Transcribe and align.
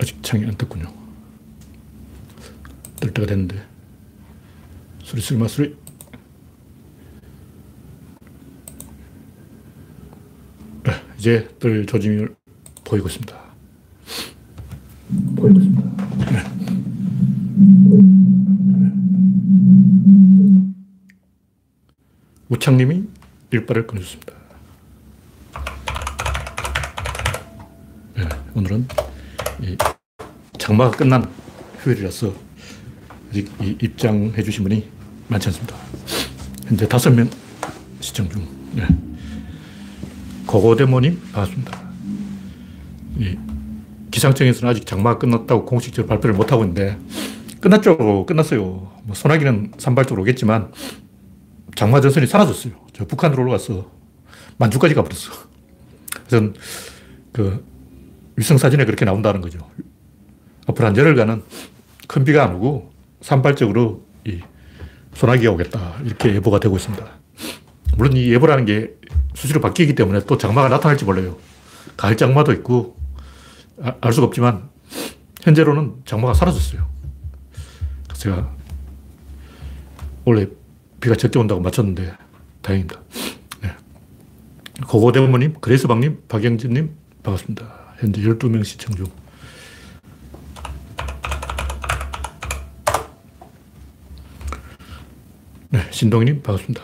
아직 0.00 0.22
창이 0.22 0.46
안 0.46 0.56
떴군요. 0.56 0.90
뜰 2.98 3.12
때가 3.12 3.26
됐는데. 3.26 3.62
소리 5.02 5.20
쓸마 5.20 5.46
소리. 5.46 5.76
네, 10.84 10.92
이제 11.18 11.46
뜰 11.58 11.84
조짐을 11.84 12.34
보이고 12.82 13.08
있습니다. 13.08 13.38
보이고 15.36 15.60
있습니다. 15.60 15.82
네. 16.30 16.44
우창님이 22.48 23.04
일발을 23.50 23.86
끊어줬습니다. 23.86 24.32
네, 28.16 28.28
오늘은 28.54 29.09
장마가 30.58 30.96
끝난 30.96 31.28
휴일이라서 31.80 32.32
아직 33.30 33.50
입장해 33.60 34.42
주신 34.42 34.64
분이 34.64 34.88
많지 35.28 35.48
않습니다. 35.48 35.76
현재 36.66 36.86
다섯 36.88 37.10
명 37.10 37.28
시청 38.00 38.28
중. 38.28 38.46
네. 38.74 38.86
고고대모님, 40.46 41.20
반갑습니다. 41.32 41.90
이 43.18 43.38
기상청에서는 44.10 44.70
아직 44.70 44.86
장마가 44.86 45.18
끝났다고 45.18 45.64
공식적으로 45.64 46.08
발표를 46.08 46.34
못하고 46.34 46.64
있는데, 46.64 46.98
끝났죠. 47.60 48.26
끝났어요. 48.26 48.92
뭐 49.04 49.14
소나기는 49.14 49.72
산발적으로 49.78 50.22
오겠지만, 50.22 50.72
장마 51.76 52.00
전선이 52.00 52.26
사라졌어요. 52.26 52.72
저 52.92 53.06
북한으로 53.06 53.42
올라가서 53.42 53.90
만주까지 54.58 54.94
가버렸어. 54.94 55.32
그래서 56.26 56.52
그 57.32 57.64
위성사진에 58.40 58.86
그렇게 58.86 59.04
나온다는 59.04 59.42
거죠. 59.42 59.58
앞으로 60.66 60.86
한 60.86 60.96
열흘간은 60.96 61.42
큰 62.08 62.24
비가 62.24 62.44
안 62.44 62.54
오고 62.54 62.90
산발적으로 63.20 64.06
이 64.24 64.40
소나기가 65.14 65.52
오겠다. 65.52 65.96
이렇게 66.04 66.34
예보가 66.36 66.58
되고 66.58 66.74
있습니다. 66.76 67.06
물론 67.98 68.16
이 68.16 68.32
예보라는 68.32 68.64
게 68.64 68.94
수시로 69.34 69.60
바뀌기 69.60 69.94
때문에 69.94 70.20
또 70.26 70.38
장마가 70.38 70.70
나타날지 70.70 71.04
몰라요. 71.04 71.36
가을 71.98 72.16
장마도 72.16 72.52
있고 72.54 72.96
아, 73.82 73.94
알 74.00 74.12
수가 74.12 74.28
없지만 74.28 74.70
현재로는 75.42 75.96
장마가 76.06 76.32
사라졌어요. 76.32 76.88
제가 78.14 78.50
원래 80.24 80.46
비가 81.00 81.14
적게 81.14 81.38
온다고 81.38 81.60
맞췄는데 81.60 82.14
다행입니다. 82.62 83.00
네. 83.62 83.70
고고대모님, 84.86 85.60
그레이스방님, 85.60 86.22
박영진님 86.28 86.94
반갑습니다. 87.22 87.79
현재 88.00 88.22
12명 88.22 88.64
시청 88.64 88.94
중. 88.96 89.06
네, 95.68 95.80
신동희님 95.90 96.42
반갑습니다. 96.42 96.82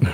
네. 0.00 0.08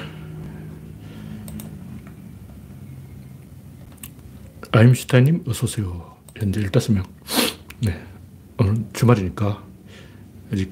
아임슈타인님 4.71 5.43
어서오세요. 5.49 6.17
현재 6.37 6.61
15명. 6.63 7.05
네. 7.81 8.01
오늘 8.59 8.77
주말이니까 8.93 9.61
아직 10.53 10.71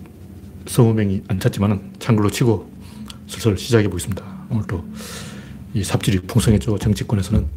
20명이 0.66 1.24
안 1.28 1.40
찼지만 1.40 1.92
창글로 1.98 2.30
치고 2.30 2.71
슬슬 3.42 3.58
시작해 3.58 3.88
보겠습니다. 3.88 4.46
오늘도 4.50 4.84
이 5.74 5.82
삽질이 5.82 6.20
풍성했죠. 6.20 6.78
정치권에서는 6.78 7.48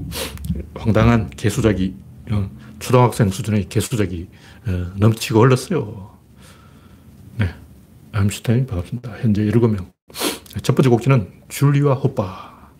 황당한 0.73 1.29
개수작이 1.29 1.93
어, 2.31 2.49
초등학생 2.79 3.29
수준의 3.29 3.69
개수작이 3.69 4.27
어, 4.67 4.91
넘치고 4.95 5.41
흘렀어요. 5.41 6.17
네. 7.37 7.53
암슈타인 8.13 8.65
반갑습니다. 8.65 9.11
현재 9.19 9.43
7명. 9.43 9.91
첫 10.63 10.73
번째 10.75 10.89
곡지는 10.89 11.31
줄리와 11.49 11.93
호빠. 11.93 12.71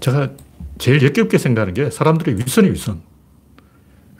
제가 0.00 0.30
제일 0.78 1.02
역겹게 1.02 1.36
생각하는 1.36 1.74
게 1.74 1.90
사람들의 1.90 2.38
윗선이 2.38 2.70
윗선. 2.70 3.02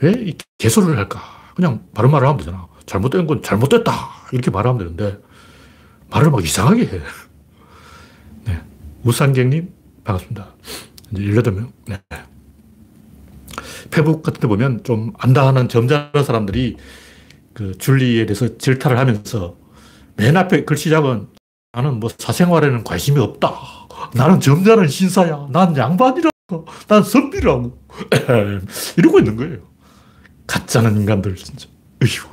왜 0.03 0.34
개소를 0.59 0.98
할까? 0.98 1.22
그냥 1.54 1.87
바른 1.94 2.10
말을 2.10 2.28
하면 2.28 2.38
되잖아. 2.38 2.66
잘못된 2.84 3.26
건 3.26 3.42
잘못됐다. 3.42 3.92
이렇게 4.32 4.50
말하면 4.50 4.78
되는데 4.78 5.19
말을 6.10 6.31
막 6.31 6.44
이상하게 6.44 6.82
해. 6.82 7.00
네. 9.03 9.09
우상객님 9.09 9.73
반갑습니다. 10.05 10.55
이제 11.12 11.23
18명. 11.23 11.69
네. 11.87 12.01
페북 13.91 14.23
같은 14.23 14.41
데 14.41 14.49
보면 14.49 14.83
좀 14.84 15.12
안다 15.19 15.47
하는 15.47 15.69
점잖은 15.69 16.25
사람들이 16.25 16.77
그 17.55 17.77
줄리에 17.79 18.27
대해서 18.27 18.59
질타를 18.59 18.99
하면서 18.99 19.57
맨 20.17 20.37
앞에 20.37 20.65
글씨 20.65 20.91
작은 20.91 21.29
나는 21.73 22.01
뭐 22.01 22.11
사생활에는 22.17 22.84
관심이 22.84 23.19
없다. 23.21 23.53
나는 24.15 24.41
점잖은 24.41 24.89
신사야. 24.89 25.49
난 25.51 25.77
양반이라고. 25.77 26.67
난 26.89 27.03
선비라고. 27.03 27.78
이러고 28.97 29.19
있는 29.19 29.37
거예요. 29.37 29.59
가짜는 30.47 30.97
인간들, 31.01 31.34
진짜. 31.37 31.67
어휴. 32.03 32.28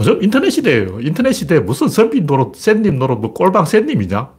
요즘 0.00 0.22
인터넷 0.22 0.50
시대예요. 0.50 1.00
인터넷 1.00 1.32
시대에 1.32 1.60
무슨 1.60 1.88
선비 1.88 2.20
노릇, 2.20 2.56
샌님 2.56 2.98
노릇, 2.98 3.18
뭐 3.18 3.32
꼴방 3.32 3.64
샌님이냐? 3.64 4.30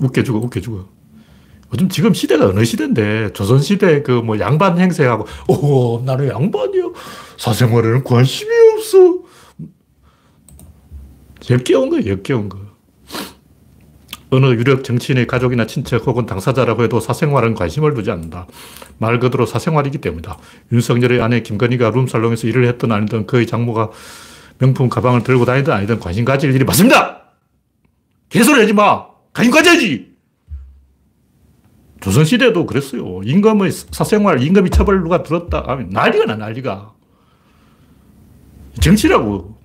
웃겨 0.00 0.22
죽어, 0.22 0.38
웃겨 0.38 0.60
죽어. 0.60 0.88
요즘 1.72 1.88
지금 1.88 2.12
시대가 2.14 2.46
어느 2.46 2.64
시대인데, 2.64 3.32
조선시대 3.32 4.02
그 4.02 4.22
뭐 4.22 4.38
양반 4.38 4.78
행세하고, 4.78 5.26
오, 5.48 6.02
나는 6.04 6.28
양반이야. 6.28 6.84
사생활에는 7.38 8.04
관심이 8.04 8.50
없어. 8.74 9.22
역겨운 11.50 11.88
거 11.90 12.06
역겨운 12.06 12.48
거. 12.48 12.58
어느 14.30 14.46
유력 14.46 14.84
정치인의 14.84 15.26
가족이나 15.26 15.66
친척 15.66 16.06
혹은 16.06 16.24
당사자라고 16.24 16.84
해도 16.84 17.00
사생활은 17.00 17.54
관심을 17.54 17.92
두지 17.94 18.10
않는다. 18.10 18.46
말 18.98 19.18
그대로 19.18 19.44
사생활이기 19.44 19.98
때문이다. 19.98 20.38
윤석열의 20.72 21.20
아내 21.20 21.42
김건희가 21.42 21.90
룸살롱에서 21.90 22.46
일을 22.46 22.66
했든 22.68 22.92
아니든 22.92 23.26
그의 23.26 23.46
장모가 23.46 23.90
명품 24.58 24.88
가방을 24.88 25.22
들고 25.22 25.44
다니든 25.44 25.72
아니든 25.72 26.00
관심 26.00 26.24
가질 26.24 26.54
일이 26.54 26.64
맞습니다! 26.64 27.24
개소리 28.30 28.60
하지 28.60 28.72
마! 28.72 29.11
가져야지! 29.32 30.12
조선시대도 32.00 32.66
그랬어요. 32.66 33.20
임금의 33.24 33.70
사생활, 33.70 34.42
임금이 34.42 34.70
처벌 34.70 35.02
누가 35.02 35.22
들었다 35.22 35.62
하면 35.68 35.90
난리가 35.90 36.26
나, 36.26 36.36
난리가. 36.36 36.92
정치라고. 38.80 39.56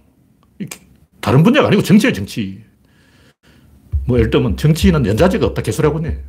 다른 1.19 1.43
분야가 1.43 1.67
아니고 1.67 1.81
정치예 1.81 2.13
정치. 2.13 2.63
뭐 4.05 4.17
예를 4.19 4.29
들면 4.29 4.55
정치인은 4.55 5.05
연좌제가 5.05 5.47
없다 5.47 5.61
개소리하고 5.63 5.99
있네. 5.99 6.23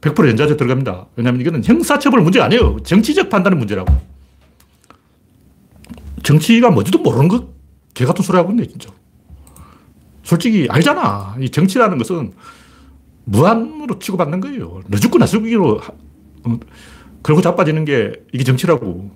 100% 0.00 0.28
연좌제 0.28 0.56
들어갑니다. 0.56 1.06
왜냐하면 1.16 1.40
이거는 1.40 1.64
형사처벌 1.64 2.20
문제가 2.20 2.46
아니에요. 2.46 2.78
정치적 2.84 3.30
판단의 3.30 3.58
문제라고. 3.58 3.94
정치가 6.22 6.70
뭔지도 6.70 6.98
모르는 6.98 7.28
것, 7.28 7.46
개 7.94 8.04
같은 8.04 8.22
소리 8.22 8.36
하고 8.36 8.50
있네, 8.50 8.66
진짜. 8.66 8.90
솔직히 10.24 10.66
알잖아. 10.68 11.36
이 11.40 11.48
정치라는 11.48 11.98
것은 11.98 12.32
무한으로 13.26 13.98
치고받는 13.98 14.40
거예요. 14.40 14.80
너 14.86 14.96
죽고 14.98 15.18
나 15.18 15.26
죽기로 15.26 15.80
어, 16.44 16.58
걸고 17.22 17.42
자빠지는 17.42 17.84
게 17.84 18.12
이게 18.32 18.44
정치라고. 18.44 19.10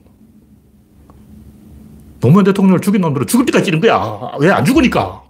노무현 2.20 2.44
대통령을 2.44 2.81
죽인 2.81 3.00
놈들은 3.00 3.26
죽을 3.26 3.47
때까지 3.47 3.66
찌는 3.66 3.81
거야. 3.81 4.32
왜 4.41 4.50
안 4.50 4.65
죽으니까. 4.65 5.22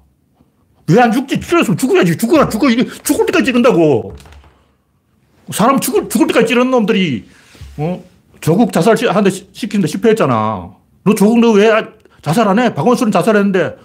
왜 0.88 0.98
안 0.98 1.12
죽지? 1.12 1.40
찔렀으면 1.40 1.76
죽어야지. 1.76 2.16
죽어라, 2.18 2.48
죽어. 2.48 2.68
죽을 2.68 3.26
때까지 3.26 3.44
찌른다고. 3.44 4.16
사람 5.50 5.78
죽을, 5.78 6.08
죽을 6.08 6.26
때까지 6.28 6.46
찌르는 6.48 6.70
놈들이, 6.70 7.28
어? 7.76 8.02
조국 8.40 8.72
자살 8.72 8.96
하는데 9.08 9.30
시키는데 9.30 9.86
실패했잖아. 9.88 10.70
너 11.04 11.14
조국 11.14 11.38
너 11.40 11.52
왜 11.52 11.70
자살 12.22 12.48
안 12.48 12.58
해? 12.58 12.74
박원순은 12.74 13.12
자살했는데, 13.12 13.76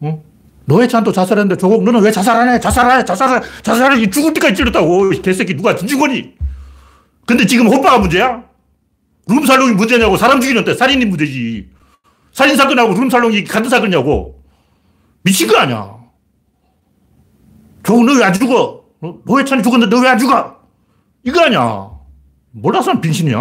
어? 0.00 0.24
노회찬도 0.66 1.12
자살했는데 1.12 1.58
조국 1.58 1.82
너는 1.84 2.02
왜 2.02 2.10
자살 2.10 2.36
안 2.36 2.48
해? 2.54 2.60
자살 2.60 2.88
안 2.90 3.00
해? 3.00 3.04
자살 3.04 3.28
안 3.28 3.42
해? 3.42 3.46
자살 3.62 3.92
안 3.92 3.98
해? 3.98 4.10
죽을 4.10 4.32
때까지. 4.34 4.62
이 4.62 5.22
개새끼 5.22 5.56
누가 5.56 5.74
진중권이. 5.74 6.34
근데 7.26 7.46
지금 7.46 7.66
호빠가 7.66 7.98
문제야? 7.98 8.44
룸살롱이 9.28 9.72
문제냐고. 9.74 10.16
사람 10.16 10.40
죽이는데 10.40 10.74
살인이 10.74 11.04
문제지. 11.04 11.68
살인사건하고 12.32 12.94
룸살롱이 12.94 13.44
같은 13.44 13.68
사건이냐고. 13.70 14.42
미친 15.22 15.48
거 15.48 15.56
아니야. 15.58 15.96
조국 17.84 18.04
너 18.04 18.12
왜 18.14 18.24
안 18.24 18.32
죽어? 18.32 18.82
노회찬이 19.24 19.62
죽었는데 19.62 19.94
너 19.94 20.02
왜 20.02 20.08
안 20.08 20.18
죽어? 20.18 20.56
이거 21.24 21.40
아니야. 21.44 21.90
몰라서 22.52 23.00
빙신이야. 23.00 23.38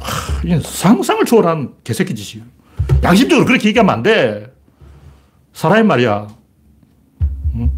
하, 0.00 0.40
이건 0.44 0.60
상상을 0.62 1.24
초월한 1.24 1.74
개새끼 1.84 2.14
짓이야. 2.14 2.44
양심적으로 3.02 3.46
그렇게 3.46 3.68
얘기하면 3.68 3.94
안 3.94 4.02
돼. 4.02 4.49
사람이 5.52 5.86
말이야. 5.86 6.26
응? 7.56 7.70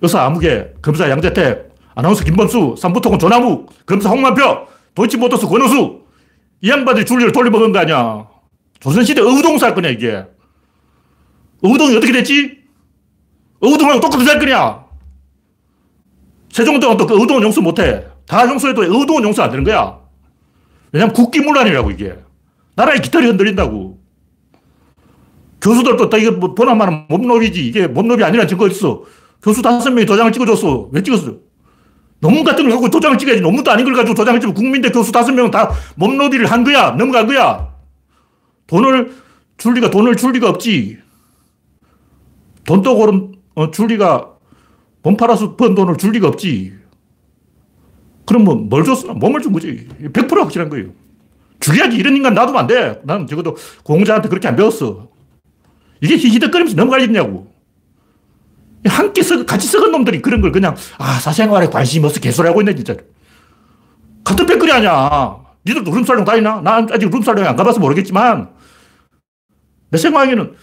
의사 0.00 0.22
아무개, 0.24 0.68
검사 0.82 1.08
양재택, 1.08 1.72
아나운서 1.94 2.24
김범수, 2.24 2.76
삼부통은 2.78 3.18
조나무, 3.18 3.66
검사 3.86 4.08
홍만표, 4.10 4.66
도이치모터스 4.94 5.46
권호수. 5.46 6.02
이 6.60 6.70
양반들이 6.70 7.06
줄리를 7.06 7.32
돌려먹은 7.32 7.72
거 7.72 7.80
아니야. 7.80 8.26
조선시대 8.80 9.20
의우동 9.20 9.58
사건이야, 9.58 9.90
이게. 9.90 10.24
의우동이 11.62 11.96
어떻게 11.96 12.12
됐지? 12.12 12.58
의우동하고 13.60 14.00
똑같은 14.00 14.24
사건이야. 14.24 14.84
세종대왕 16.50 16.96
또그 16.96 17.14
의우동은 17.14 17.42
용서 17.42 17.60
못해. 17.60 18.06
다 18.26 18.46
용서해도 18.48 18.82
의우동은 18.84 19.22
용서 19.24 19.42
안 19.42 19.50
되는 19.50 19.64
거야. 19.64 19.98
왜냐면 20.92 21.14
국기문란이라고, 21.14 21.90
이게. 21.92 22.16
나라의 22.74 23.00
깃털이 23.02 23.26
흔들린다고. 23.26 23.81
교수들도 25.62 26.10
다 26.10 26.18
이거 26.18 26.32
뭐 26.32 26.54
보나마나 26.54 27.06
몸놀이지. 27.08 27.64
이게 27.64 27.86
몸놀이 27.86 28.24
아니라 28.24 28.46
증거 28.46 28.66
있어. 28.68 29.04
교수 29.40 29.62
다섯 29.62 29.90
명이 29.90 30.04
도장을 30.06 30.30
찍어줬어. 30.32 30.90
왜 30.92 31.02
찍었어? 31.02 31.36
논문 32.20 32.44
같은 32.44 32.64
걸 32.64 32.72
갖고 32.72 32.90
도장을 32.90 33.16
찍어야지. 33.16 33.40
논문도 33.40 33.70
아닌 33.70 33.84
걸 33.84 33.94
가지고 33.94 34.14
도장을 34.14 34.40
찍으면 34.40 34.54
국민대 34.54 34.90
교수 34.90 35.10
다섯 35.12 35.32
명은 35.32 35.50
다 35.50 35.70
몸놀이를 35.96 36.46
한 36.46 36.64
거야. 36.64 36.90
넘어간 36.92 37.26
거야. 37.26 37.72
돈을 38.66 39.12
줄 39.56 39.74
리가, 39.74 39.90
돈을 39.90 40.16
줄 40.16 40.32
리가 40.32 40.48
없지. 40.48 40.98
돈도 42.64 42.96
고른, 42.96 43.32
어, 43.54 43.70
줄 43.70 43.88
리가, 43.88 44.30
몸 45.02 45.16
팔아서 45.16 45.56
번 45.56 45.74
돈을 45.74 45.96
줄 45.96 46.12
리가 46.12 46.28
없지. 46.28 46.72
그러면 48.24 48.68
뭘 48.68 48.84
줬어? 48.84 49.14
몸을 49.14 49.40
준 49.42 49.52
거지. 49.52 49.88
100% 50.00 50.38
확실한 50.38 50.68
거예요. 50.68 50.90
죽여야지. 51.58 51.96
이런 51.96 52.16
인간 52.16 52.34
놔두면 52.34 52.60
안 52.60 52.66
돼. 52.68 53.00
나는 53.04 53.26
적어도 53.26 53.56
공자한테 53.84 54.28
그렇게 54.28 54.46
안 54.48 54.56
배웠어. 54.56 55.11
이게 56.02 56.16
히히덕거리면서 56.16 56.76
넘어가겠냐고. 56.76 57.52
함께 58.84 59.22
썩, 59.22 59.46
같이 59.46 59.68
썩은 59.68 59.92
놈들이 59.92 60.20
그런 60.20 60.40
걸 60.40 60.50
그냥, 60.50 60.74
아, 60.98 61.20
사생활에 61.20 61.68
관심이 61.68 62.04
없어 62.04 62.18
개소리 62.20 62.48
하고 62.48 62.60
있네, 62.60 62.74
진짜. 62.74 62.96
같은 64.24 64.44
백거리 64.44 64.72
아니야. 64.72 65.38
니들도 65.64 65.88
룸살롱 65.92 66.24
다니나? 66.24 66.60
난 66.60 66.88
아직 66.90 67.08
룸살롱에 67.08 67.46
안 67.46 67.54
가봐서 67.54 67.78
모르겠지만, 67.78 68.50
내 69.90 69.98
생각에는 69.98 70.54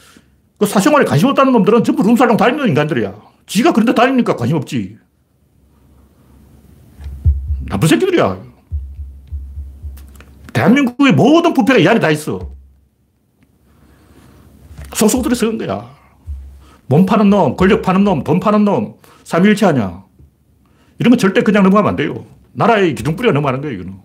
그 0.58 0.66
사생활에 0.66 1.06
관심 1.06 1.30
없다는 1.30 1.54
놈들은 1.54 1.86
전부 1.86 2.04
룸살롱 2.04 2.36
다니는 2.36 2.68
인간들이야. 2.68 3.16
지가 3.46 3.72
그런데 3.72 3.94
다니니까 3.94 4.36
관심 4.36 4.58
없지. 4.58 4.98
나쁜 7.70 7.88
새끼들이야. 7.88 8.42
대한민국의 10.52 11.14
모든 11.14 11.54
부패가 11.54 11.80
이 11.80 11.88
안에 11.88 12.02
다 12.02 12.10
있어. 12.10 12.59
들어 14.92 15.36
썩은 15.36 15.58
거야. 15.58 15.90
몸 16.88 17.06
파는 17.06 17.30
놈, 17.30 17.56
권력 17.56 17.82
파는 17.82 18.04
놈, 18.04 18.24
돈 18.24 18.40
파는 18.40 18.66
놈, 18.66 18.96
삼일체 19.24 19.66
하냐. 19.68 20.04
이런 20.98 21.12
거 21.12 21.18
절대 21.18 21.42
그냥 21.42 21.64
넘어가면 21.64 21.90
안 21.90 21.96
돼요. 21.96 22.26
나라의 22.54 22.96
기둥뿌리가 22.96 23.32
넘어가는 23.34 23.62
거예요, 23.62 23.76
이거는. 23.76 23.98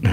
네. 0.00 0.10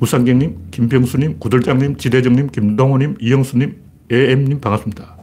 우상경님, 0.00 0.68
김병수님, 0.70 1.38
구들장님, 1.38 1.96
지대정님, 1.96 2.48
김동호님, 2.48 3.16
이영수님, 3.20 3.82
AM님 4.10 4.60
반갑습니다. 4.60 5.16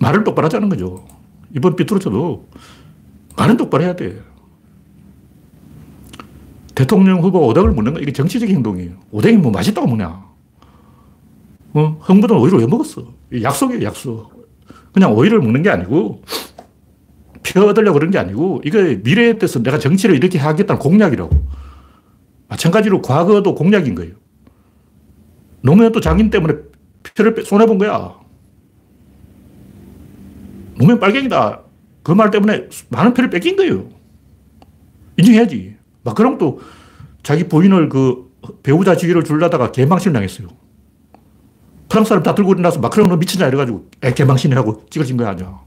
말을 0.00 0.24
똑바로 0.24 0.46
하자는 0.46 0.68
거죠. 0.68 1.06
이번 1.54 1.76
삐뚤어져도 1.76 2.48
말은 3.36 3.56
똑바로 3.56 3.84
해야 3.84 3.94
돼. 3.96 4.20
대통령 6.76 7.22
후보 7.22 7.40
오뎅을 7.48 7.72
먹는 7.72 7.94
거 7.94 8.00
이게 8.00 8.12
정치적인 8.12 8.54
행동이에요. 8.56 8.92
오뎅이 9.10 9.38
뭐 9.38 9.50
맛있다고 9.50 9.88
먹냐. 9.88 10.24
어? 11.72 11.98
흥부는 12.02 12.36
오이를 12.36 12.58
왜 12.60 12.66
먹었어? 12.66 13.12
약속이에요, 13.42 13.82
약속. 13.82 14.46
그냥 14.92 15.14
오이를 15.14 15.40
먹는 15.40 15.62
게 15.62 15.70
아니고, 15.70 16.22
표 17.42 17.60
얻으려고 17.62 17.98
그런 17.98 18.10
게 18.10 18.18
아니고, 18.18 18.60
이거 18.64 18.78
미래에 18.78 19.38
대해서 19.38 19.62
내가 19.62 19.78
정치를 19.78 20.14
이렇게 20.16 20.38
하겠다는 20.38 20.78
공약이라고. 20.78 21.30
마찬가지로 22.48 23.00
과거도 23.02 23.54
공약인 23.54 23.94
거예요. 23.94 24.12
노무현도 25.62 26.00
장인 26.00 26.30
때문에 26.30 26.54
표를 27.16 27.42
손해본 27.44 27.78
거야. 27.78 28.14
노무현 30.78 31.00
빨갱이다. 31.00 31.62
그 32.02 32.12
말 32.12 32.30
때문에 32.30 32.68
많은 32.90 33.14
표를 33.14 33.30
뺏긴 33.30 33.56
거예요. 33.56 33.88
인정해야지. 35.16 35.75
마크롱도 36.06 36.60
자기 37.22 37.48
부인을 37.48 37.88
그 37.88 38.32
배우자 38.62 38.96
지위를 38.96 39.24
줄라다가 39.24 39.72
개망신을 39.72 40.12
당했어요. 40.14 40.48
프랑스 41.88 42.10
사람 42.10 42.22
다 42.22 42.34
들고 42.34 42.52
일어나서 42.52 42.80
마크롱 42.80 43.08
너 43.08 43.16
미쳤냐 43.16 43.48
이래가지고 43.48 43.90
애 44.04 44.12
개망신이라고 44.12 44.86
찍어진 44.88 45.16
거 45.16 45.26
아니야. 45.26 45.60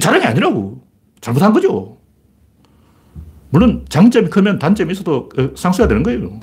자랑이 0.00 0.24
아니라고. 0.24 0.84
잘못한 1.20 1.52
거죠. 1.52 1.96
물론 3.50 3.86
장점이 3.88 4.28
크면 4.28 4.58
단점이 4.58 4.92
있어도 4.92 5.28
그 5.28 5.54
상수해야 5.56 5.88
되는 5.88 6.02
거예요. 6.02 6.40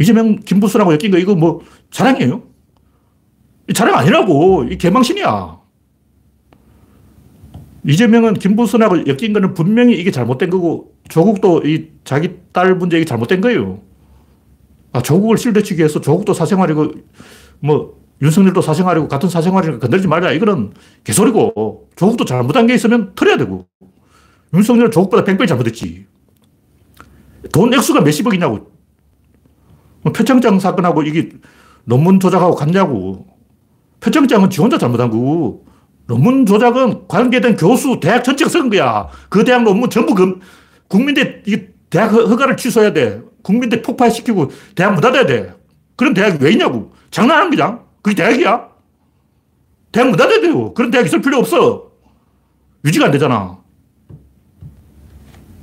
이재명, 0.00 0.36
김부수라고 0.36 0.92
엮인 0.94 1.10
거 1.10 1.18
이거 1.18 1.34
뭐 1.34 1.60
자랑이에요? 1.90 2.42
자랑 3.74 3.96
아니라고. 3.96 4.64
이 4.64 4.78
개망신이야. 4.78 5.63
이재명은 7.86 8.34
김부선하고 8.34 9.06
엮인 9.06 9.32
거는 9.32 9.54
분명히 9.54 9.94
이게 9.98 10.10
잘못된 10.10 10.50
거고 10.50 10.94
조국도 11.08 11.62
이 11.66 11.90
자기 12.04 12.36
딸 12.52 12.74
문제 12.74 12.96
이게 12.96 13.04
잘못된 13.04 13.40
거예요. 13.40 13.80
아, 14.92 15.02
조국을 15.02 15.36
실대치기 15.36 15.78
위해서 15.78 16.00
조국도 16.00 16.32
사생활이고 16.32 16.92
뭐 17.60 18.00
윤석열도 18.22 18.62
사생활이고 18.62 19.08
같은 19.08 19.28
사생활이니까 19.28 19.80
건들지 19.80 20.08
말자. 20.08 20.32
이거는 20.32 20.72
개소리고 21.02 21.88
조국도 21.96 22.24
잘못한 22.24 22.66
게 22.66 22.74
있으면 22.74 23.12
털어야 23.14 23.36
되고 23.36 23.66
윤석열은 24.54 24.90
조국보다 24.90 25.24
100배 25.24 25.46
잘못했지. 25.46 26.06
돈 27.52 27.74
액수가 27.74 28.00
몇십억이냐고. 28.00 28.72
뭐 30.02 30.12
표창장 30.12 30.58
사건하고 30.58 31.02
이게 31.02 31.30
논문 31.84 32.18
조작하고 32.18 32.54
같냐고. 32.54 33.26
표창장은 34.00 34.48
지 34.48 34.60
혼자 34.60 34.78
잘못한 34.78 35.10
거고 35.10 35.66
논문 36.06 36.44
조작은 36.44 37.08
관계된 37.08 37.56
교수, 37.56 37.98
대학 38.00 38.22
전체가 38.22 38.48
쓴 38.48 38.68
거야. 38.68 39.08
그 39.28 39.44
대학 39.44 39.62
논문 39.62 39.88
전부 39.88 40.14
금, 40.14 40.40
국민대, 40.88 41.42
이 41.46 41.66
대학 41.88 42.12
허가를 42.12 42.56
취소해야 42.56 42.92
돼. 42.92 43.22
국민대 43.42 43.82
폭파시키고 43.82 44.50
대학 44.74 44.94
못 44.94 45.00
닫아야 45.00 45.26
돼. 45.26 45.54
그런 45.96 46.12
대학이 46.12 46.38
왜 46.40 46.52
있냐고. 46.52 46.92
장난하는 47.10 47.50
거냐? 47.50 47.80
그게 48.02 48.16
대학이야? 48.16 48.68
대학 49.92 50.10
못 50.10 50.16
닫아야 50.16 50.40
돼요. 50.40 50.74
그런 50.74 50.90
대학 50.90 51.06
있을 51.06 51.22
필요 51.22 51.38
없어. 51.38 51.92
유지가 52.84 53.06
안 53.06 53.12
되잖아. 53.12 53.58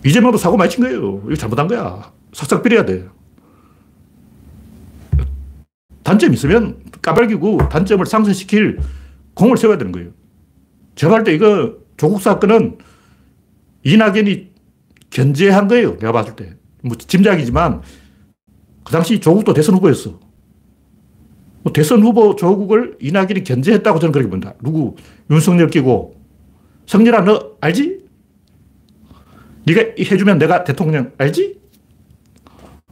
이재명도 0.04 0.38
사고 0.38 0.58
많이 0.58 0.72
친 0.72 0.84
거예요. 0.84 1.22
이거 1.26 1.36
잘못한 1.36 1.68
거야. 1.68 2.12
싹싹 2.34 2.64
빌어야 2.64 2.86
돼. 2.86 3.08
단점이 6.04 6.34
있으면 6.34 6.82
까발기고 7.02 7.70
단점을 7.70 8.04
상쇄시킬 8.06 8.80
공을 9.36 9.58
세워야 9.58 9.78
되는 9.78 9.92
거예요. 9.92 10.10
제가 11.02 11.16
볼 11.16 11.24
때 11.24 11.34
이거 11.34 11.78
조국 11.98 12.22
사건은 12.22 12.78
이낙연이 13.84 14.52
견제한 15.10 15.68
거예요. 15.68 15.98
내가 15.98 16.12
봤을 16.12 16.36
때. 16.36 16.54
뭐 16.84 16.96
짐작이지만 16.96 17.82
그 18.84 18.92
당시 18.92 19.20
조국도 19.20 19.56
대선 19.56 19.74
후보였어. 19.76 20.20
뭐 21.64 21.74
대선 21.74 22.04
후보 22.04 22.36
조국을 22.36 22.98
이낙연이 23.02 23.44
견제했다고 23.44 23.98
저는 23.98 24.12
그렇게 24.12 24.30
본다. 24.30 24.54
누구? 24.62 24.96
윤석열 25.32 25.70
끼고. 25.72 26.22
성렬아, 26.86 27.22
너 27.22 27.58
알지? 27.62 28.06
네가 29.66 29.82
해주면 30.00 30.38
내가 30.38 30.64
대통령 30.64 31.14
알지? 31.18 31.60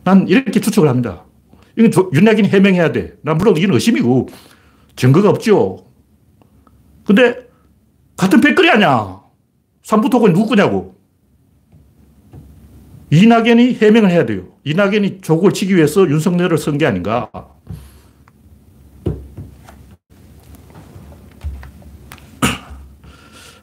난 0.03 0.27
이렇게 0.27 0.59
추측을 0.59 0.89
합니다. 0.89 1.25
이건 1.77 1.91
윤낙연이 2.11 2.47
해명해야 2.47 2.91
돼. 2.91 3.17
난 3.21 3.37
물론 3.37 3.55
이건 3.55 3.75
의심이고 3.75 4.29
증거가 4.95 5.29
없죠. 5.29 5.85
근데 7.05 7.48
같은 8.19 8.41
백거리 8.41 8.69
아니야. 8.69 9.21
삼부토건이 9.83 10.33
누구 10.33 10.49
거냐고. 10.49 10.93
이낙연이 13.11 13.75
해명을 13.75 14.11
해야 14.11 14.25
돼요. 14.25 14.43
이낙연이 14.65 15.21
조국을 15.21 15.53
치기 15.53 15.73
위해서 15.73 16.01
윤석열을 16.01 16.57
쓴 16.57 16.77
게 16.77 16.85
아닌가. 16.85 17.29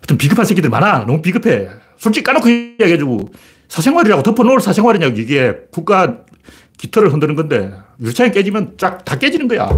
하여튼 0.00 0.16
비급한 0.16 0.46
새끼들 0.46 0.70
많아. 0.70 1.00
너무 1.00 1.20
비급해. 1.20 1.68
솔직히 1.98 2.24
까놓고 2.24 2.48
이야기해주고 2.48 3.28
사생활이라고 3.68 4.22
덮어놓을 4.22 4.60
사생활이냐고. 4.60 5.20
이게 5.20 5.52
국가 5.70 6.20
깃털을 6.78 7.12
흔드는 7.12 7.34
건데 7.34 7.74
유리창이 8.00 8.30
깨지면 8.30 8.78
쫙 8.78 9.04
다 9.04 9.18
깨지는 9.18 9.48
거야. 9.48 9.68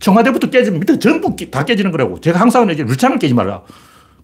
청와대부터 0.00 0.50
깨지면 0.50 0.80
밑에 0.80 0.98
전부 0.98 1.36
다 1.48 1.64
깨지는 1.64 1.92
거라고. 1.92 2.20
제가 2.20 2.40
항상 2.40 2.68
얘기해 2.68 2.88
유리창을 2.88 3.20
깨지 3.20 3.32
마라. 3.32 3.62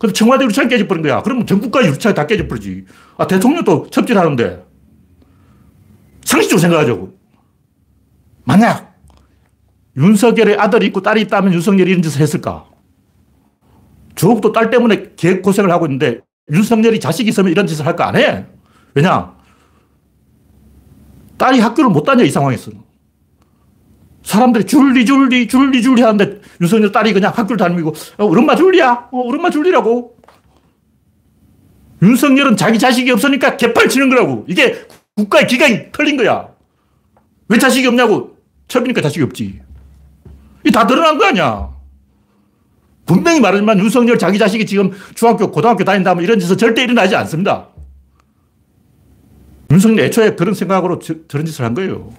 근데 0.02 0.14
청와대 0.14 0.42
유리창 0.42 0.66
깨져버린 0.66 1.00
거야. 1.00 1.23
그러면 1.23 1.47
전국가 1.47 1.80
유리창이 1.87 2.12
다 2.12 2.26
깨져버리지. 2.26 2.87
아, 3.18 3.26
대통령도 3.28 3.87
첩질하는데. 3.88 4.64
상식적으로 6.25 6.61
생각하자고. 6.61 7.16
만약 8.42 8.99
윤석열의 9.97 10.56
아들이 10.59 10.87
있고 10.87 11.02
딸이 11.02 11.21
있다면 11.21 11.52
윤석열이 11.52 11.88
이런 11.88 12.02
짓을 12.02 12.21
했을까? 12.21 12.66
조국도 14.16 14.50
딸 14.50 14.71
때문에 14.71 15.12
개 15.14 15.38
고생을 15.40 15.71
하고 15.71 15.87
있는데 15.87 16.18
윤석열이 16.50 16.99
자식이 16.99 17.30
있으면 17.30 17.52
이런 17.52 17.68
짓을 17.68 17.87
할거안 17.87 18.16
해. 18.16 18.47
왜냐? 18.94 19.32
딸이 21.37 21.61
학교를 21.61 21.90
못 21.90 22.02
다녀, 22.02 22.25
이 22.25 22.30
상황에서. 22.30 22.73
사람들이 24.23 24.67
줄리, 24.67 25.05
줄리, 25.05 25.49
줄리, 25.49 25.83
줄리 25.83 26.02
하는데 26.02 26.41
윤석열 26.61 26.93
딸이 26.93 27.12
그냥 27.12 27.33
학교를 27.35 27.57
다니고, 27.57 27.93
어, 28.19 28.25
우리 28.25 28.41
엄마 28.41 28.55
줄리야? 28.55 29.09
어, 29.11 29.19
우리 29.19 29.38
엄마 29.38 29.50
줄리라고. 29.50 30.17
윤석열은 32.02 32.57
자기 32.57 32.79
자식이 32.79 33.11
없으니까 33.11 33.57
개팔 33.57 33.88
치는 33.88 34.09
거라고. 34.09 34.45
이게 34.49 34.87
국가의 35.17 35.47
기강이 35.47 35.93
털린 35.93 36.17
거야. 36.17 36.49
왜 37.49 37.59
자식이 37.59 37.87
없냐고. 37.87 38.37
처음이니까 38.69 39.00
자식이 39.02 39.23
없지. 39.25 39.61
이 40.64 40.71
다 40.71 40.87
드러난 40.87 41.19
거 41.19 41.26
아니야. 41.26 41.69
분명히 43.05 43.41
말하지만 43.41 43.79
윤석열 43.81 44.17
자기 44.19 44.38
자식이 44.38 44.64
지금 44.64 44.93
중학교, 45.14 45.50
고등학교 45.50 45.85
다닌다 45.85 46.14
면 46.14 46.23
이런 46.25 46.38
짓은 46.38 46.57
절대 46.57 46.85
일어나지 46.85 47.14
않습니다. 47.17 47.69
윤석열 49.71 50.05
애초에 50.07 50.35
그런 50.37 50.55
생각으로 50.55 50.99
저, 51.00 51.14
런 51.33 51.45
짓을 51.45 51.64
한 51.64 51.75
거예요. 51.75 52.12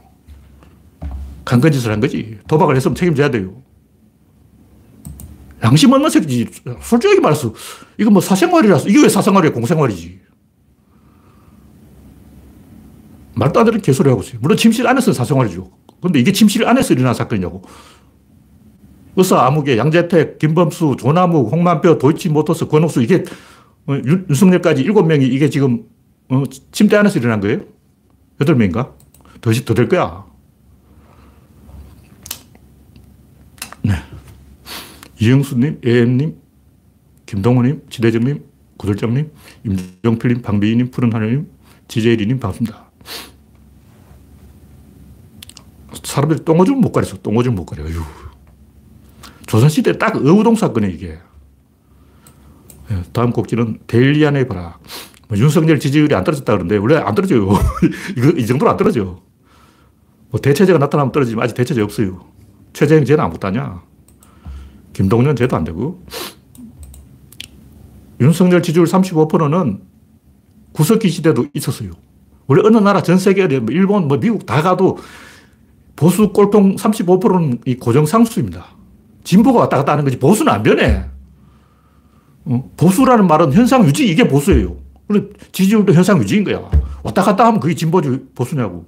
강건 1.46 1.72
짓을 1.72 1.92
한 1.92 2.00
거지. 2.00 2.40
도박을 2.48 2.76
했으면 2.76 2.96
책임져야 2.96 3.32
돼요. 3.32 3.62
양심 5.64 5.92
없는 5.94 6.10
새끼지. 6.10 6.48
솔직하게 6.82 7.22
말해서, 7.22 7.54
이거 7.98 8.12
뭐 8.12 8.22
사생활이라서, 8.22 8.90
이게 8.90 9.02
왜 9.02 9.10
사생활이야, 9.10 9.54
공생활이지. 9.54 10.22
말도 13.36 13.60
안 13.60 13.66
되는 13.66 13.82
개소리 13.82 14.10
하고 14.10 14.22
있어요. 14.22 14.40
물론 14.42 14.58
침실 14.58 14.86
안에서 14.88 15.14
사생활이죠. 15.14 15.72
근데 16.02 16.20
이게 16.20 16.32
침실 16.32 16.66
안에서 16.66 16.94
일어난 16.94 17.14
사건이냐고. 17.14 17.64
의사 19.16 19.40
아무개, 19.46 19.78
양재택, 19.78 20.40
김범수, 20.40 20.98
조나무, 21.00 21.48
홍만표, 21.50 21.98
도이치모터스, 21.98 22.68
권옥수, 22.68 23.02
이게 23.02 23.24
어, 23.88 23.94
윤, 24.06 24.26
석열까지 24.34 24.82
일곱 24.82 25.06
명이 25.06 25.26
이게 25.26 25.50
지금 25.50 25.86
어, 26.30 26.44
침대 26.72 26.98
안에서 26.98 27.20
일어난 27.20 27.40
거예요? 27.40 27.62
여덟 28.42 28.56
명인가? 28.56 28.94
더, 29.42 29.52
더될 29.52 29.88
거야. 29.88 30.26
이영수님, 35.20 35.82
AM님, 35.86 36.36
김동호님, 37.26 37.84
지대정님, 37.90 38.44
구들장님, 38.78 39.32
임정필님, 39.66 40.42
방비님, 40.42 40.92
푸른하늘님, 40.92 41.48
지제일이님 41.88 42.40
반갑습니다. 42.40 42.92
사람들이 46.04 46.44
똥오줌 46.44 46.80
못 46.80 46.92
가렸어. 46.92 47.18
똥오줌 47.18 47.56
못 47.56 47.66
가려. 47.66 47.84
어휴. 47.84 48.02
조선시대 49.48 49.98
딱 49.98 50.16
어우동 50.16 50.56
사건이 50.56 50.94
이게. 50.94 51.20
예, 52.92 53.04
다음 53.14 53.32
곡지는 53.32 53.80
데일리안의 53.88 54.48
봐라. 54.48 54.78
뭐 55.28 55.38
윤석열 55.38 55.80
지지율이 55.80 56.14
안 56.16 56.24
떨어졌다 56.24 56.52
그러는데 56.52 56.78
원래 56.78 56.98
안 56.98 57.16
떨어져요. 57.16 57.50
이 58.38 58.46
정도로 58.46 58.72
안 58.72 58.78
떨어져. 58.78 59.22
뭐 60.30 60.42
대체제가 60.42 60.80
나타나면 60.80 61.12
떨어지면 61.12 61.44
아직 61.44 61.56
대체제 61.56 61.82
없어요. 61.82 62.26
최재형 62.74 63.06
쟤는 63.06 63.24
아무것도 63.24 63.48
아니야. 63.48 63.84
김동연 64.94 65.36
쟤도 65.36 65.56
안 65.56 65.64
되고. 65.64 66.04
윤석열 68.22 68.62
지지율 68.62 68.86
35%는 68.86 69.82
구석기 70.72 71.10
시대도 71.10 71.48
있었어요. 71.54 71.92
원래 72.48 72.62
어느 72.66 72.78
나라 72.78 73.02
전 73.02 73.18
세계, 73.18 73.48
뭐 73.60 73.74
일본, 73.74 74.08
뭐 74.08 74.20
미국 74.20 74.46
다 74.46 74.62
가도 74.62 74.98
보수 75.96 76.30
꼴통 76.30 76.76
35%는 76.76 77.60
이 77.66 77.76
고정 77.76 78.06
상수입니다. 78.06 78.66
진보가 79.24 79.60
왔다 79.62 79.78
갔다 79.78 79.94
하는 79.94 80.04
거지 80.04 80.18
보수는 80.20 80.52
안 80.52 80.64
변해. 80.64 81.06
어? 82.46 82.72
보수라는 82.76 83.28
말은 83.28 83.54
현상 83.54 83.86
유지, 83.86 84.08
이게 84.08 84.28
보수예요. 84.28 84.78
지지율도 85.52 85.94
현상 85.94 86.20
유지인 86.20 86.44
거야. 86.44 86.70
왔다 87.04 87.22
갔다 87.22 87.46
하면 87.46 87.60
그게 87.60 87.74
진보지, 87.74 88.26
보수냐고. 88.36 88.86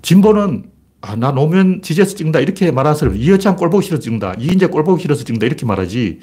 진보는, 0.00 0.70
아, 1.02 1.16
나 1.16 1.32
노무현 1.32 1.82
지지해서 1.82 2.14
찍는다. 2.16 2.38
이렇게 2.38 2.70
말하는 2.70 2.96
사람, 2.96 3.16
이해찬 3.16 3.56
꼴 3.56 3.70
보기 3.70 3.84
싫어서 3.84 4.00
찍는다. 4.00 4.34
이인재 4.38 4.66
꼴 4.68 4.84
보기 4.84 5.02
싫어서 5.02 5.24
찍는다. 5.24 5.46
이렇게 5.46 5.66
말하지. 5.66 6.20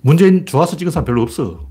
문재인 0.00 0.44
좋아서 0.44 0.76
찍은 0.76 0.90
사람 0.90 1.04
별로 1.04 1.22
없어. 1.22 1.68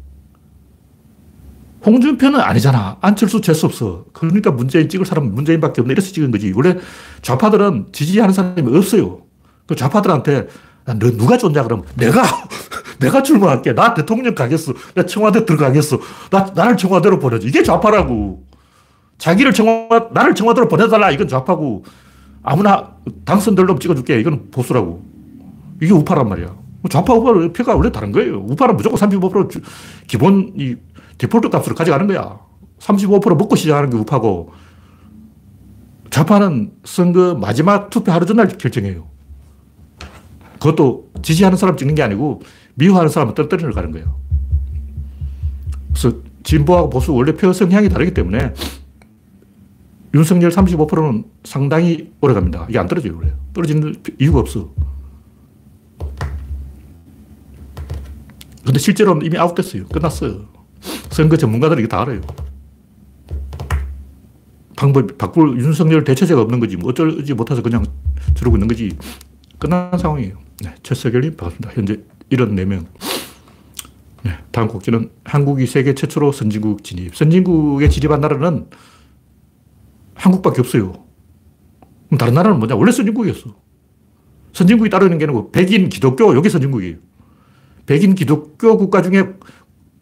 홍준표는 1.85 2.39
아니잖아. 2.39 2.97
안철수 3.01 3.41
재수 3.41 3.65
없어. 3.65 4.05
그러니까 4.13 4.51
문재인 4.51 4.87
찍을 4.87 5.05
사람은 5.05 5.35
문재인밖에 5.35 5.81
없네. 5.81 5.91
이래서 5.91 6.13
찍은 6.13 6.31
거지. 6.31 6.53
원래 6.55 6.77
좌파들은 7.21 7.87
지지하는 7.91 8.33
사람이 8.33 8.77
없어요. 8.77 9.23
그 9.67 9.75
좌파들한테 9.75 10.47
너 10.85 11.11
누가 11.11 11.37
좋냐 11.37 11.63
그러면 11.63 11.85
내가 11.95 12.23
내가 12.99 13.23
출마할게. 13.23 13.73
나 13.73 13.93
대통령 13.93 14.35
가겠어. 14.35 14.73
나 14.93 15.05
청와대 15.05 15.43
들어가겠어. 15.45 15.99
나 16.29 16.51
나를 16.55 16.77
청와대로 16.77 17.19
보내줘. 17.19 17.47
이게 17.47 17.61
좌파라고. 17.63 18.45
자기를 19.17 19.51
청와 19.53 20.09
나를 20.13 20.33
청와대로 20.35 20.67
보내달라. 20.67 21.11
이건 21.11 21.27
좌파고 21.27 21.83
아무나 22.43 22.95
당선될 23.25 23.65
놈 23.65 23.79
찍어줄게. 23.79 24.19
이건 24.19 24.49
보수라고. 24.51 25.03
이게 25.81 25.93
우파란 25.93 26.27
말이야. 26.29 26.55
좌파 26.89 27.13
우파 27.13 27.33
표가 27.53 27.75
원래 27.75 27.91
다른 27.91 28.11
거예요. 28.11 28.39
우파는 28.39 28.75
무조건 28.75 28.99
35% 28.99 29.61
기본 30.07 30.53
이 30.57 30.75
디폴트 31.17 31.49
값으로 31.49 31.75
가져가는 31.75 32.07
거야. 32.07 32.39
35% 32.79 33.37
먹고 33.37 33.55
시작하는 33.55 33.89
게 33.89 33.97
우파고 33.97 34.51
좌파는 36.09 36.73
선거 36.83 37.35
마지막 37.35 37.89
투표 37.89 38.11
하루 38.11 38.25
전날 38.25 38.47
결정해요. 38.47 39.07
그것도 40.53 41.11
지지하는 41.21 41.57
사람 41.57 41.77
찍는 41.77 41.95
게 41.95 42.03
아니고 42.03 42.41
미워하는 42.75 43.09
사람은 43.09 43.35
떨어뜨리러 43.35 43.71
가는 43.73 43.91
거예요. 43.91 44.19
그래서 45.89 46.17
진보하고 46.43 46.89
보수 46.89 47.13
원래 47.13 47.33
표 47.33 47.53
성향이 47.53 47.89
다르기 47.89 48.13
때문에 48.13 48.53
윤석열 50.13 50.51
35%는 50.51 51.25
상당히 51.43 52.11
오래 52.19 52.33
갑니다. 52.33 52.65
이게 52.69 52.77
안 52.77 52.87
떨어져요. 52.87 53.17
그래. 53.17 53.33
떨어지는 53.53 53.95
이유가 54.19 54.39
없어. 54.39 54.73
근데 58.65 58.77
실제로는 58.77 59.25
이미 59.25 59.37
아웃됐어요. 59.37 59.87
끝났어요. 59.87 60.45
선거 61.09 61.37
전문가들이 61.37 61.87
다 61.87 62.01
알아요. 62.01 62.21
방법, 64.75 65.17
바꿀 65.17 65.59
윤석열 65.59 66.03
대체제가 66.03 66.41
없는 66.41 66.59
거지. 66.59 66.75
뭐 66.75 66.89
어쩌지 66.89 67.33
못해서 67.33 67.61
그냥 67.61 67.85
저러고 68.33 68.57
있는 68.57 68.67
거지. 68.67 68.95
끝난 69.59 69.97
상황이에요. 69.97 70.37
네, 70.63 70.73
최석열님 70.83 71.35
반갑습니다. 71.37 71.71
현재 71.75 71.97
74명. 72.31 72.85
네, 74.23 74.31
다음 74.51 74.67
곡지는 74.67 75.11
한국이 75.23 75.67
세계 75.67 75.93
최초로 75.93 76.31
선진국 76.31 76.83
진입. 76.83 77.15
선진국에 77.15 77.89
진입한 77.89 78.21
나라는 78.21 78.67
한국밖에 80.21 80.61
없어요. 80.61 80.93
그럼 82.07 82.17
다른 82.17 82.33
나라는 82.33 82.59
뭐냐? 82.59 82.75
원래 82.75 82.91
선진국이었어. 82.91 83.55
선진국이 84.53 84.89
따르는 84.89 85.17
게 85.17 85.25
아니고 85.25 85.51
백인 85.51 85.89
기독교, 85.89 86.35
여기 86.35 86.49
선진국이에요. 86.49 86.97
백인 87.87 88.13
기독교 88.13 88.77
국가 88.77 89.01
중에 89.01 89.33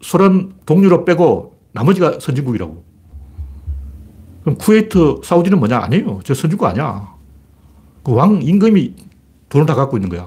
소련, 0.02 0.52
동유럽 0.66 1.04
빼고 1.06 1.58
나머지가 1.72 2.18
선진국이라고. 2.20 2.84
그럼 4.42 4.58
쿠웨이트, 4.58 5.20
사우디는 5.24 5.58
뭐냐? 5.58 5.78
아니에요. 5.78 6.20
저 6.24 6.34
선진국 6.34 6.66
아니야. 6.66 7.14
그 8.02 8.12
왕 8.12 8.42
임금이 8.42 8.94
돈을 9.48 9.66
다 9.66 9.74
갖고 9.74 9.96
있는 9.96 10.08
거야. 10.08 10.26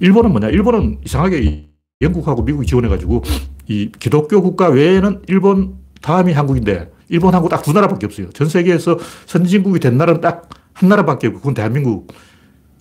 일본은 0.00 0.30
뭐냐? 0.30 0.48
일본은 0.48 0.98
이상하게 1.04 1.68
영국하고 2.00 2.42
미국이 2.42 2.66
지원해가지고 2.66 3.22
이 3.68 3.90
기독교 3.98 4.42
국가 4.42 4.68
외에는 4.68 5.22
일본 5.28 5.78
다음이 6.00 6.32
한국인데 6.32 6.91
일본, 7.12 7.34
한국 7.34 7.48
딱두 7.48 7.72
나라밖에 7.72 8.06
없어요. 8.06 8.30
전 8.30 8.48
세계에서 8.48 8.98
선진국이 9.26 9.78
된 9.78 9.96
나라는 9.96 10.20
딱 10.20 10.62
한 10.74 10.88
나라밖에 10.88 11.28
없고 11.28 11.40
그건 11.40 11.54
대한민국. 11.54 12.12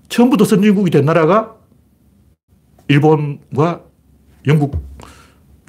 처음부터 0.10 0.46
선진국이 0.46 0.92
된 0.92 1.06
나라가 1.06 1.56
일본과 2.88 3.84
영국 4.48 4.84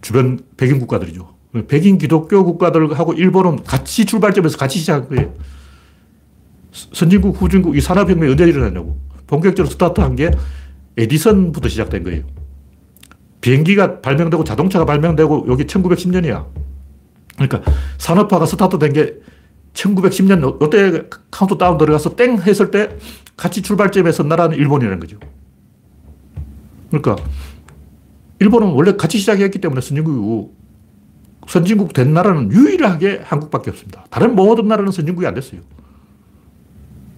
주변 0.01 0.41
백인 0.57 0.81
국가들이죠. 0.81 1.33
백인 1.69 1.99
기독교 1.99 2.43
국가들하고 2.45 3.13
일본은 3.13 3.63
같이 3.63 4.05
출발점에서 4.05 4.57
같이 4.57 4.79
시작한 4.79 5.09
거예요. 5.09 5.35
선진국, 6.73 7.41
후진국, 7.41 7.77
이 7.77 7.81
산업혁명이 7.81 8.33
언제 8.33 8.45
일어났냐고. 8.45 8.99
본격적으로 9.27 9.71
스타트한 9.71 10.17
게 10.17 10.31
에디선부터 10.97 11.69
시작된 11.69 12.03
거예요. 12.05 12.25
비행기가 13.43 14.01
발명되고 14.01 14.45
자동차가 14.45 14.85
발명되고 14.87 15.47
여기 15.49 15.65
1910년이야. 15.65 16.47
그러니까 17.37 17.63
산업화가 17.99 18.47
스타트된 18.47 18.93
게 18.93 19.15
1910년 19.75 20.63
이때 20.65 21.09
카운트다운 21.31 21.79
들어가서 21.79 22.15
땡 22.17 22.39
했을 22.41 22.71
때 22.71 22.97
같이 23.37 23.63
출발점에 23.63 24.13
선 24.13 24.29
나라는 24.29 24.57
일본이라는 24.57 25.01
거죠. 25.01 25.19
그러니까 26.91 27.17
일본은 28.39 28.69
원래 28.69 28.97
같이 28.97 29.19
시작했기 29.19 29.61
때문에 29.61 29.81
선진국이고 29.81 30.55
선진국 31.49 31.93
된 31.93 32.13
나라는 32.13 32.53
유일하게 32.53 33.23
한국밖에 33.25 33.71
없습니다. 33.71 34.05
다른 34.11 34.35
모든 34.35 34.69
나라는 34.69 34.93
선진국이 34.93 35.27
안 35.27 35.35
됐어요. 35.35 35.61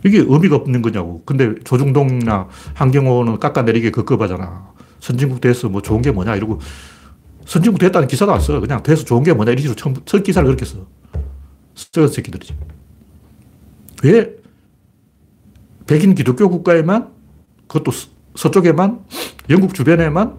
이게 0.05 0.19
의미가 0.19 0.57
없는 0.57 0.83
거냐고. 0.83 1.23
근데 1.25 1.55
조중동이나 1.65 2.49
한경오는 2.75 3.41
깎아내리기 3.41 3.91
급급하잖아. 3.91 4.69
선진국 5.01 5.41
돼서 5.41 5.69
뭐 5.69 5.83
좋은 5.83 6.03
게 6.03 6.11
뭐냐 6.11 6.37
이러고 6.37 6.61
선진국 7.45 7.79
됐다는 7.79 8.09
기사도 8.09 8.33
안 8.33 8.41
써. 8.41 8.59
그냥 8.61 8.83
돼서 8.83 9.05
좋은 9.05 9.23
게 9.23 9.33
뭐냐 9.33 9.53
이런 9.53 9.63
식으로 9.63 9.77
처음, 9.77 9.95
첫 10.05 10.23
기사를 10.23 10.47
그렇게 10.47 10.65
써. 10.65 10.87
썩은 11.75 12.09
새끼들이지. 12.09 12.57
왜 14.03 14.37
백인 15.87 16.15
기독교 16.15 16.49
국가에만 16.49 17.13
그것도 17.67 17.91
서쪽에만 18.37 19.05
영국 19.51 19.75
주변에만 19.75 20.37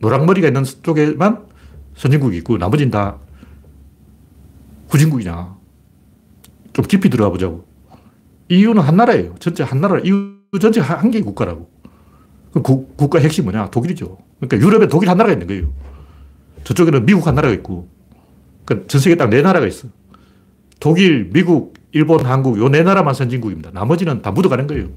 노랑머리가 0.00 0.48
있는 0.48 0.64
쪽에만 0.64 1.46
선진국이 1.96 2.36
있고 2.38 2.58
나머지는 2.58 2.90
다 2.90 3.18
후진국이냐. 4.88 5.56
좀 6.72 6.84
깊이 6.84 7.10
들어가 7.10 7.30
보자고. 7.30 7.66
이유는 8.48 8.82
한 8.82 8.96
나라예요. 8.96 9.34
전체 9.40 9.62
한 9.62 9.80
나라, 9.80 9.98
이유 9.98 10.38
전체 10.60 10.80
한 10.80 11.10
개의 11.10 11.22
국가라고. 11.24 11.70
그 12.52 12.62
국, 12.62 12.96
국가 12.96 13.18
핵심 13.18 13.44
뭐냐? 13.44 13.70
독일이죠. 13.70 14.16
그러니까 14.40 14.64
유럽에 14.64 14.88
독일 14.88 15.10
한 15.10 15.18
나라가 15.18 15.34
있는 15.34 15.46
거예요. 15.46 15.72
저쪽에는 16.64 17.06
미국 17.06 17.26
한 17.26 17.34
나라가 17.34 17.54
있고. 17.54 17.88
그러니까 18.64 18.88
전 18.88 19.00
세계 19.00 19.16
딱 19.16 19.28
네 19.30 19.42
나라가 19.42 19.66
있어. 19.66 19.88
독일, 20.80 21.30
미국, 21.32 21.74
일본, 21.92 22.24
한국, 22.24 22.58
요 22.58 22.68
네 22.68 22.82
나라만 22.82 23.14
선진국입니다. 23.14 23.70
나머지는 23.72 24.22
다 24.22 24.30
묻어가는 24.30 24.66
거예요. 24.66 24.88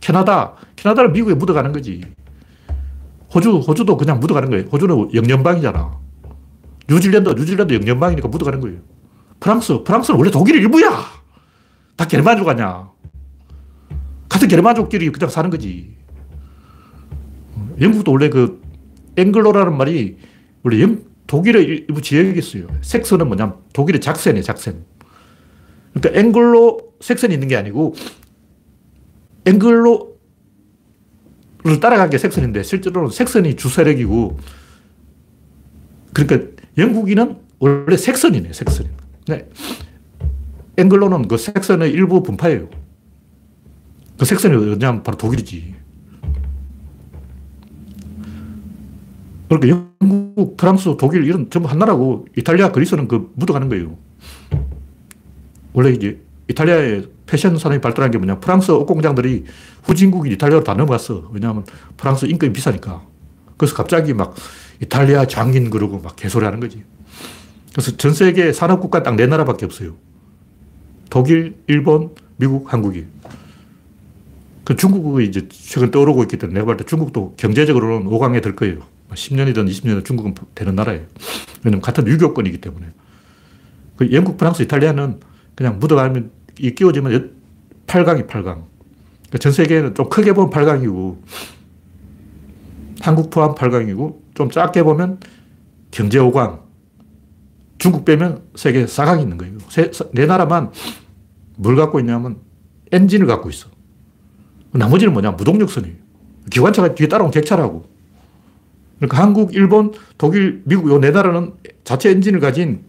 캐나다, 0.00 0.54
캐나다는 0.76 1.12
미국에 1.12 1.34
묻어가는 1.34 1.72
거지. 1.72 2.02
호주, 3.34 3.58
호주도 3.58 3.96
그냥 3.96 4.20
묻어가는 4.20 4.48
거예요. 4.50 4.64
호주는 4.72 5.14
영연방이잖아. 5.14 5.98
뉴질랜드, 6.88 7.28
뉴질랜드 7.30 7.74
영연방이니까 7.74 8.28
묻어가는 8.28 8.60
거예요. 8.60 8.78
프랑스, 9.40 9.82
프랑스는 9.84 10.18
원래 10.18 10.30
독일 10.30 10.56
일부야. 10.56 11.04
다 11.96 12.06
게르만족 12.06 12.48
아니야. 12.48 12.88
같은 14.28 14.48
게르만족끼리 14.48 15.10
그냥 15.10 15.28
사는 15.30 15.50
거지. 15.50 15.96
영국도 17.80 18.12
원래 18.12 18.28
그 18.30 18.60
앵글로라는 19.16 19.76
말이 19.76 20.16
원래 20.68 20.82
영, 20.82 21.02
독일의 21.26 21.64
일부 21.64 22.02
지역이 22.02 22.38
있어요. 22.38 22.66
색선은 22.82 23.26
뭐냐면 23.26 23.56
독일의 23.72 24.02
작센이에요, 24.02 24.42
작센. 24.42 24.84
그러니까 25.94 26.20
앵글로 26.20 26.92
색선이 27.00 27.32
있는 27.32 27.48
게 27.48 27.56
아니고 27.56 27.94
앵글로를 29.46 30.10
따라간 31.80 32.10
게 32.10 32.18
색선인데 32.18 32.62
실제로는 32.62 33.08
색선이 33.08 33.56
주세력이고 33.56 34.38
그러니까 36.12 36.50
영국인은 36.76 37.38
원래 37.58 37.96
색선이네, 37.96 38.52
색선. 38.52 38.88
네. 39.26 39.48
앵글로는 40.76 41.28
그 41.28 41.38
색선의 41.38 41.92
일부 41.92 42.22
분파예요. 42.22 42.68
그 44.18 44.24
색선이 44.24 44.54
어디냐면 44.54 45.02
바로 45.02 45.16
독일이지. 45.16 45.74
그러니까 49.48 49.87
영국, 50.02 50.56
프랑스, 50.56 50.94
독일 50.98 51.24
이런 51.24 51.50
전부 51.50 51.68
한 51.68 51.78
나라고 51.78 52.26
이탈리아, 52.36 52.70
그리스는 52.70 53.08
그 53.08 53.32
묻어가는 53.34 53.68
거예요. 53.68 53.96
원래 55.72 55.90
이제 55.90 56.20
이탈리아의 56.48 57.08
패션 57.26 57.58
산업이 57.58 57.80
발달한 57.80 58.10
게 58.10 58.18
뭐냐. 58.18 58.40
프랑스 58.40 58.70
옷 58.70 58.86
공장들이 58.86 59.44
후진국인 59.82 60.32
이탈리아로 60.32 60.64
다 60.64 60.74
넘어갔어. 60.74 61.28
왜냐하면 61.32 61.64
프랑스 61.96 62.24
인건이 62.26 62.52
비싸니까. 62.52 63.02
그래서 63.56 63.74
갑자기 63.74 64.14
막 64.14 64.34
이탈리아 64.80 65.26
장인 65.26 65.68
그러고 65.70 65.98
막 65.98 66.16
개소리 66.16 66.44
하는 66.44 66.60
거지. 66.60 66.84
그래서 67.72 67.96
전 67.96 68.14
세계 68.14 68.52
산업국가 68.52 69.02
딱 69.02 69.16
네 69.16 69.26
나라밖에 69.26 69.66
없어요. 69.66 69.96
독일, 71.10 71.56
일본, 71.66 72.14
미국, 72.36 72.72
한국이. 72.72 73.04
그 74.64 74.76
중국이 74.76 75.24
이제 75.26 75.48
최근 75.50 75.90
떠오르고 75.90 76.22
있기 76.24 76.36
때문에 76.38 76.60
내가 76.60 76.66
볼 76.66 76.76
때 76.76 76.84
중국도 76.84 77.34
경제적으로는 77.36 78.08
5강에 78.10 78.42
들 78.42 78.54
거예요. 78.56 78.80
10년이든 79.14 79.68
20년이든 79.68 80.04
중국은 80.04 80.34
되는 80.54 80.74
나라예요. 80.74 81.06
왜냐면 81.64 81.80
같은 81.80 82.06
유교권이기 82.06 82.58
때문에. 82.58 82.86
그 83.96 84.12
영국, 84.12 84.36
프랑스, 84.36 84.62
이탈리아는 84.62 85.20
그냥 85.54 85.78
묻어가면 85.78 86.30
이 86.58 86.74
끼워지면 86.74 87.32
8강이 87.86 88.26
8강. 88.26 88.44
그러니까 89.28 89.38
전 89.40 89.52
세계는 89.52 89.94
좀 89.94 90.08
크게 90.08 90.32
보면 90.32 90.50
8강이고 90.50 91.18
한국 93.00 93.30
포함 93.30 93.54
8강이고 93.54 94.20
좀 94.34 94.50
작게 94.50 94.82
보면 94.82 95.20
경제 95.90 96.18
5강. 96.18 96.62
중국 97.78 98.04
빼면 98.04 98.42
세계 98.56 98.84
4강이 98.84 99.22
있는 99.22 99.38
거예요. 99.38 99.58
세, 99.68 99.90
네 100.12 100.26
나라만 100.26 100.72
뭘 101.56 101.76
갖고 101.76 102.00
있냐면 102.00 102.38
엔진을 102.92 103.26
갖고 103.26 103.50
있어. 103.50 103.68
나머지는 104.72 105.12
뭐냐? 105.12 105.32
무동력선이에요. 105.32 105.96
기관차가 106.50 106.94
뒤에 106.94 107.08
따라온 107.08 107.30
객차라고. 107.30 107.97
그러니까 108.98 109.22
한국, 109.22 109.54
일본, 109.54 109.92
독일, 110.18 110.62
미국 110.64 110.90
요 110.90 110.98
네 110.98 111.10
나라는 111.10 111.52
자체 111.84 112.10
엔진을 112.10 112.40
가진 112.40 112.84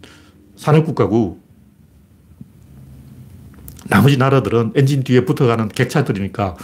산업국가고 0.56 1.40
나머지 3.88 4.16
나라들은 4.16 4.72
엔진 4.76 5.02
뒤에 5.02 5.24
붙어가는 5.24 5.68
객차들이니까 5.68 6.56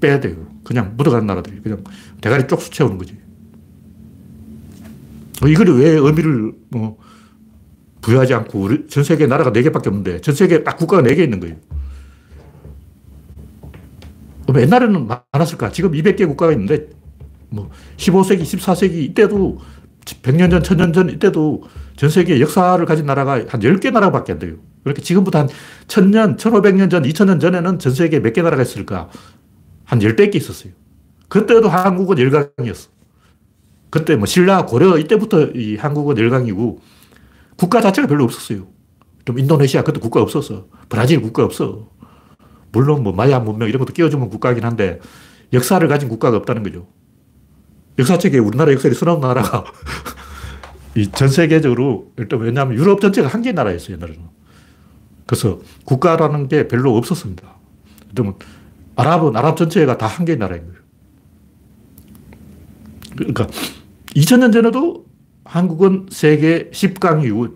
빼야 0.00 0.20
돼요. 0.20 0.46
그냥 0.64 0.94
묻어가는 0.96 1.26
나라들이. 1.26 1.60
그냥 1.60 1.82
대가리 2.20 2.46
쪽수 2.46 2.70
채우는 2.70 2.98
거지. 2.98 3.16
뭐 5.40 5.48
이걸 5.48 5.68
왜 5.78 5.90
의미를 5.90 6.52
뭐 6.70 6.98
부여하지 8.02 8.34
않고 8.34 8.86
전 8.88 9.02
세계 9.04 9.26
나라가 9.26 9.50
4개밖에 9.50 9.86
없는데 9.86 10.20
전 10.20 10.34
세계 10.34 10.62
딱 10.62 10.76
국가가 10.76 11.02
4개 11.02 11.20
있는 11.20 11.40
거예요. 11.40 11.56
옛날에는 14.56 15.08
많았을까? 15.32 15.72
지금 15.72 15.92
200개 15.92 16.26
국가가 16.26 16.52
있는데 16.52 16.88
뭐 17.50 17.70
15세기, 17.96 18.42
14세기 18.42 18.94
이때도 19.10 19.58
100년 20.04 20.50
전, 20.50 20.62
1000년 20.62 20.92
전 20.94 21.08
이때도 21.10 21.62
전 21.96 22.10
세계 22.10 22.40
역사를 22.40 22.84
가진 22.84 23.06
나라가 23.06 23.32
한 23.34 23.60
10개 23.60 23.90
나라밖에 23.92 24.32
안 24.32 24.38
돼요. 24.38 24.56
그렇게 24.82 25.00
지금부터 25.00 25.38
한 25.38 25.48
1000년, 25.88 26.36
1500년 26.36 26.90
전, 26.90 27.02
2000년 27.04 27.40
전에는 27.40 27.78
전 27.78 27.94
세계에 27.94 28.20
몇 28.20 28.32
개 28.32 28.42
나라가 28.42 28.62
있을까? 28.62 29.08
한 29.84 29.98
10개 30.00 30.34
있었어요. 30.34 30.72
그때도 31.28 31.68
한국은 31.68 32.18
열강이었어. 32.18 32.90
그때 33.90 34.16
뭐 34.16 34.26
신라, 34.26 34.66
고려 34.66 34.98
이때부터 34.98 35.50
이 35.54 35.76
한국은 35.76 36.18
열강이고 36.18 36.80
국가 37.56 37.80
자체가 37.80 38.08
별로 38.08 38.24
없었어요. 38.24 38.66
좀 39.24 39.38
인도네시아 39.38 39.82
그때 39.84 40.00
국가 40.00 40.20
없었어. 40.20 40.66
브라질 40.88 41.22
국가 41.22 41.44
없어. 41.44 41.88
물론 42.72 43.02
뭐 43.04 43.12
마야 43.12 43.38
문명 43.38 43.68
이런 43.68 43.78
것도 43.78 43.92
끼워주면 43.94 44.28
국가긴 44.30 44.64
한데 44.64 44.98
역사를 45.52 45.86
가진 45.86 46.08
국가가 46.08 46.36
없다는 46.36 46.62
거죠. 46.64 46.88
역사책에 47.98 48.38
우리나라 48.38 48.72
역사를 48.72 48.94
써놓은 48.94 49.20
나라가 49.20 49.64
이 50.96 51.10
전 51.10 51.28
세계적으로 51.28 52.12
일단 52.18 52.38
왜냐하면 52.40 52.76
유럽 52.76 53.00
전체가 53.00 53.28
한 53.28 53.42
개의 53.42 53.52
나라였어요, 53.54 53.96
옛날에는. 53.96 54.20
그래서 55.26 55.60
국가라는 55.84 56.48
게 56.48 56.68
별로 56.68 56.96
없었습니다. 56.96 57.42
그러면 58.14 58.34
아랍은 58.96 59.36
아랍 59.36 59.56
전체가 59.56 59.98
다 59.98 60.06
한 60.06 60.24
개의 60.24 60.38
나라인 60.38 60.62
거예요. 60.66 60.78
그러니까 63.16 63.46
2000년 64.14 64.52
전에도 64.52 65.04
한국은 65.44 66.06
세계 66.10 66.70
10강이고 66.70 67.54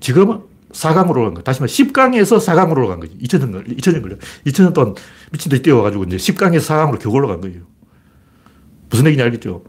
지금은 0.00 0.40
4강으로 0.72 1.24
간 1.24 1.34
거야. 1.34 1.42
다시 1.44 1.60
말해 1.60 1.72
10강에서 1.72 2.38
4강으로 2.38 2.88
간 2.88 3.00
거지. 3.00 3.16
2000년, 3.18 3.66
2000년 3.78 4.02
걸려. 4.02 4.16
2000년 4.46 4.72
동안 4.72 4.94
미친 5.30 5.50
듯이 5.50 5.62
뛰어가지고 5.62 6.04
이제 6.04 6.16
10강에서 6.16 6.60
4강으로 6.60 6.98
겨우 7.00 7.12
올라간 7.12 7.40
거예요. 7.40 7.60
무슨 8.92 9.06
얘기인지 9.06 9.22
알겠죠? 9.22 9.64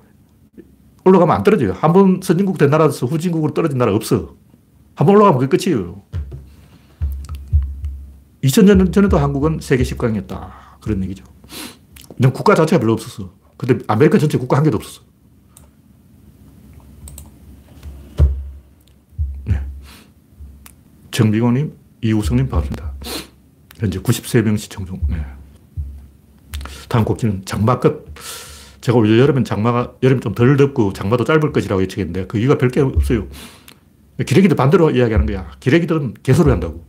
올라가면 1.05 1.35
안 1.35 1.43
떨어져요. 1.43 1.71
한 1.73 1.93
번 1.93 2.19
선진국 2.21 2.57
된 2.57 2.69
나라에서 2.69 3.05
후진국으로 3.07 3.53
떨어진 3.53 3.77
나라 3.77 3.95
없어. 3.95 4.35
한 4.95 5.07
번 5.07 5.15
올라가면 5.15 5.39
그게 5.39 5.57
끝이에요. 5.57 6.03
2000년 8.43 8.91
전에도 8.91 9.17
한국은 9.17 9.59
세계 9.61 9.83
10강이었다. 9.83 10.51
그런 10.81 11.01
얘기죠. 11.03 11.23
그냥 12.17 12.33
국가 12.33 12.53
자체가 12.53 12.79
별로 12.79 12.93
없었어. 12.93 13.33
근데 13.57 13.79
아메리카 13.87 14.17
전체 14.17 14.37
국가 14.37 14.57
한 14.57 14.63
개도 14.65 14.75
없었어. 14.75 15.01
네. 19.45 19.61
정비고님, 21.11 21.73
이우성님 22.01 22.49
반갑습니다. 22.49 22.93
현재 23.77 23.99
93명 23.99 24.57
시청 24.57 24.85
중. 24.85 24.99
네. 25.07 25.25
다음 26.89 27.05
꼭지는 27.05 27.43
장마 27.45 27.79
끝. 27.79 28.13
제가 28.83 28.97
올 28.97 29.17
여름엔 29.17 29.45
장마가, 29.45 29.93
여름 30.03 30.19
좀 30.19 30.35
덜 30.35 30.57
덥고 30.57 30.91
장마도 30.91 31.23
짧을 31.23 31.53
것이라고 31.53 31.81
예측했는데 31.83 32.27
그 32.27 32.37
이유가 32.37 32.57
별게 32.57 32.81
없어요. 32.81 33.27
기레기들 34.25 34.57
반대로 34.57 34.91
이야기하는 34.91 35.25
거야. 35.25 35.51
기레기들은 35.61 36.15
개소리 36.21 36.49
한다고. 36.49 36.85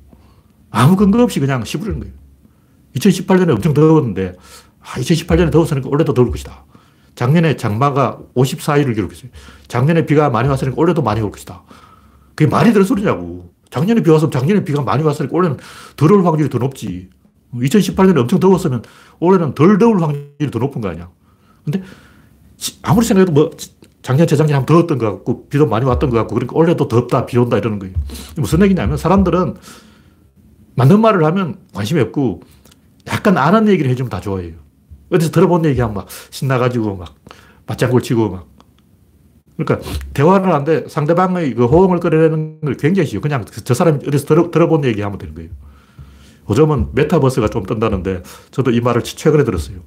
아무 0.70 0.96
근거 0.96 1.22
없이 1.22 1.38
그냥 1.38 1.64
씹으려는 1.64 2.00
거예요. 2.00 2.14
2018년에 2.96 3.50
엄청 3.50 3.74
더웠는데, 3.74 4.34
아, 4.80 4.98
2018년에 4.98 5.52
더웠으니까 5.52 5.88
올해도 5.88 6.14
더울 6.14 6.32
것이다. 6.32 6.64
작년에 7.14 7.56
장마가 7.56 8.18
54일을 8.34 8.96
기록했어요. 8.96 9.30
작년에 9.68 10.04
비가 10.04 10.30
많이 10.30 10.48
왔으니까 10.48 10.74
올해도 10.76 11.00
많이 11.00 11.20
올 11.20 11.30
것이다. 11.30 11.62
그게 12.34 12.50
말이 12.50 12.72
되는 12.72 12.84
소리냐고. 12.84 13.54
작년에 13.70 14.02
비 14.02 14.10
왔으면 14.10 14.32
작년에 14.32 14.64
비가 14.64 14.82
많이 14.82 15.04
왔으니까 15.04 15.32
올해는 15.36 15.58
덜 15.96 16.10
올 16.10 16.24
확률이 16.26 16.50
더 16.50 16.58
높지. 16.58 17.08
2018년에 17.54 18.18
엄청 18.18 18.40
더웠으면 18.40 18.82
올해는 19.20 19.54
덜 19.54 19.78
더울 19.78 20.02
확률이 20.02 20.50
더 20.50 20.58
높은 20.58 20.80
거 20.80 20.88
아니야. 20.88 21.08
근데 21.64 21.82
아무리 22.82 23.06
생각해도 23.06 23.32
뭐 23.32 23.50
작년, 24.02 24.26
재작년 24.26 24.56
한번 24.56 24.76
더웠던 24.76 24.98
것 24.98 25.10
같고, 25.10 25.48
비도 25.48 25.66
많이 25.66 25.86
왔던 25.86 26.10
것 26.10 26.16
같고, 26.18 26.34
그러니까 26.34 26.56
올해도 26.56 26.88
덥다, 26.88 27.24
비 27.24 27.38
온다 27.38 27.56
이러는 27.56 27.78
거예요. 27.78 27.94
무슨 28.36 28.60
얘기냐면 28.62 28.98
사람들은 28.98 29.54
맞는 30.74 31.00
말을 31.00 31.24
하면 31.24 31.56
관심이 31.72 32.00
없고, 32.00 32.42
약간 33.06 33.38
아는 33.38 33.68
얘기를 33.68 33.90
해주면 33.90 34.10
다 34.10 34.20
좋아해요. 34.20 34.54
어디서 35.10 35.30
들어본 35.30 35.64
얘기하면 35.64 35.94
막 35.94 36.08
신나가지고 36.30 36.96
막 36.96 37.14
맞장구를 37.66 38.02
치고 38.02 38.30
막. 38.30 38.46
그러니까 39.56 39.88
대화를 40.12 40.52
하는데 40.52 40.88
상대방의 40.88 41.54
그 41.54 41.66
호응을 41.66 42.00
끌어내는 42.00 42.60
걸 42.60 42.76
굉장히 42.76 43.08
쉬워. 43.08 43.22
그냥 43.22 43.44
저 43.44 43.72
사람이 43.72 44.00
어디서 44.06 44.26
들어, 44.26 44.50
들어본 44.50 44.84
얘기하면 44.84 45.18
되는 45.18 45.34
거예요. 45.34 45.50
요즘은 46.50 46.88
메타버스가 46.92 47.48
좀 47.48 47.64
뜬다는데 47.64 48.22
저도 48.50 48.70
이 48.70 48.80
말을 48.80 49.02
최근에 49.02 49.44
들었어요. 49.44 49.78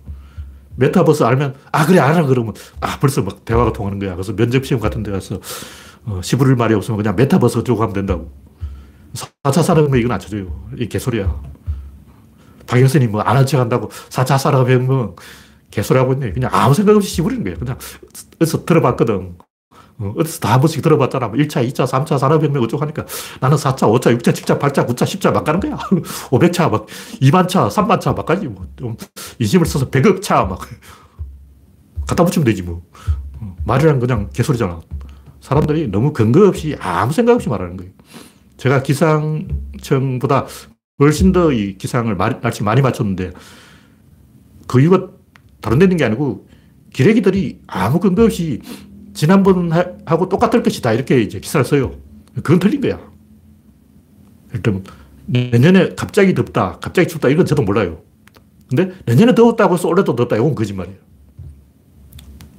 메타버스 0.78 1.24
알면 1.24 1.56
아 1.72 1.86
그래 1.86 2.00
알아 2.00 2.26
그러면 2.26 2.54
아 2.82 2.98
벌써 3.00 3.22
막 3.22 3.44
대화가 3.46 3.74
통하는 3.74 4.00
거야. 4.00 4.14
그래서 4.14 4.36
면접 4.36 4.66
시험 4.66 4.80
같은 4.82 5.04
데 5.04 5.12
가서 5.12 5.40
어, 6.06 6.22
시부릴 6.24 6.56
말이 6.56 6.74
없으면 6.74 6.98
그냥 6.98 7.16
메타버스 7.16 7.60
어쩌고 7.60 7.82
하면 7.82 7.94
된다고. 7.94 8.32
4차 9.44 9.64
산업혁명 9.64 10.00
이건 10.00 10.12
안 10.12 10.20
쳐줘요. 10.20 10.70
이 10.78 10.88
개소리야. 10.88 11.42
박영선이 12.68 13.08
뭐 13.08 13.22
아는 13.22 13.46
척 13.46 13.60
한다고 13.60 13.90
4차 14.10 14.38
산업혁명 14.38 15.16
개소리 15.72 16.00
하고 16.00 16.14
있네. 16.14 16.32
그냥 16.32 16.50
아무 16.54 16.74
생각 16.74 16.96
없이 16.96 17.10
시부리는 17.10 17.44
거예요. 17.44 17.58
그냥 17.58 17.78
어디서 18.40 18.66
들어봤거든. 18.66 19.36
어, 20.00 20.14
어디서 20.18 20.40
다 20.40 20.54
한 20.54 20.60
번씩 20.62 20.82
들어봤잖아. 20.82 21.28
뭐 21.30 21.38
1차, 21.38 21.68
2차, 21.68 21.86
3차 21.88 22.18
산업혁명 22.20 22.62
어쩌고 22.64 22.82
하니까 22.84 23.06
나는 23.42 23.58
4차, 23.58 23.88
5차, 23.90 24.16
6차, 24.18 24.32
7차, 24.34 24.60
8차, 24.60 24.88
9차, 24.88 25.04
10차 25.06 25.32
막 25.34 25.44
가는 25.44 25.60
거야. 25.60 25.78
500차, 26.30 26.70
막 26.70 26.86
2만 27.22 27.48
차, 27.48 27.68
3만 27.68 28.00
차, 28.00 28.14
막 28.14 28.26
가지. 28.26 28.48
뭐, 28.48 28.66
좀, 28.76 28.96
인심을 29.40 29.66
써서 29.66 29.90
100억 29.90 30.22
차, 30.22 30.46
막. 30.46 30.60
갖다 32.08 32.24
붙이면 32.24 32.46
되지, 32.46 32.62
뭐. 32.64 32.84
어, 33.40 33.56
말이란 33.66 34.00
그냥 34.00 34.30
개소리잖아. 34.34 34.80
사람들이 35.42 35.88
너무 35.88 36.14
근거 36.14 36.48
없이 36.48 36.76
아무 36.80 37.14
생각 37.14 37.34
없이 37.36 37.50
말하는 37.50 37.78
거예요. 37.78 37.92
제가 38.58 38.82
기상청보다 38.84 40.46
훨씬 41.00 41.32
더 41.32 41.52
이 41.52 41.78
기상을 41.78 42.16
날씨 42.42 42.64
많이 42.64 42.82
맞췄는데 42.82 43.32
그 44.68 44.82
이유가 44.82 45.10
다른 45.62 45.78
데 45.80 45.86
있는 45.86 45.96
게 45.98 46.06
아니고 46.06 46.48
기레기들이 46.92 47.62
아무 47.68 48.00
근거 48.00 48.24
없이 48.26 48.62
지난번 49.18 49.72
하고 50.06 50.30
똑같을 50.30 50.62
것이다. 50.62 50.94
이렇게 50.94 51.20
이제 51.20 51.40
기사를 51.40 51.66
써요. 51.66 51.96
그건 52.36 52.60
틀린 52.60 52.80
거야. 52.82 53.00
일단 54.54 54.84
내년에 55.26 55.96
갑자기 55.96 56.36
덥다, 56.36 56.78
갑자기 56.80 57.08
춥다, 57.08 57.28
이건 57.30 57.48
저도 57.48 57.64
몰라요. 57.64 58.04
근데 58.70 58.94
내년에 59.08 59.34
더웠다고 59.34 59.74
해서 59.74 59.88
올해도 59.88 60.16
덥다, 60.16 60.36
이건 60.36 60.54
거짓말이에요. 60.54 61.00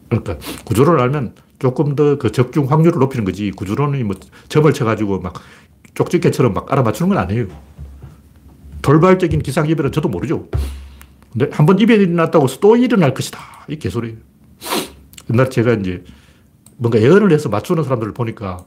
그러니까 0.09 0.39
구조론을 0.65 1.01
알면 1.01 1.35
조금 1.61 1.95
더 1.95 2.19
그 2.19 2.33
적중 2.33 2.69
확률을 2.69 2.99
높이는 2.99 3.25
거지, 3.25 3.53
구조론이 3.53 4.03
뭐 4.03 4.17
점을 4.49 4.73
쳐가지고 4.73 5.21
막 5.21 5.35
쪽집게처럼 5.95 6.55
막 6.55 6.73
알아맞추는 6.73 7.11
건 7.11 7.19
아니에요. 7.19 7.47
돌발적인 8.83 9.43
기상이변은 9.43 9.93
저도 9.93 10.09
모르죠. 10.09 10.49
근데 11.31 11.49
한 11.53 11.67
번 11.67 11.79
이변이 11.79 12.03
일어났다고 12.03 12.47
해서 12.47 12.59
또 12.59 12.77
일어날 12.77 13.15
것이다. 13.15 13.39
이 13.69 13.79
개소리예요. 13.79 14.17
옛날 15.31 15.51
제가 15.51 15.75
이제 15.75 16.03
뭔가 16.79 17.01
예언을 17.01 17.33
해서 17.33 17.49
맞추는 17.49 17.83
사람들을 17.85 18.15
보니까 18.15 18.65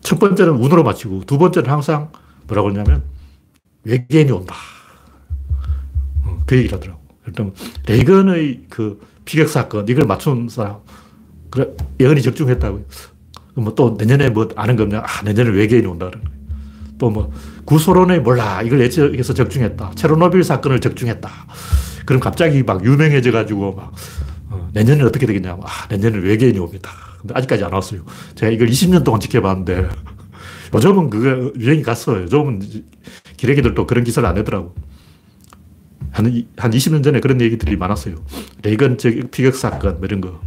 첫 0.00 0.20
번째는 0.20 0.52
운으로 0.52 0.84
맞추고 0.84 1.24
두 1.24 1.38
번째는 1.38 1.68
항상 1.68 2.12
뭐라고 2.46 2.68
하냐면 2.68 3.02
외계인이 3.84 4.30
온다. 4.30 4.54
어, 6.24 6.38
그 6.46 6.56
얘기를 6.56 6.76
하더라고. 6.76 7.00
일단 7.26 7.52
레이건의 7.86 8.66
그 8.68 9.00
피격 9.24 9.48
사건 9.48 9.88
이걸 9.88 10.06
맞춘 10.06 10.48
사람 10.48 10.76
그래 11.50 11.68
예언이 11.98 12.22
적중했다고. 12.22 12.86
뭐또 13.54 13.96
내년에 13.98 14.28
뭐 14.30 14.48
아는 14.54 14.76
거 14.76 14.82
없냐? 14.84 15.00
아 15.00 15.22
내년에 15.24 15.50
외계인이 15.50 15.86
온다 15.86 16.10
거예요. 16.10 16.36
또뭐 16.98 17.32
구소론의 17.64 18.20
몰라 18.20 18.62
이걸 18.62 18.80
예측해서 18.80 19.34
적중했다. 19.34 19.92
체르노빌 19.94 20.44
사건을 20.44 20.80
적중했다. 20.80 21.30
그럼 22.04 22.20
갑자기 22.20 22.62
막 22.62 22.84
유명해져 22.84 23.32
가지고 23.32 23.74
막 23.74 23.92
어, 24.56 24.68
내년에 24.72 25.02
어떻게 25.02 25.26
되겠냐고. 25.26 25.62
아, 25.64 25.86
내년에 25.88 26.18
외계인이 26.18 26.58
옵니다. 26.58 26.90
근데 27.20 27.34
아직까지 27.34 27.64
안 27.64 27.72
왔어요. 27.72 28.04
제가 28.34 28.52
이걸 28.52 28.68
20년 28.68 29.04
동안 29.04 29.20
지켜봤는데 29.20 29.88
요즘은 30.74 31.10
그거 31.10 31.52
유행이 31.58 31.82
갔어요. 31.82 32.22
요즘은 32.22 32.62
기레기들도 33.36 33.86
그런 33.86 34.04
기사를 34.04 34.26
안 34.26 34.34
내더라고. 34.34 34.74
한, 36.10 36.46
한 36.56 36.70
20년 36.70 37.04
전에 37.04 37.20
그런 37.20 37.40
얘기들이 37.40 37.76
많았어요. 37.76 38.16
레이건 38.62 38.96
피격 39.30 39.54
사건, 39.54 39.98
뭐 39.98 40.06
이런 40.06 40.20
거. 40.20 40.40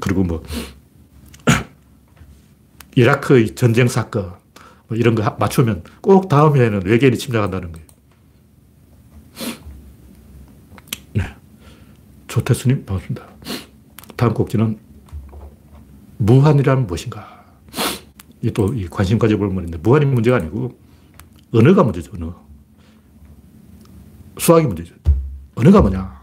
그리고 0.00 0.24
뭐, 0.24 0.42
이라크의 2.96 3.54
전쟁 3.54 3.88
사건, 3.88 4.32
뭐 4.86 4.96
이런 4.96 5.14
거 5.14 5.36
맞추면 5.38 5.82
꼭 6.00 6.28
다음 6.28 6.56
해에는 6.56 6.86
외계인이 6.86 7.18
침략한다는 7.18 7.72
거예요. 7.72 7.87
조태수님, 12.38 12.84
반갑습니다. 12.84 13.26
다음 14.14 14.32
곡지는 14.32 14.78
무한이란 16.18 16.86
무엇인가? 16.86 17.44
또 18.54 18.72
관심 18.90 19.18
가져볼 19.18 19.48
문제인데, 19.48 19.78
무한이 19.78 20.06
문제가 20.06 20.36
아니고, 20.36 20.78
언어가 21.52 21.82
문제죠, 21.82 22.12
언어. 22.14 22.40
수학이 24.38 24.66
문제죠. 24.66 24.94
언어가 25.56 25.80
뭐냐? 25.80 26.16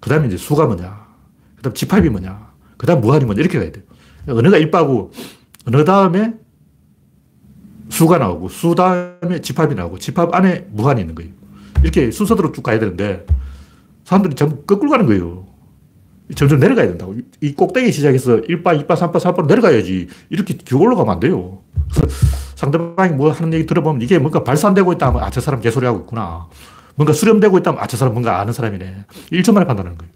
그 0.00 0.10
다음에 0.10 0.26
이제 0.26 0.36
수가 0.36 0.66
뭐냐? 0.66 1.06
그 1.56 1.62
다음 1.62 1.74
집합이 1.74 2.08
뭐냐? 2.10 2.52
그 2.76 2.86
다음 2.86 3.00
무한이 3.00 3.24
뭐냐? 3.24 3.40
이렇게 3.40 3.60
가야 3.60 3.70
돼요. 3.70 3.84
언어가 4.26 4.56
일바고, 4.58 5.12
언어 5.66 5.84
다음에 5.84 6.34
수가 7.90 8.18
나오고, 8.18 8.48
수 8.48 8.74
다음에 8.74 9.40
집합이 9.40 9.76
나오고, 9.76 9.98
집합 9.98 10.34
안에 10.34 10.66
무한이 10.70 11.00
있는 11.00 11.14
거예요. 11.14 11.30
이렇게 11.82 12.10
순서대로 12.10 12.50
쭉 12.50 12.62
가야 12.62 12.80
되는데, 12.80 13.24
사람들이 14.08 14.36
전부 14.36 14.62
거꾸로 14.62 14.90
가는 14.90 15.04
거예요. 15.04 15.44
점점 16.34 16.60
내려가야 16.60 16.86
된다고. 16.86 17.14
이 17.42 17.52
꼭대기 17.52 17.92
시작해서 17.92 18.36
1바, 18.36 18.86
2바, 18.86 18.96
3바, 18.96 19.16
4바로 19.16 19.46
내려가야지. 19.46 20.08
이렇게 20.30 20.56
쭉 20.56 20.80
올라가면 20.80 21.12
안 21.12 21.20
돼요. 21.20 21.58
상대방이 22.54 23.12
뭐 23.12 23.30
하는 23.30 23.52
얘기 23.52 23.66
들어보면 23.66 24.00
이게 24.00 24.18
뭔가 24.18 24.42
발산되고 24.44 24.94
있다면, 24.94 25.22
아, 25.22 25.28
저 25.28 25.42
사람 25.42 25.60
개소리하고 25.60 26.00
있구나. 26.00 26.46
뭔가 26.94 27.12
수렴되고 27.12 27.58
있다면, 27.58 27.82
아, 27.82 27.86
저 27.86 27.98
사람 27.98 28.14
뭔가 28.14 28.40
아는 28.40 28.54
사람이네. 28.54 29.04
1초 29.32 29.52
만에 29.52 29.66
판단하는 29.66 29.98
거예요. 29.98 30.10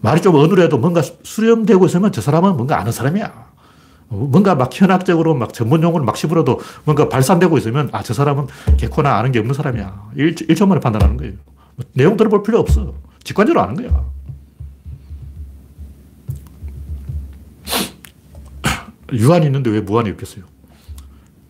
말이 0.00 0.22
좀 0.22 0.36
어눌해도 0.36 0.78
뭔가 0.78 1.02
수렴되고 1.02 1.86
있으면 1.86 2.12
저 2.12 2.20
사람은 2.20 2.56
뭔가 2.56 2.78
아는 2.78 2.92
사람이야. 2.92 3.32
뭔가 4.10 4.54
막 4.54 4.70
현학적으로 4.72 5.34
막 5.34 5.52
전문 5.52 5.82
용어를 5.82 6.06
막 6.06 6.16
씹으려도 6.16 6.60
뭔가 6.84 7.08
발산되고 7.08 7.58
있으면, 7.58 7.88
아, 7.90 8.04
저 8.04 8.14
사람은 8.14 8.46
개코나 8.76 9.16
아는 9.16 9.32
게 9.32 9.40
없는 9.40 9.54
사람이야. 9.54 10.10
1, 10.14 10.34
1초 10.36 10.68
만에 10.68 10.80
판단하는 10.80 11.16
거예요. 11.16 11.32
내용 11.94 12.16
들어볼 12.16 12.42
필요 12.42 12.58
없어. 12.58 12.94
직관적으로 13.24 13.62
아는 13.62 13.74
거야. 13.74 14.04
유한이 19.12 19.46
있는데 19.46 19.70
왜 19.70 19.80
무한이 19.80 20.10
없겠어요? 20.10 20.44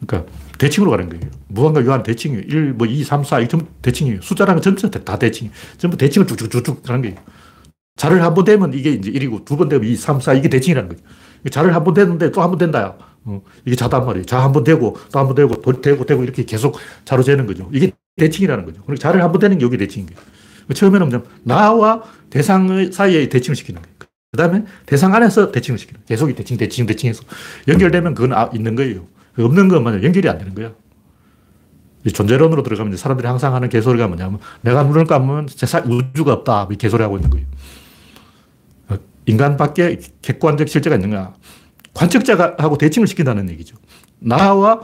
그러니까 0.06 0.30
대칭으로 0.58 0.90
가는 0.90 1.08
거예요. 1.08 1.22
무한과 1.48 1.82
유한 1.82 2.02
대칭이에요. 2.02 2.42
1, 2.46 2.74
뭐 2.74 2.86
2, 2.86 3.02
3, 3.04 3.24
4, 3.24 3.40
이 3.40 3.48
전부 3.48 3.66
대칭이에요. 3.82 4.20
숫자라는 4.22 4.62
전부 4.62 4.90
다 4.90 5.18
대칭. 5.18 5.50
전부 5.78 5.96
대칭을 5.96 6.26
쭉쭉쭉쭉 6.26 6.82
가는 6.82 7.02
거예요. 7.02 7.16
자를 7.96 8.22
한 8.22 8.34
번 8.34 8.44
되면 8.44 8.72
이게 8.74 8.90
이제 8.92 9.10
1이고 9.10 9.44
두 9.44 9.56
번 9.56 9.68
되면 9.68 9.86
2, 9.86 9.96
3, 9.96 10.20
4 10.20 10.34
이게 10.34 10.48
대칭이라는 10.48 10.88
거예요. 10.88 11.02
자를 11.50 11.74
한번 11.74 11.94
되는데 11.94 12.30
또 12.30 12.40
한 12.42 12.50
번 12.50 12.58
된다. 12.58 12.96
어, 13.24 13.42
이게 13.64 13.76
자단 13.76 14.04
말이에요. 14.06 14.24
자 14.26 14.40
한 14.40 14.52
번 14.52 14.64
되고 14.64 14.96
또 15.12 15.18
한 15.18 15.26
번 15.26 15.34
되고 15.34 15.54
또 15.62 15.80
되고 15.80 16.04
되고 16.04 16.22
이렇게 16.22 16.44
계속 16.44 16.76
자로 17.04 17.22
재는 17.22 17.46
거죠. 17.46 17.68
이게 17.72 17.92
대칭이라는 18.16 18.64
거죠. 18.64 18.82
그리고 18.86 18.98
자를 19.00 19.22
한번 19.22 19.40
되는 19.40 19.58
게 19.58 19.64
여기 19.64 19.76
대칭인 19.76 20.06
거예요. 20.06 20.20
처음에는 20.72 21.08
뭐냐 21.08 21.24
나와 21.42 22.02
대상 22.30 22.90
사이에 22.90 23.28
대칭을 23.28 23.56
시키는 23.56 23.82
거예요. 23.82 23.94
그 24.32 24.36
다음에 24.36 24.64
대상 24.86 25.14
안에서 25.14 25.52
대칭을 25.52 25.78
시키는 25.78 26.00
거예요. 26.00 26.06
계속 26.06 26.34
대칭, 26.34 26.56
대칭, 26.56 26.86
대칭해서 26.86 27.22
연결되면 27.68 28.14
그건 28.14 28.32
아, 28.32 28.50
있는 28.54 28.74
거예요. 28.74 29.06
없는 29.38 29.68
건 29.68 30.02
연결이 30.02 30.28
안 30.28 30.38
되는 30.38 30.54
거야. 30.54 30.72
존재론으로 32.12 32.62
들어가면 32.62 32.96
사람들이 32.96 33.26
항상 33.26 33.54
하는 33.54 33.68
개소리가 33.68 34.08
뭐냐면 34.08 34.38
내가 34.60 34.82
눈을 34.82 35.06
감으면 35.06 35.46
세상 35.48 35.84
우주가 35.90 36.34
없다. 36.34 36.68
이 36.70 36.76
개소리 36.76 37.02
하고 37.02 37.16
있는 37.16 37.30
거예요. 37.30 37.46
인간 39.26 39.56
밖에 39.56 39.98
객관적 40.20 40.68
실제가 40.68 40.96
있는가? 40.96 41.34
관측자가 41.94 42.56
하고 42.58 42.76
대칭을 42.76 43.06
시킨다는 43.06 43.48
얘기죠. 43.50 43.76
나와 44.18 44.82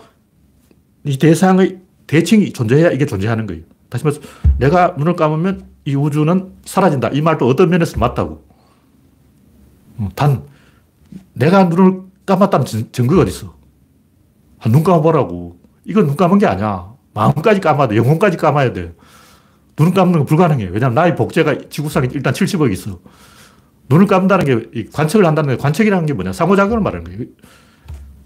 이 1.04 1.18
대상의 1.18 1.79
대칭이 2.10 2.52
존재해야 2.52 2.90
이게 2.90 3.06
존재하는 3.06 3.46
거예요. 3.46 3.62
다시 3.88 4.02
말해서 4.02 4.20
내가 4.58 4.96
눈을 4.98 5.14
감으면 5.14 5.68
이 5.84 5.94
우주는 5.94 6.52
사라진다. 6.64 7.10
이 7.10 7.20
말도 7.22 7.46
어떤 7.46 7.70
면에서 7.70 8.00
맞다고. 8.00 8.44
어, 9.98 10.08
단, 10.16 10.42
내가 11.34 11.64
눈을 11.64 12.00
감았다는 12.26 12.66
증거가 12.90 13.22
어디 13.22 13.30
있어? 13.30 13.54
눈 14.66 14.82
감아보라고. 14.82 15.60
이건 15.84 16.08
눈 16.08 16.16
감은 16.16 16.38
게 16.38 16.46
아니야. 16.46 16.92
마음까지 17.14 17.60
감아야 17.60 17.86
돼. 17.86 17.96
영혼까지 17.96 18.36
감아야 18.36 18.72
돼. 18.72 18.92
눈을 19.78 19.94
감는 19.94 20.18
건 20.18 20.26
불가능해요. 20.26 20.70
왜냐하면 20.72 20.96
나의 20.96 21.14
복제가 21.14 21.68
지구상에 21.68 22.08
일단 22.12 22.32
70억 22.32 22.72
있어. 22.72 22.98
눈을 23.88 24.08
감다는 24.08 24.72
게 24.72 24.84
관측을 24.92 25.24
한다는 25.24 25.56
게 25.56 25.62
관측이라는 25.62 26.06
게 26.06 26.12
뭐냐. 26.14 26.32
상호작용을 26.32 26.80
말하는 26.80 27.04
거예요. 27.04 27.20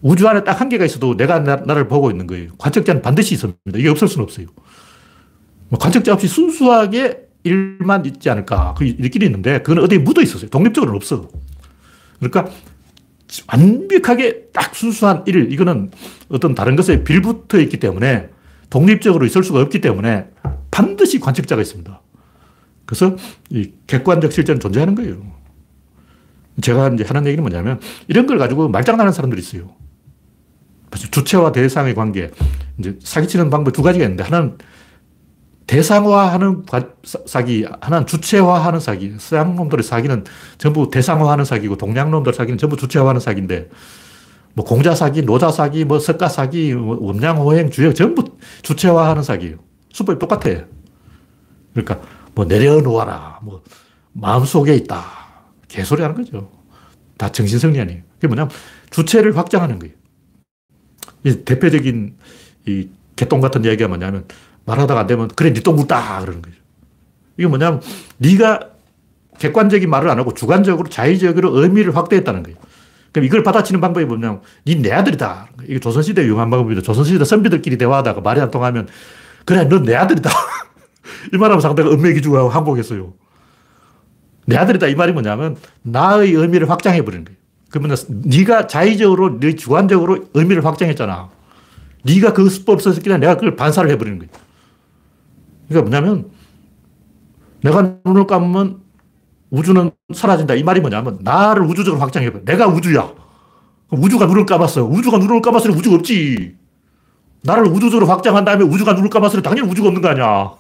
우주 0.04 0.28
안에 0.28 0.44
딱 0.44 0.60
한 0.60 0.68
개가 0.68 0.84
있어도 0.84 1.16
내가 1.16 1.40
나, 1.40 1.56
를 1.56 1.88
보고 1.88 2.10
있는 2.10 2.26
거예요. 2.26 2.50
관측자는 2.58 3.00
반드시 3.00 3.34
있습니다. 3.34 3.58
이게 3.74 3.88
없을 3.88 4.06
수는 4.06 4.24
없어요. 4.24 4.46
뭐 5.70 5.78
관측자 5.78 6.12
없이 6.12 6.28
순수하게 6.28 7.26
일만 7.42 8.04
있지 8.04 8.28
않을까. 8.28 8.74
그 8.76 8.84
일끼리 8.84 9.26
있는데 9.26 9.62
그건 9.62 9.82
어디에 9.82 9.98
묻어 9.98 10.20
있었어요. 10.20 10.50
독립적으로는 10.50 10.96
없어. 10.96 11.28
그러니까 12.20 12.50
완벽하게 13.48 14.50
딱 14.52 14.74
순수한 14.74 15.24
일, 15.26 15.50
이거는 15.50 15.90
어떤 16.28 16.54
다른 16.54 16.76
것에 16.76 17.02
빌붙어 17.02 17.58
있기 17.60 17.78
때문에 17.78 18.28
독립적으로 18.68 19.24
있을 19.24 19.42
수가 19.42 19.60
없기 19.60 19.80
때문에 19.80 20.28
반드시 20.70 21.18
관측자가 21.18 21.62
있습니다. 21.62 22.00
그래서 22.84 23.16
이 23.48 23.72
객관적 23.86 24.32
실제는 24.32 24.60
존재하는 24.60 24.94
거예요. 24.94 25.22
제가 26.60 26.88
이제 26.90 27.04
하는 27.04 27.26
얘기는 27.26 27.42
뭐냐면 27.42 27.80
이런 28.06 28.26
걸 28.26 28.36
가지고 28.36 28.68
말장난하는 28.68 29.12
사람들이 29.12 29.40
있어요. 29.40 29.83
주체와 30.96 31.52
대상의 31.52 31.94
관계. 31.94 32.30
이제 32.78 32.96
사기치는 33.02 33.50
방법 33.50 33.72
두 33.72 33.82
가지가 33.82 34.04
있는데 34.04 34.24
하나는 34.24 34.58
대상화하는 35.66 36.64
사기, 37.26 37.64
하나는 37.80 38.06
주체화하는 38.06 38.80
사기. 38.80 39.14
서양 39.18 39.56
놈들의 39.56 39.82
사기는 39.82 40.24
전부 40.58 40.90
대상화하는 40.90 41.44
사기고 41.44 41.76
동양 41.76 42.10
놈들 42.10 42.34
사기는 42.34 42.58
전부 42.58 42.76
주체화하는 42.76 43.20
사기인데 43.20 43.70
뭐 44.54 44.64
공자 44.64 44.94
사기, 44.94 45.22
노자 45.22 45.50
사기, 45.50 45.84
뭐 45.84 45.98
석가 45.98 46.28
사기, 46.28 46.74
뭐 46.74 47.10
음양 47.10 47.38
호행, 47.38 47.70
주역 47.70 47.94
전부 47.94 48.24
주체화하는 48.62 49.22
사기예요. 49.22 49.56
수법이 49.92 50.18
똑같아. 50.18 50.64
그러니까 51.72 52.00
뭐 52.34 52.44
내려놓아라, 52.44 53.40
뭐 53.42 53.62
마음 54.12 54.44
속에 54.44 54.74
있다. 54.76 55.04
개소리 55.68 56.02
하는 56.02 56.14
거죠. 56.14 56.50
다 57.16 57.30
정신승리 57.30 57.80
아니에요. 57.80 58.02
그게 58.14 58.28
뭐냐면 58.28 58.50
주체를 58.90 59.36
확장하는 59.36 59.78
거예요. 59.78 59.94
이 61.24 61.44
대표적인 61.44 62.14
이 62.66 62.88
개똥 63.16 63.40
같은 63.40 63.64
얘기가 63.64 63.88
뭐냐면 63.88 64.24
말하다가 64.66 65.00
안 65.00 65.06
되면 65.06 65.28
그래 65.28 65.50
니똥 65.50 65.76
굴다 65.76 66.20
그러는 66.20 66.42
거죠. 66.42 66.56
이게 67.36 67.48
뭐냐면 67.48 67.80
네가 68.18 68.70
객관적인 69.38 69.90
말을 69.90 70.08
안 70.08 70.18
하고 70.18 70.32
주관적으로 70.32 70.88
자의적으로 70.88 71.58
의미를 71.60 71.96
확대했다는 71.96 72.42
거예요. 72.44 72.58
그럼 73.12 73.26
이걸 73.26 73.42
받아치는 73.42 73.80
방법이 73.80 74.06
뭐냐면 74.06 74.40
니내 74.66 74.92
아들이다. 74.92 75.48
이게 75.64 75.78
조선시대 75.78 76.24
유용한 76.24 76.50
방법입니다. 76.50 76.82
조선시대 76.82 77.24
선비들끼리 77.24 77.78
대화하다가 77.78 78.20
말이 78.20 78.40
안 78.40 78.50
통하면 78.50 78.88
그래 79.44 79.64
넌 79.64 79.84
내 79.84 79.94
아들이다. 79.94 80.30
이 81.32 81.36
말하면 81.36 81.60
상대가 81.60 81.90
음매기주하고 81.90 82.48
항복했어요. 82.48 83.12
내 84.46 84.56
아들이다 84.56 84.88
이 84.88 84.94
말이 84.94 85.12
뭐냐면 85.12 85.56
나의 85.82 86.32
의미를 86.32 86.68
확장해 86.70 87.02
버리는 87.02 87.24
거예요. 87.24 87.38
그러면 87.74 87.96
네가 88.08 88.68
자의적으로 88.68 89.40
네 89.40 89.56
주관적으로 89.56 90.26
의미를 90.32 90.64
확장했잖아. 90.64 91.28
네가 92.04 92.32
그 92.32 92.48
수법 92.48 92.80
썼기 92.80 93.00
때문에 93.00 93.18
내가 93.18 93.34
그걸 93.34 93.56
반사를 93.56 93.90
해버리는 93.90 94.20
거예요. 94.20 94.30
그러니까 95.68 95.90
뭐냐면 95.90 96.30
내가 97.64 97.96
눈을 98.04 98.28
감으면 98.28 98.78
우주는 99.50 99.90
사라진다. 100.14 100.54
이 100.54 100.62
말이 100.62 100.80
뭐냐면 100.80 101.18
나를 101.22 101.64
우주적으로 101.64 102.00
확장해봐. 102.00 102.40
내가 102.44 102.68
우주야. 102.68 103.10
우주가 103.90 104.26
눈을 104.26 104.46
감았어. 104.46 104.84
우주가 104.84 105.18
눈을 105.18 105.42
감았으니 105.42 105.74
우주가 105.74 105.96
없지. 105.96 106.54
나를 107.42 107.64
우주적으로 107.64 108.06
확장한 108.06 108.44
다음에 108.44 108.62
우주가 108.62 108.92
눈을 108.92 109.10
감았으니 109.10 109.42
당연히 109.42 109.68
우주가 109.68 109.88
없는 109.88 110.00
거 110.00 110.10
아니야. 110.10 110.52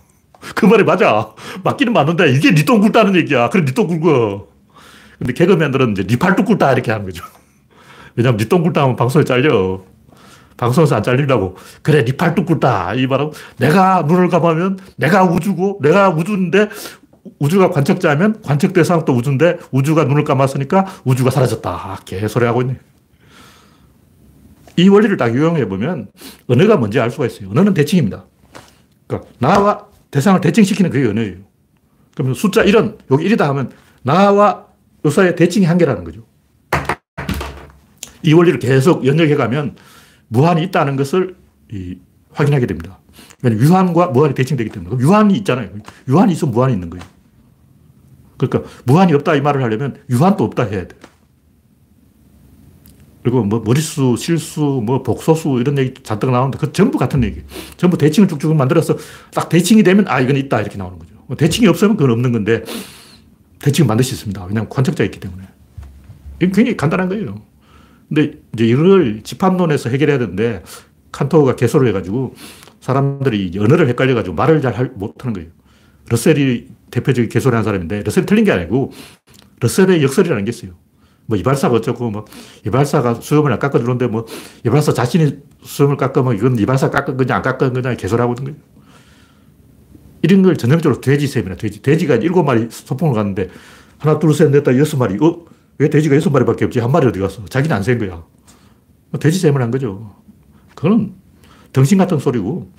그 0.56 0.66
말이 0.66 0.82
맞아. 0.82 1.32
맞기는 1.62 1.92
맞는데 1.92 2.32
이게 2.32 2.50
니똥 2.50 2.80
굴다는 2.80 3.14
얘기야. 3.14 3.50
그래, 3.50 3.64
니똥 3.64 3.86
굴고. 3.86 4.53
근데 5.18 5.32
개그맨들은 5.32 5.92
이제 5.92 6.04
니 6.04 6.16
팔뚝 6.16 6.46
굴다 6.46 6.72
이렇게 6.72 6.92
하는 6.92 7.06
거죠. 7.06 7.24
왜냐면 8.16 8.36
니똥 8.38 8.62
굴다 8.62 8.82
하면 8.82 8.96
방송에 8.96 9.24
잘려. 9.24 9.82
방송에서 10.56 10.96
안 10.96 11.02
잘리려고. 11.02 11.56
그래, 11.82 12.04
니 12.04 12.12
팔뚝 12.12 12.46
굴다. 12.46 12.94
이 12.94 13.06
말은 13.06 13.32
내가 13.58 14.02
눈을 14.02 14.28
감으면 14.28 14.78
내가 14.96 15.24
우주고 15.24 15.80
내가 15.82 16.10
우주인데 16.10 16.68
우주가 17.38 17.70
관측자면 17.70 18.42
관측 18.42 18.72
대상 18.72 19.04
또 19.04 19.14
우주인데 19.14 19.58
우주가 19.72 20.04
눈을 20.04 20.24
감았으니까 20.24 20.86
우주가 21.04 21.30
사라졌다. 21.30 22.00
개소리 22.04 22.44
하고 22.44 22.62
있네. 22.62 22.78
이 24.76 24.88
원리를 24.88 25.16
딱 25.16 25.34
이용해 25.34 25.68
보면 25.68 26.08
언어가 26.48 26.76
뭔지 26.76 27.00
알 27.00 27.10
수가 27.10 27.26
있어요. 27.26 27.50
언어는 27.50 27.74
대칭입니다. 27.74 28.26
그러니까 29.06 29.30
나와 29.38 29.86
대상을 30.10 30.40
대칭시키는 30.40 30.90
그게 30.90 31.08
언어예요. 31.08 31.36
그러면 32.14 32.34
숫자 32.34 32.62
1은 32.64 32.98
여기 33.10 33.28
1이다 33.28 33.40
하면 33.46 33.70
나와 34.02 34.66
요사의 35.04 35.36
대칭이 35.36 35.66
한계라는 35.66 36.04
거죠. 36.04 36.22
이 38.22 38.32
원리를 38.32 38.58
계속 38.58 39.06
연역해 39.06 39.36
가면 39.36 39.76
무한이 40.28 40.62
있다는 40.64 40.96
것을 40.96 41.36
확인하게 42.32 42.66
됩니다. 42.66 42.98
유한과 43.44 44.08
무한이 44.08 44.34
대칭되기 44.34 44.70
때문에. 44.70 44.96
유한이 45.02 45.36
있잖아요. 45.38 45.68
유한이 46.08 46.32
있으면 46.32 46.52
무한이 46.52 46.72
있는 46.72 46.88
거예요. 46.90 47.04
그러니까 48.38 48.70
무한이 48.84 49.12
없다 49.12 49.34
이 49.34 49.40
말을 49.40 49.62
하려면 49.62 49.96
유한도 50.10 50.44
없다 50.44 50.64
해야 50.64 50.88
돼. 50.88 50.96
그리고 53.22 53.42
뭐 53.42 53.62
머릿수, 53.64 54.16
실수, 54.18 54.82
뭐 54.84 55.02
복소수 55.02 55.58
이런 55.60 55.78
얘기 55.78 56.02
잔뜩 56.02 56.30
나오는데 56.30 56.58
그 56.58 56.72
전부 56.72 56.98
같은 56.98 57.22
얘기. 57.24 57.42
전부 57.76 57.96
대칭을 57.96 58.28
쭉쭉 58.28 58.54
만들어서 58.56 58.96
딱 59.32 59.48
대칭이 59.48 59.82
되면 59.82 60.06
아 60.08 60.20
이건 60.20 60.36
있다 60.36 60.60
이렇게 60.60 60.76
나오는 60.76 60.98
거죠. 60.98 61.14
뭐 61.26 61.36
대칭이 61.36 61.66
없으면 61.68 61.96
그건 61.96 62.12
없는 62.12 62.32
건데 62.32 62.64
대칭은 63.64 63.88
반드시 63.88 64.12
있습니다. 64.12 64.44
왜냐하면 64.44 64.68
관측자 64.68 65.04
있기 65.04 65.18
때문에. 65.20 65.42
굉장히 66.38 66.76
간단한 66.76 67.08
거예요. 67.08 67.40
근데 68.08 68.34
이제 68.52 68.66
이걸 68.66 69.22
집합론에서 69.22 69.88
해결해야 69.88 70.18
되는데 70.18 70.62
칸토가 71.10 71.56
개소를 71.56 71.88
해가지고 71.88 72.34
사람들이 72.80 73.52
언어를 73.58 73.88
헷갈려가지고 73.88 74.36
말을 74.36 74.60
잘 74.60 74.92
못하는 74.94 75.32
거예요. 75.32 75.48
러셀이 76.10 76.66
대표적인 76.90 77.30
개소리 77.30 77.54
한 77.54 77.64
사람인데 77.64 78.02
러셀이 78.02 78.26
틀린 78.26 78.44
게 78.44 78.52
아니고 78.52 78.92
러셀의 79.60 80.02
역설이라는 80.02 80.44
게 80.44 80.50
있어요. 80.50 80.72
뭐 81.24 81.38
이발사가 81.38 81.76
어쩌고 81.76 82.10
뭐 82.10 82.26
이발사가 82.66 83.14
수염을 83.14 83.50
안 83.50 83.58
깎아주는데 83.58 84.08
뭐 84.08 84.26
이발사 84.66 84.92
자신이 84.92 85.38
수염을 85.62 85.96
깎으면 85.96 86.36
이건 86.36 86.58
이발사 86.58 86.90
깎은 86.90 87.16
거냐 87.16 87.36
안 87.36 87.40
깎은 87.40 87.72
거냐 87.72 87.94
개소리하고 87.94 88.34
있는 88.34 88.44
거예요. 88.52 88.73
이런 90.24 90.40
걸 90.42 90.56
전형적으로 90.56 91.02
돼지 91.02 91.26
셈이나 91.26 91.54
돼지. 91.56 91.82
돼지가 91.82 92.14
일곱 92.16 92.44
마리 92.44 92.66
소풍을 92.70 93.12
갔는데 93.12 93.50
하나, 93.98 94.18
둘, 94.18 94.32
셋, 94.32 94.50
넷, 94.50 94.62
다 94.62 94.76
여섯 94.78 94.96
마리. 94.96 95.18
어? 95.22 95.44
왜 95.76 95.90
돼지가 95.90 96.16
여섯 96.16 96.30
마리밖에 96.30 96.64
없지? 96.64 96.80
한 96.80 96.90
마리 96.90 97.06
어디 97.06 97.18
갔어? 97.20 97.44
자기는 97.44 97.76
안 97.76 97.82
센 97.82 97.98
거야. 97.98 98.24
돼지 99.20 99.38
셈을 99.38 99.60
한 99.60 99.70
거죠. 99.70 100.14
그거는 100.74 101.12
덩신 101.74 101.98
같은 101.98 102.18
소리고 102.18 102.72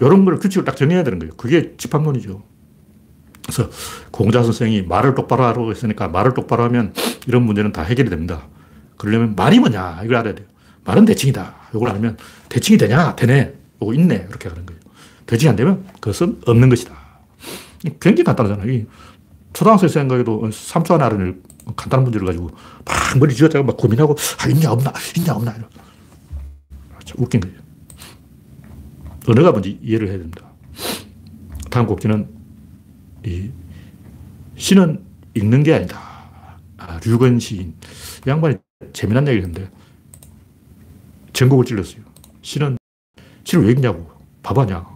이런 0.00 0.24
걸 0.24 0.38
규칙을 0.40 0.64
딱 0.64 0.76
정해야 0.76 1.04
되는 1.04 1.20
거예요. 1.20 1.34
그게 1.36 1.74
집합론이죠. 1.76 2.42
그래서 3.44 3.70
공자 4.10 4.42
선생이 4.42 4.82
말을 4.82 5.14
똑바로 5.14 5.44
하라고 5.44 5.70
했으니까 5.70 6.08
말을 6.08 6.34
똑바로 6.34 6.64
하면 6.64 6.92
이런 7.28 7.44
문제는 7.44 7.70
다 7.72 7.82
해결이 7.82 8.10
됩니다. 8.10 8.48
그러려면 8.96 9.34
말이 9.36 9.60
뭐냐 9.60 10.00
이걸 10.04 10.16
알아야 10.16 10.34
돼요. 10.34 10.46
말은 10.84 11.04
대칭이다. 11.04 11.54
이걸 11.74 11.90
알면 11.90 12.16
대칭이 12.48 12.76
되냐? 12.76 13.14
되네. 13.14 13.54
이거 13.80 13.94
있네. 13.94 14.26
이렇게 14.28 14.48
하는 14.48 14.66
거예요. 14.66 14.80
안 15.48 15.56
되면 15.56 15.84
그것은 16.00 16.40
없는 16.46 16.68
것이다. 16.68 16.94
굉장히 18.00 18.24
간단하잖아요. 18.24 18.84
초등학생 19.52 19.88
생각에도 19.88 20.42
3초 20.42 20.94
안에 20.94 21.04
알아낼 21.04 21.40
간단한 21.74 22.04
문제를 22.04 22.26
가지고 22.26 22.50
막 22.84 23.18
머리 23.18 23.34
쥐어짜고 23.34 23.64
막 23.64 23.76
고민하고 23.76 24.14
아, 24.38 24.48
있냐 24.48 24.70
없나 24.70 24.92
있냐 25.16 25.32
없나 25.34 25.52
참 27.04 27.16
웃긴 27.18 27.40
거예요. 27.40 27.56
언어가 29.28 29.50
뭔지 29.50 29.78
이해를 29.82 30.08
해야 30.08 30.18
됩니다. 30.18 30.44
다음 31.70 31.86
곡지는 31.86 32.28
이 33.24 33.50
시는 34.56 35.04
읽는 35.34 35.62
게 35.62 35.74
아니다. 35.74 36.00
아, 36.76 37.00
류건 37.04 37.40
시인. 37.40 37.74
이 38.26 38.30
양반이 38.30 38.56
재미난 38.92 39.26
얘기를 39.26 39.46
했는데 39.46 39.70
전곡을 41.32 41.64
찔렀어요. 41.64 42.02
시는 42.42 42.78
시를 43.44 43.64
왜 43.64 43.72
읽냐고. 43.72 44.10
바보냐. 44.42 44.95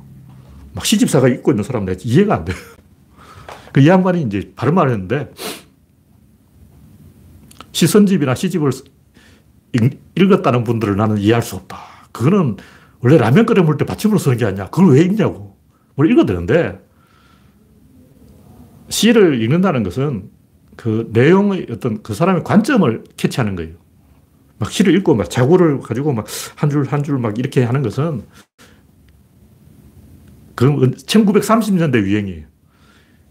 막 0.81 0.87
시집사가 0.87 1.29
읽고 1.29 1.51
있는 1.53 1.62
사람 1.62 1.85
내가 1.85 2.01
이해가 2.03 2.35
안 2.37 2.45
돼. 2.47 2.55
그 3.73 3.81
이 3.83 3.87
양반이 3.87 4.23
이제 4.23 4.51
바른 4.57 4.75
말을 4.75 4.93
했는데 4.93 5.31
시선집이나 7.73 8.35
시집을 8.35 8.71
읽었다는 10.16 10.64
분들을 10.64 10.97
나는 10.97 11.19
이해할 11.19 11.43
수 11.43 11.57
없다. 11.57 11.77
그거는 12.12 12.57
원래 13.01 13.19
라면 13.19 13.45
끓여 13.45 13.61
먹을 13.62 13.77
때 13.77 13.85
받침으로 13.85 14.19
쓰는 14.19 14.38
게 14.38 14.47
아니야. 14.47 14.71
그걸 14.71 14.95
왜 14.95 15.03
읽냐고. 15.03 15.59
뭘 15.97 16.11
읽어야 16.11 16.25
되는데 16.25 16.81
시를 18.88 19.43
읽는다는 19.43 19.83
것은 19.83 20.31
그 20.77 21.11
내용의 21.12 21.66
어떤 21.71 22.03
그 22.03 22.14
사람의 22.14 22.43
관점을 22.43 23.05
캐치하는 23.19 23.55
거예요. 23.55 23.75
막 24.59 24.73
시를 24.73 24.97
읽고 24.97 25.14
막 25.14 25.29
자구를 25.29 25.81
가지고 25.81 26.14
막 26.14 26.27
한 26.57 26.71
줄 26.71 26.87
한 26.90 27.03
줄 27.05 27.19
막 27.19 27.38
이렇게 27.38 27.64
하는 27.64 27.83
것은 27.83 28.23
그건 30.61 30.94
1930년대 30.94 32.03
유행이에요. 32.03 32.44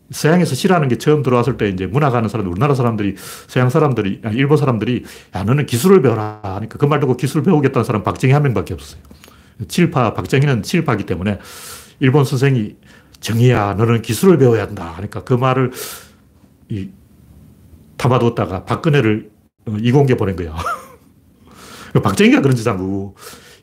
서양에서 0.10 0.56
시라는 0.56 0.88
게 0.88 0.98
처음 0.98 1.22
들어왔을 1.22 1.58
때 1.58 1.70
이제 1.70 1.86
문학 1.86 2.16
하는 2.16 2.28
사람들, 2.28 2.52
우리나라 2.52 2.74
사람들이, 2.74 3.16
서양 3.46 3.70
사람들이, 3.70 4.22
일본 4.34 4.58
사람들이, 4.58 5.04
야, 5.36 5.44
너는 5.44 5.68
기술을 5.68 6.02
배워라. 6.02 6.40
하니까 6.42 6.80
그 6.80 6.88
말 6.88 7.00
듣고 7.00 7.16
기술 7.16 7.44
배우겠다는 7.44 7.84
사람 7.84 8.04
박정희 8.04 8.34
한 8.34 8.42
명밖에 8.42 8.74
없어요. 8.74 9.00
칠파, 9.68 10.16
박정희는 10.16 10.64
칠파기 10.64 11.06
때문에 11.06 11.38
일본 12.00 12.26
선생이 12.26 12.78
정희야, 13.20 13.76
너는 13.76 14.02
기술을 14.02 14.40
배워야 14.40 14.64
한다. 14.64 14.94
하니까 14.98 15.24
그 15.24 15.34
말을 15.36 15.72
이, 16.70 16.90
담아뒀다가 17.98 18.66
박근혜를 18.66 19.30
어, 19.68 19.76
이공계 19.80 20.16
보낸 20.18 20.36
거야. 20.36 20.56
박정희가 22.02 22.42
그런 22.42 22.56
짓한 22.56 22.78
거고, 22.78 23.16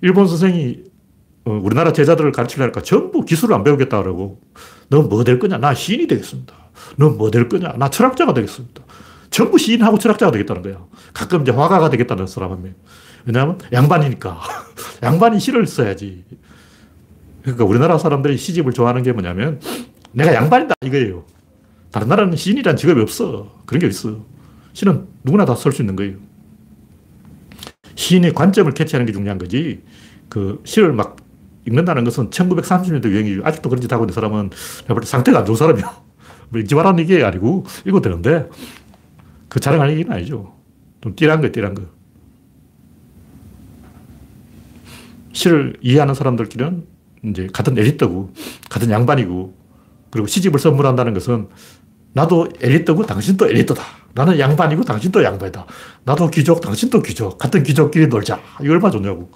일본 0.02 0.28
선생이 0.28 0.84
어, 0.84 0.95
우리나라 1.46 1.92
제자들을 1.92 2.32
가르치려니까 2.32 2.82
전부 2.82 3.24
기술을 3.24 3.54
안 3.54 3.62
배우겠다 3.64 4.02
그러고, 4.02 4.40
너뭐될 4.88 5.38
거냐? 5.38 5.58
나 5.58 5.74
시인이 5.74 6.06
되겠습니다. 6.08 6.54
너뭐될 6.96 7.48
거냐? 7.48 7.74
나 7.78 7.88
철학자가 7.88 8.34
되겠습니다. 8.34 8.82
전부 9.30 9.58
시인하고 9.58 9.98
철학자가 9.98 10.32
되겠다는 10.32 10.62
거야. 10.62 10.84
가끔 11.14 11.42
이제 11.42 11.52
화가가 11.52 11.90
되겠다는 11.90 12.26
사람 12.26 12.52
한 12.52 12.62
명. 12.62 12.74
왜냐하면 13.24 13.58
양반이니까. 13.72 14.40
양반이 15.02 15.38
시를 15.40 15.66
써야지. 15.66 16.24
그러니까 17.42 17.64
우리나라 17.64 17.98
사람들이 17.98 18.36
시집을 18.36 18.72
좋아하는 18.72 19.02
게 19.02 19.12
뭐냐면 19.12 19.60
내가 20.12 20.34
양반이다 20.34 20.74
이거예요. 20.84 21.24
다른 21.92 22.08
나라는 22.08 22.36
시인이란 22.36 22.76
직업이 22.76 23.00
없어. 23.00 23.52
그런 23.66 23.80
게 23.80 23.86
있어. 23.86 24.24
시는 24.72 25.06
누구나 25.22 25.44
다 25.44 25.54
쓸 25.54 25.72
수 25.72 25.82
있는 25.82 25.96
거예요. 25.96 26.16
시인의 27.94 28.34
관점을 28.34 28.70
캐치하는 28.72 29.06
게 29.06 29.12
중요한 29.12 29.38
거지. 29.38 29.82
그 30.28 30.60
시를 30.64 30.92
막 30.92 31.16
읽는다는 31.66 32.04
것은 32.04 32.30
1930년대 32.30 33.08
유행이죠. 33.08 33.42
아직도 33.44 33.68
그런 33.68 33.80
짓 33.80 33.92
하고 33.92 34.04
있는 34.04 34.14
사람은 34.14 34.50
상태가 35.04 35.40
안 35.40 35.44
좋은 35.44 35.56
사람이야. 35.56 36.02
뭐 36.50 36.60
읽지 36.60 36.74
말라는 36.74 37.00
얘기 37.00 37.22
아니고 37.22 37.64
읽어도 37.84 38.02
되는데 38.02 38.48
그 39.48 39.60
자랑하는 39.60 39.94
얘기는 39.94 40.12
아니죠. 40.12 40.54
좀 41.00 41.14
띠란 41.14 41.40
거예요, 41.40 41.52
띠란 41.52 41.74
거. 41.74 41.82
시를 45.32 45.76
이해하는 45.82 46.14
사람들끼리는 46.14 46.86
이제 47.24 47.48
같은 47.52 47.76
엘리트고, 47.76 48.32
같은 48.70 48.90
양반이고, 48.90 49.54
그리고 50.10 50.26
시집을 50.26 50.58
선물한다는 50.58 51.14
것은 51.14 51.48
나도 52.12 52.48
엘리트고 52.62 53.04
당신도 53.04 53.48
엘리트다. 53.50 53.82
나는 54.14 54.38
양반이고 54.38 54.82
당신도 54.84 55.22
양반이다. 55.22 55.66
나도 56.04 56.30
귀족, 56.30 56.62
당신도 56.62 57.02
귀족. 57.02 57.36
같은 57.36 57.62
귀족끼리 57.62 58.06
놀자. 58.06 58.40
이거 58.62 58.72
얼마나 58.72 58.90
좋냐고. 58.90 59.30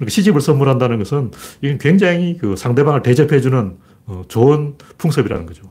그러니까 0.00 0.10
시집을 0.14 0.40
선물한다는 0.40 0.98
것은 0.98 1.30
이건 1.60 1.76
굉장히 1.76 2.38
그 2.38 2.56
상대방을 2.56 3.02
대접해주는 3.02 3.76
어, 4.06 4.24
좋은 4.28 4.76
풍습이라는 4.96 5.44
거죠. 5.44 5.70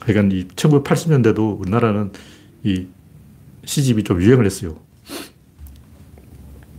그러니까 0.00 0.34
이 0.34 0.48
1980년대도 0.48 1.60
우리나라는 1.60 2.12
이 2.64 2.86
시집이 3.66 4.04
좀 4.04 4.22
유행을 4.22 4.46
했어요. 4.46 4.80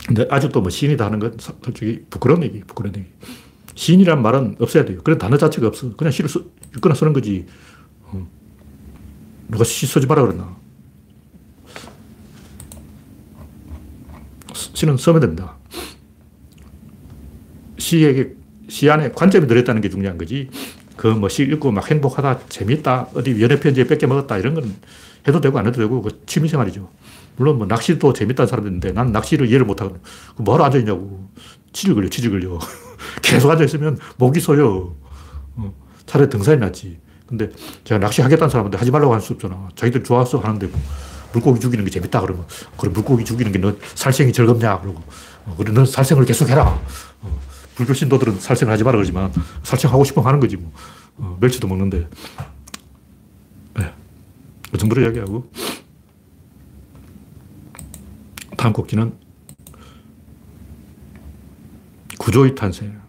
근데 0.07 0.25
아직도 0.31 0.61
뭐 0.61 0.71
시인이다 0.71 1.05
하는 1.05 1.19
건 1.19 1.37
솔직히 1.37 2.03
부끄러운 2.09 2.41
얘기, 2.41 2.61
부끄러운 2.61 2.95
얘기. 2.95 3.07
시인이란 3.75 4.23
말은 4.23 4.55
없어야 4.59 4.83
돼요. 4.83 4.99
그런 5.03 5.19
단어 5.19 5.37
자체가 5.37 5.67
없어. 5.67 5.95
그냥 5.95 6.11
시를 6.11 6.27
쓰, 6.27 6.43
읽거나 6.75 6.95
쓰는 6.95 7.13
거지. 7.13 7.45
어. 8.01 8.27
누가 9.47 9.63
시 9.63 9.85
쓰지 9.85 10.07
마라 10.07 10.23
그랬나. 10.23 10.58
시는 14.73 14.97
됩니다. 15.19 15.57
시에게, 17.77 18.33
시 18.67 18.89
안에 18.89 19.11
관점이 19.11 19.47
들어있다는 19.47 19.81
게 19.81 19.89
중요한 19.89 20.17
거지. 20.17 20.49
그 20.97 21.07
뭐 21.15 21.29
시 21.29 21.43
읽고 21.43 21.71
막 21.71 21.89
행복하다, 21.89 22.47
재밌다, 22.49 23.07
어디 23.13 23.41
연애 23.41 23.59
편지에 23.59 23.85
뺏겨 23.87 24.07
먹었다, 24.07 24.37
이런 24.37 24.53
건 24.53 24.75
해도 25.27 25.39
되고 25.41 25.57
안 25.57 25.65
해도 25.65 25.79
되고, 25.79 26.01
그 26.01 26.21
취미생활이죠. 26.25 26.89
물론 27.37 27.57
뭐 27.57 27.67
낚시도 27.67 28.11
재밌다는 28.11 28.47
사람도 28.47 28.67
있는데 28.67 28.91
난 28.91 29.13
낚시를 29.13 29.47
이해를 29.47 29.65
못하거든. 29.65 30.01
뭐하러 30.37 30.65
앉아있냐고. 30.65 31.29
치질 31.71 31.95
걸려, 31.95 32.09
치질 32.09 32.31
걸려. 32.31 32.59
계속 33.23 33.49
앉아있으면 33.49 33.97
목이 34.17 34.41
서요. 34.41 34.95
어, 35.55 35.73
차라리 36.05 36.29
등산이 36.29 36.59
낫지. 36.59 36.99
근데 37.25 37.49
제가 37.85 37.99
낚시 37.99 38.21
하겠다는 38.21 38.49
사람한테 38.49 38.77
하지 38.77 38.91
말라고 38.91 39.13
할 39.13 39.21
수 39.21 39.33
없잖아. 39.33 39.69
자기들 39.75 40.03
좋아서 40.03 40.39
하는데 40.39 40.67
뭐 40.67 40.81
물고기 41.33 41.59
죽이는 41.59 41.83
게 41.85 41.91
재밌다 41.91 42.21
그러면 42.21 42.45
그래 42.77 42.91
물고기 42.91 43.23
죽이는 43.25 43.51
게 43.51 43.59
너 43.59 43.75
살생이 43.95 44.31
즐겁냐 44.33 44.79
그러고 44.81 45.03
어, 45.45 45.55
그래 45.57 45.71
너 45.73 45.85
살생을 45.85 46.25
계속 46.25 46.49
해라. 46.49 46.79
어, 47.21 47.39
불교 47.75 47.93
신도들은 47.93 48.39
살생을 48.39 48.73
하지 48.73 48.83
마라 48.83 48.97
그러지만 48.97 49.31
살생하고 49.63 50.03
싶으면 50.03 50.25
하는 50.27 50.39
거지 50.39 50.57
뭐. 50.57 50.71
어, 51.17 51.37
멸치도 51.39 51.67
먹는데. 51.67 52.07
네. 53.77 53.93
그 54.71 54.77
정도로 54.77 55.01
이야기하고. 55.03 55.49
다음 58.57 58.73
곡기는 58.73 59.13
구조의 62.17 62.55
탄생. 62.55 62.99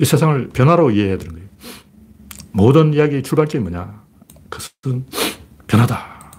이 0.00 0.04
세상을 0.04 0.48
변화로 0.50 0.90
이해해야 0.90 1.18
되는 1.18 1.32
거예요. 1.34 1.37
모든 2.58 2.92
이야기의 2.92 3.22
출발점이 3.22 3.62
뭐냐? 3.62 4.02
그것은 4.50 5.06
변화다. 5.68 6.32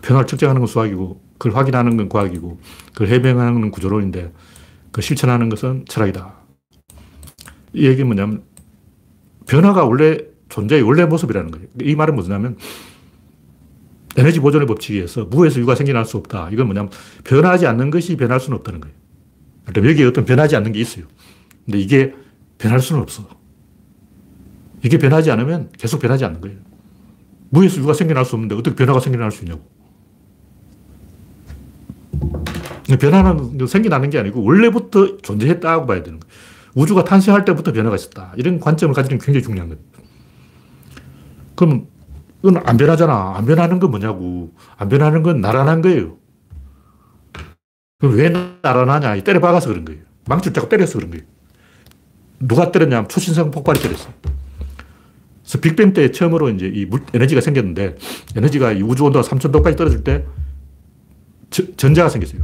변화를 0.00 0.26
측정하는 0.26 0.60
건 0.62 0.66
수학이고, 0.66 1.22
그걸 1.36 1.54
확인하는 1.54 1.98
건 1.98 2.08
과학이고, 2.08 2.58
그걸 2.94 3.08
해명하는 3.08 3.60
건 3.60 3.70
구조론인데, 3.70 4.32
그 4.90 5.02
실천하는 5.02 5.50
것은 5.50 5.84
철학이다. 5.86 6.34
이 7.74 7.86
얘기는 7.86 8.06
뭐냐면, 8.06 8.42
변화가 9.46 9.84
원래 9.84 10.16
존재의 10.48 10.80
원래 10.80 11.04
모습이라는 11.04 11.50
거예요. 11.50 11.68
이 11.82 11.94
말은 11.94 12.14
뭐냐면, 12.14 12.56
에너지 14.16 14.40
보존의 14.40 14.66
법칙에 14.66 14.94
의해서 14.94 15.26
무에서 15.26 15.60
유가 15.60 15.74
생겨날 15.74 16.06
수 16.06 16.16
없다. 16.16 16.48
이건 16.52 16.66
뭐냐면 16.66 16.90
변하지 17.24 17.66
않는 17.66 17.90
것이 17.90 18.16
변할 18.16 18.40
수는 18.40 18.56
없다는 18.56 18.80
거예요. 18.80 18.96
그럼 19.66 19.90
여기에 19.90 20.06
어떤 20.06 20.24
변하지 20.24 20.56
않는 20.56 20.72
게 20.72 20.80
있어요. 20.80 21.04
근데 21.66 21.78
이게 21.78 22.14
변할 22.56 22.80
수는 22.80 23.02
없어. 23.02 23.37
이게 24.84 24.98
변하지 24.98 25.30
않으면 25.30 25.70
계속 25.76 26.00
변하지 26.00 26.24
않는 26.24 26.40
거예요. 26.40 26.58
무에서 27.50 27.80
유가 27.80 27.92
생겨날 27.94 28.24
수 28.24 28.34
없는데 28.36 28.54
어떻게 28.54 28.76
변화가 28.76 29.00
생겨날 29.00 29.30
수 29.30 29.44
있냐고. 29.44 29.62
변화는 33.00 33.66
생겨나는 33.66 34.10
게 34.10 34.18
아니고 34.18 34.42
원래부터 34.42 35.18
존재했다고 35.18 35.86
봐야 35.86 36.02
되는 36.02 36.20
거예요. 36.20 36.32
우주가 36.74 37.04
탄생할 37.04 37.44
때부터 37.44 37.72
변화가 37.72 37.96
있었다. 37.96 38.32
이런 38.36 38.60
관점을 38.60 38.94
가지는 38.94 39.18
게 39.18 39.24
굉장히 39.24 39.42
중요한 39.42 39.68
거예요. 39.68 39.82
그럼 41.54 41.86
이건 42.42 42.62
안 42.64 42.76
변하잖아. 42.76 43.34
안 43.36 43.46
변하는 43.46 43.80
건 43.80 43.90
뭐냐고. 43.90 44.54
안 44.76 44.88
변하는 44.88 45.22
건 45.22 45.40
나란한 45.40 45.82
거예요. 45.82 46.16
그럼 47.98 48.14
왜 48.14 48.30
나란하냐? 48.62 49.20
때려 49.22 49.40
박아서 49.40 49.68
그런 49.68 49.84
거예요. 49.84 50.02
망치를 50.26 50.54
자꾸 50.54 50.68
때려서 50.68 50.98
그런 50.98 51.10
거예요. 51.10 51.24
누가 52.38 52.70
때렸냐면 52.70 53.08
초신성 53.08 53.50
폭발이 53.50 53.80
때렸어. 53.82 54.10
그래서 55.48 55.60
빅뱅 55.62 55.94
때 55.94 56.10
처음으로 56.10 56.50
이제 56.50 56.70
이 56.72 56.84
물, 56.84 57.00
에너지가 57.14 57.40
생겼는데 57.40 57.96
에너지가 58.36 58.72
이 58.72 58.82
우주 58.82 59.04
온도가 59.04 59.26
3000도까지 59.26 59.78
떨어질 59.78 60.04
때 60.04 60.26
저, 61.48 61.64
전자가 61.74 62.10
생겼어요. 62.10 62.42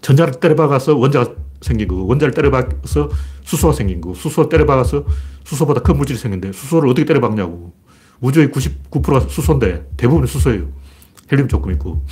전자를 0.00 0.34
때려박아서 0.34 0.96
원자가 0.96 1.34
생긴 1.60 1.88
거고 1.88 2.06
원자를 2.06 2.32
때려박아서 2.32 3.10
수소가 3.42 3.72
생긴 3.72 4.00
거고 4.00 4.14
수소를 4.14 4.48
때려박아서 4.50 5.04
수소보다 5.42 5.82
큰 5.82 5.96
물질이 5.96 6.16
생겼는데 6.16 6.56
수소를 6.56 6.88
어떻게 6.88 7.04
때려박냐고. 7.04 7.72
우주의 8.20 8.46
99%가 8.46 9.20
수소인데 9.28 9.88
대부분이 9.96 10.28
수소예요. 10.28 10.68
헬륨 11.30 11.48
조금 11.48 11.72
있고. 11.72 12.04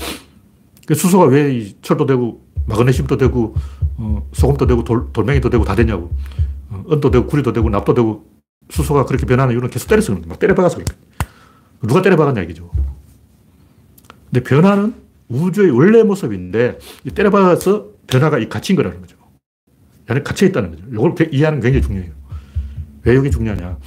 그 0.86 0.94
수소가 0.96 1.26
왜 1.26 1.72
철도 1.82 2.04
되고 2.04 2.44
마그네슘도 2.66 3.16
되고 3.16 3.54
어, 3.96 4.28
소금도 4.32 4.66
되고 4.66 4.82
돌, 4.82 5.12
돌멩이도 5.12 5.50
되고 5.50 5.64
다 5.64 5.76
되냐고. 5.76 6.11
어, 6.68 6.84
은도 6.90 7.12
되고 7.12 7.28
구리도 7.28 7.52
되고 7.52 7.70
납도 7.70 7.94
되고 7.94 8.39
수소가 8.70 9.04
그렇게 9.04 9.26
변하는 9.26 9.52
이유는 9.52 9.70
계속 9.70 9.88
때려서 9.88 10.14
그런 10.14 10.28
막 10.28 10.38
때려박아서 10.38 10.78
그러니까. 10.78 10.96
누가 11.82 12.02
때려박았냐 12.02 12.42
얘기죠. 12.42 12.70
근데 14.30 14.42
변화는 14.42 14.94
우주의 15.28 15.70
원래 15.70 16.02
모습인데 16.02 16.78
때려박아서 17.14 17.88
변화가 18.06 18.38
이 18.38 18.48
갇힌 18.48 18.76
거라는 18.76 19.00
거죠. 19.00 19.16
안에 20.08 20.22
갇혀 20.22 20.46
있다는 20.46 20.70
거죠. 20.70 20.84
이걸 20.92 21.14
이해하는 21.32 21.60
게 21.60 21.70
굉장히 21.70 21.86
중요해요. 21.86 22.12
왜 23.04 23.14
이게 23.16 23.30
중요하냐. 23.30 23.78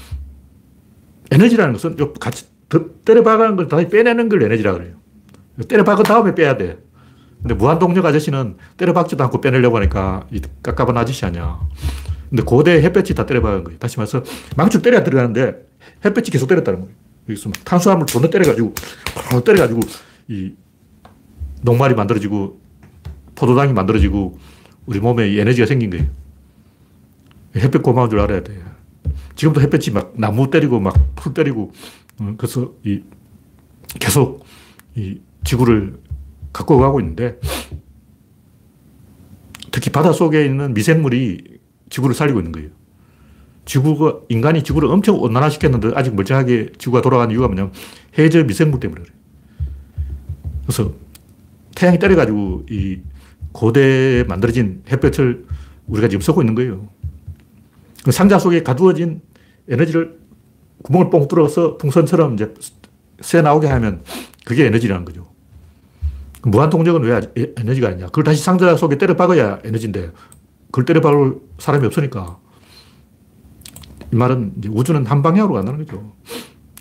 에너지라는 1.31 1.73
것은 1.73 1.97
같이 2.19 2.47
때려박는 3.05 3.55
걸 3.55 3.67
다시 3.67 3.87
빼내는 3.87 4.29
걸 4.29 4.43
에너지라 4.43 4.73
그래요. 4.73 4.95
때려박은 5.67 6.03
다음에 6.03 6.33
빼야 6.33 6.57
돼. 6.57 6.79
근데 7.41 7.55
무한동력 7.55 8.05
아저씨는 8.05 8.57
때려박지도 8.77 9.23
않고 9.25 9.41
빼내려고 9.41 9.77
하니까 9.77 10.25
이 10.31 10.41
깝깝한 10.63 10.97
아저씨 10.97 11.25
아니야. 11.25 11.59
근데 12.33 12.41
고대 12.45 12.81
햇볕이 12.81 13.13
다 13.13 13.27
때려박은 13.27 13.63
거예요. 13.63 13.77
다시 13.77 13.99
말해서 13.99 14.23
망치 14.57 14.81
때려야 14.81 15.03
들어가는데 15.03 15.67
햇볕이 16.03 16.31
계속 16.31 16.47
때렸다는 16.47 16.79
거예요. 16.81 16.95
여기서 17.29 17.51
탄수화물 17.63 18.07
존나 18.07 18.27
때려가지고, 18.27 18.73
때려가지고 19.45 19.79
이 20.29 20.55
녹말이 21.61 21.93
만들어지고 21.93 22.59
포도당이 23.35 23.73
만들어지고 23.73 24.39
우리 24.87 24.99
몸에 24.99 25.29
에너지가 25.39 25.67
생긴 25.67 25.91
거예요. 25.91 26.07
햇볕 27.55 27.83
고마운 27.83 28.09
줄 28.09 28.19
알아야 28.19 28.41
돼. 28.41 28.59
지금도 29.35 29.61
햇볕이 29.61 29.91
막 29.91 30.13
나무 30.17 30.49
때리고 30.49 30.79
막 30.79 30.95
풀 31.15 31.35
때리고 31.35 31.71
어, 32.19 32.33
그래서 32.35 32.73
이 32.83 33.03
계속 33.99 34.43
이 34.95 35.21
지구를 35.43 35.99
갖고 36.51 36.79
가고 36.79 36.99
있는데 36.99 37.39
특히 39.71 39.91
바다 39.91 40.11
속에 40.11 40.43
있는 40.43 40.73
미생물이 40.73 41.52
지구를 41.93 42.15
살리고 42.15 42.39
있는 42.39 42.51
거예요. 42.51 42.69
지구가, 43.65 44.21
인간이 44.27 44.63
지구를 44.63 44.89
엄청 44.89 45.21
온난화시켰는데 45.21 45.91
아직 45.93 46.15
멀쩡하게 46.15 46.71
지구가 46.79 47.01
돌아가는 47.01 47.31
이유가 47.31 47.47
뭐냐면 47.47 47.71
해저 48.17 48.43
미생물 48.43 48.79
때문에 48.79 49.03
그래요. 49.03 49.15
그래서 50.63 50.91
태양이 51.75 51.99
때려가지고 51.99 52.65
이 52.71 52.99
고대에 53.51 54.23
만들어진 54.23 54.81
햇볕을 54.91 55.45
우리가 55.85 56.07
지금 56.07 56.21
쓰고 56.21 56.41
있는 56.41 56.55
거예요. 56.55 56.87
그 58.03 58.11
상자 58.11 58.39
속에 58.39 58.63
가두어진 58.63 59.21
에너지를 59.69 60.17
구멍을 60.81 61.11
뻥 61.11 61.27
뚫어서 61.27 61.77
풍선처럼 61.77 62.33
이제 62.33 62.53
새 63.21 63.41
나오게 63.43 63.67
하면 63.67 64.03
그게 64.45 64.65
에너지라는 64.65 65.05
거죠. 65.05 65.31
무한 66.41 66.71
동력은 66.71 67.03
왜 67.03 67.21
에너지가 67.55 67.89
아니냐? 67.89 68.07
그걸 68.07 68.23
다시 68.23 68.43
상자 68.43 68.75
속에 68.75 68.97
때려 68.97 69.15
박아야 69.15 69.59
에너지인데 69.63 70.11
그걸 70.73 70.85
때려 70.85 71.01
박을 71.01 71.39
사람이 71.59 71.85
없으니까 71.85 72.39
이 74.11 74.15
말은 74.15 74.55
우주는 74.71 75.05
한 75.05 75.21
방향으로 75.21 75.53
간다는 75.53 75.85
거죠. 75.85 76.15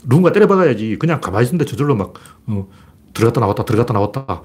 누군가 0.05 0.33
때려 0.33 0.47
박아야지 0.47 0.97
그냥 0.99 1.21
가만히 1.21 1.45
있는데 1.45 1.67
저절로 1.67 1.95
막 1.95 2.15
어, 2.47 2.67
들어갔다 3.13 3.41
나왔다 3.41 3.67
들어갔다 3.67 3.93
나왔다 3.93 4.43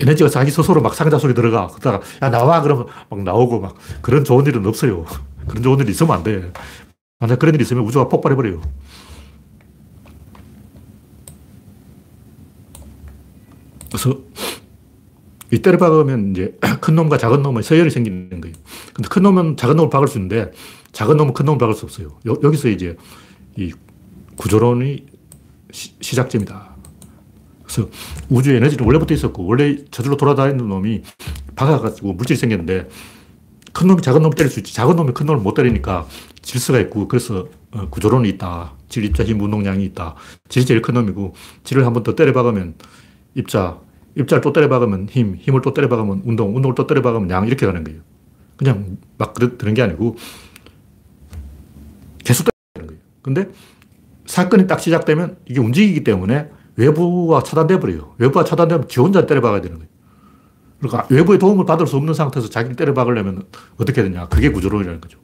에너지가 0.00 0.30
자기 0.30 0.50
스스로 0.50 0.80
막 0.80 0.94
상자 0.94 1.18
속에 1.18 1.34
들어가. 1.34 1.66
그러다가 1.66 2.00
야 2.22 2.30
나와 2.30 2.62
그러면 2.62 2.86
막 3.10 3.22
나오고 3.22 3.60
막 3.60 3.74
그런 4.00 4.24
좋은 4.24 4.46
일은 4.46 4.64
없어요. 4.64 5.04
그런 5.46 5.62
좋은 5.62 5.78
일이 5.80 5.90
있으면 5.90 6.16
안 6.16 6.22
돼. 6.22 6.50
만약 7.18 7.38
그런 7.38 7.54
일이 7.54 7.62
있으면 7.62 7.84
우주가 7.84 8.08
폭발해버려요. 8.08 8.62
그래서 13.88 14.18
이 15.52 15.58
때려 15.60 15.78
박으면 15.78 16.30
이제 16.32 16.56
큰 16.80 16.94
놈과 16.94 17.18
작은 17.18 17.42
놈의 17.42 17.62
서열이 17.62 17.90
생기는 17.90 18.40
거예요. 18.40 18.54
근데 18.94 19.08
큰 19.08 19.22
놈은 19.22 19.56
작은 19.56 19.76
놈을 19.76 19.90
박을 19.90 20.08
수 20.08 20.18
있는데 20.18 20.52
작은 20.92 21.16
놈은 21.16 21.34
큰 21.34 21.46
놈을 21.46 21.58
박을 21.58 21.74
수 21.74 21.84
없어요. 21.84 22.18
여, 22.26 22.34
기서 22.50 22.68
이제 22.68 22.96
이 23.56 23.72
구조론이 24.36 25.06
시, 25.72 25.92
시작점이다. 26.00 26.76
그래서 27.64 27.88
우주의 28.28 28.56
에너지는 28.56 28.84
원래부터 28.84 29.14
있었고 29.14 29.46
원래 29.46 29.76
저절로 29.90 30.16
돌아다니는 30.16 30.68
놈이 30.68 31.02
박아가지고 31.54 32.14
물질이 32.14 32.38
생겼는데 32.38 32.88
큰 33.72 33.86
놈이 33.86 34.02
작은 34.02 34.22
놈을 34.22 34.34
때릴 34.36 34.50
수 34.50 34.58
있지. 34.60 34.74
작은 34.74 34.96
놈이 34.96 35.12
큰 35.12 35.26
놈을 35.26 35.40
못 35.40 35.54
때리니까 35.54 36.06
질서가 36.42 36.80
있고 36.80 37.06
그래서 37.08 37.48
어, 37.72 37.88
구조론이 37.88 38.28
있다. 38.30 38.74
질, 38.88 39.04
입자, 39.04 39.22
힘, 39.24 39.40
운동량이 39.40 39.84
있다. 39.86 40.16
질이 40.48 40.66
제일 40.66 40.82
큰 40.82 40.94
놈이고 40.94 41.34
질을 41.62 41.86
한 41.86 41.92
번 41.92 42.02
더 42.02 42.14
때려 42.16 42.32
박으면 42.32 42.74
입자, 43.36 43.78
입자를 44.20 44.40
또 44.40 44.52
때려 44.52 44.68
박으면 44.68 45.08
힘, 45.10 45.36
힘을 45.36 45.60
또 45.62 45.74
때려 45.74 45.88
박으면 45.88 46.22
운동, 46.24 46.54
운동을 46.54 46.74
또 46.74 46.86
때려 46.86 47.02
박으면 47.02 47.30
양 47.30 47.46
이렇게 47.46 47.66
가는 47.66 47.82
거예요. 47.82 48.00
그냥 48.56 48.98
막 49.18 49.34
드는 49.34 49.74
게 49.74 49.82
아니고 49.82 50.16
계속 52.24 52.46
때리는 52.74 52.88
거예요. 52.88 53.02
근데 53.22 53.48
사건이 54.26 54.66
딱 54.66 54.80
시작되면 54.80 55.38
이게 55.46 55.60
움직이기 55.60 56.04
때문에 56.04 56.50
외부와 56.76 57.42
차단돼 57.42 57.80
버려요. 57.80 58.14
외부와 58.18 58.44
차단되면 58.44 58.88
지 58.88 59.00
혼자 59.00 59.26
때려 59.26 59.40
박아야 59.40 59.60
되는 59.60 59.78
거예요. 59.78 59.90
그러니까 60.78 61.06
외부의 61.10 61.38
도움을 61.38 61.66
받을 61.66 61.86
수 61.86 61.96
없는 61.96 62.14
상태에서 62.14 62.48
자기를 62.48 62.76
때려 62.76 62.94
박으려면 62.94 63.44
어떻게 63.76 64.02
되냐. 64.02 64.28
그게 64.28 64.50
구조론이라는 64.50 65.00
거죠. 65.00 65.18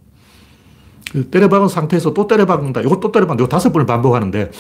그 1.13 1.31
때려 1.31 1.49
박은 1.49 1.69
상태에서 1.69 2.13
또 2.13 2.27
때려 2.27 2.47
박는다. 2.47 2.81
이거 2.81 3.01
또 3.01 3.13
때려 3.13 3.27
박는다. 3.27 3.45
이거 3.45 3.49
다섯 3.49 3.73
번을 3.73 3.87
반복하는데 3.87 4.51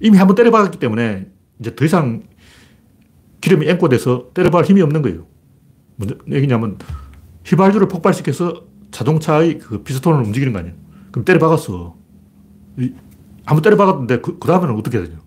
이미 0.00 0.18
한번 0.18 0.36
때려 0.36 0.50
박았기 0.50 0.78
때문에 0.78 1.26
이제 1.60 1.74
더 1.74 1.84
이상 1.84 2.22
기름이 3.44 3.68
앵꼬돼서 3.68 4.30
때려 4.32 4.48
박을 4.48 4.64
힘이 4.64 4.80
없는 4.80 5.02
거예요. 5.02 5.26
무슨 5.96 6.18
얘기냐면 6.32 6.78
휘발유를 7.44 7.88
폭발시켜서 7.88 8.64
자동차의 8.90 9.58
그 9.58 9.82
피스톤을 9.82 10.24
움직이는 10.24 10.54
거 10.54 10.60
아니에요. 10.60 10.74
그럼 11.12 11.26
때려 11.26 11.38
박았어. 11.38 11.94
한번 13.44 13.62
때려 13.62 13.76
박았는데 13.76 14.22
그, 14.22 14.38
그 14.38 14.48
다음에는 14.48 14.74
어떻게 14.76 14.98
되냐. 14.98 15.20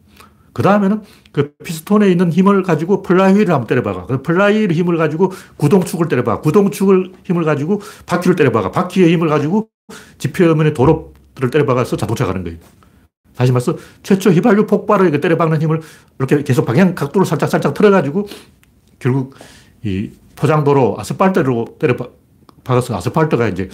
그 0.51 0.63
다음에는 0.63 1.03
그 1.31 1.53
피스톤에 1.63 2.09
있는 2.09 2.31
힘을 2.31 2.63
가지고 2.63 3.03
플라이휠을 3.03 3.53
한번 3.53 3.67
때려박아. 3.67 4.07
그 4.07 4.23
플라이휠 4.23 4.71
힘을 4.71 4.97
가지고 4.97 5.31
구동축을 5.57 6.07
때려박아. 6.07 6.41
구동축을 6.41 7.11
힘을 7.23 7.43
가지고 7.43 7.81
바퀴를 8.07 8.35
때려박아. 8.35 8.71
바퀴의 8.71 9.13
힘을 9.13 9.27
가지고 9.27 9.69
지표면의 10.17 10.73
도로들을 10.73 11.51
때려박아서 11.51 11.95
자동차가 11.97 12.31
가는 12.33 12.43
거예요. 12.43 12.57
다시 13.37 13.51
말해서 13.51 13.77
최초 14.01 14.31
휘발유 14.31 14.65
폭발을 14.65 15.21
때려박는 15.21 15.61
힘을 15.61 15.81
이렇게 16.17 16.43
계속 16.43 16.65
방향 16.65 16.95
각도를 16.95 17.25
살짝 17.25 17.49
살짝 17.49 17.75
틀어가지고 17.75 18.27
결국 18.97 19.35
이 19.83 20.09
포장도로 20.35 20.95
아스팔트로 20.99 21.77
때려박아서 21.79 22.97
아스팔트가 22.97 23.47
이제 23.49 23.69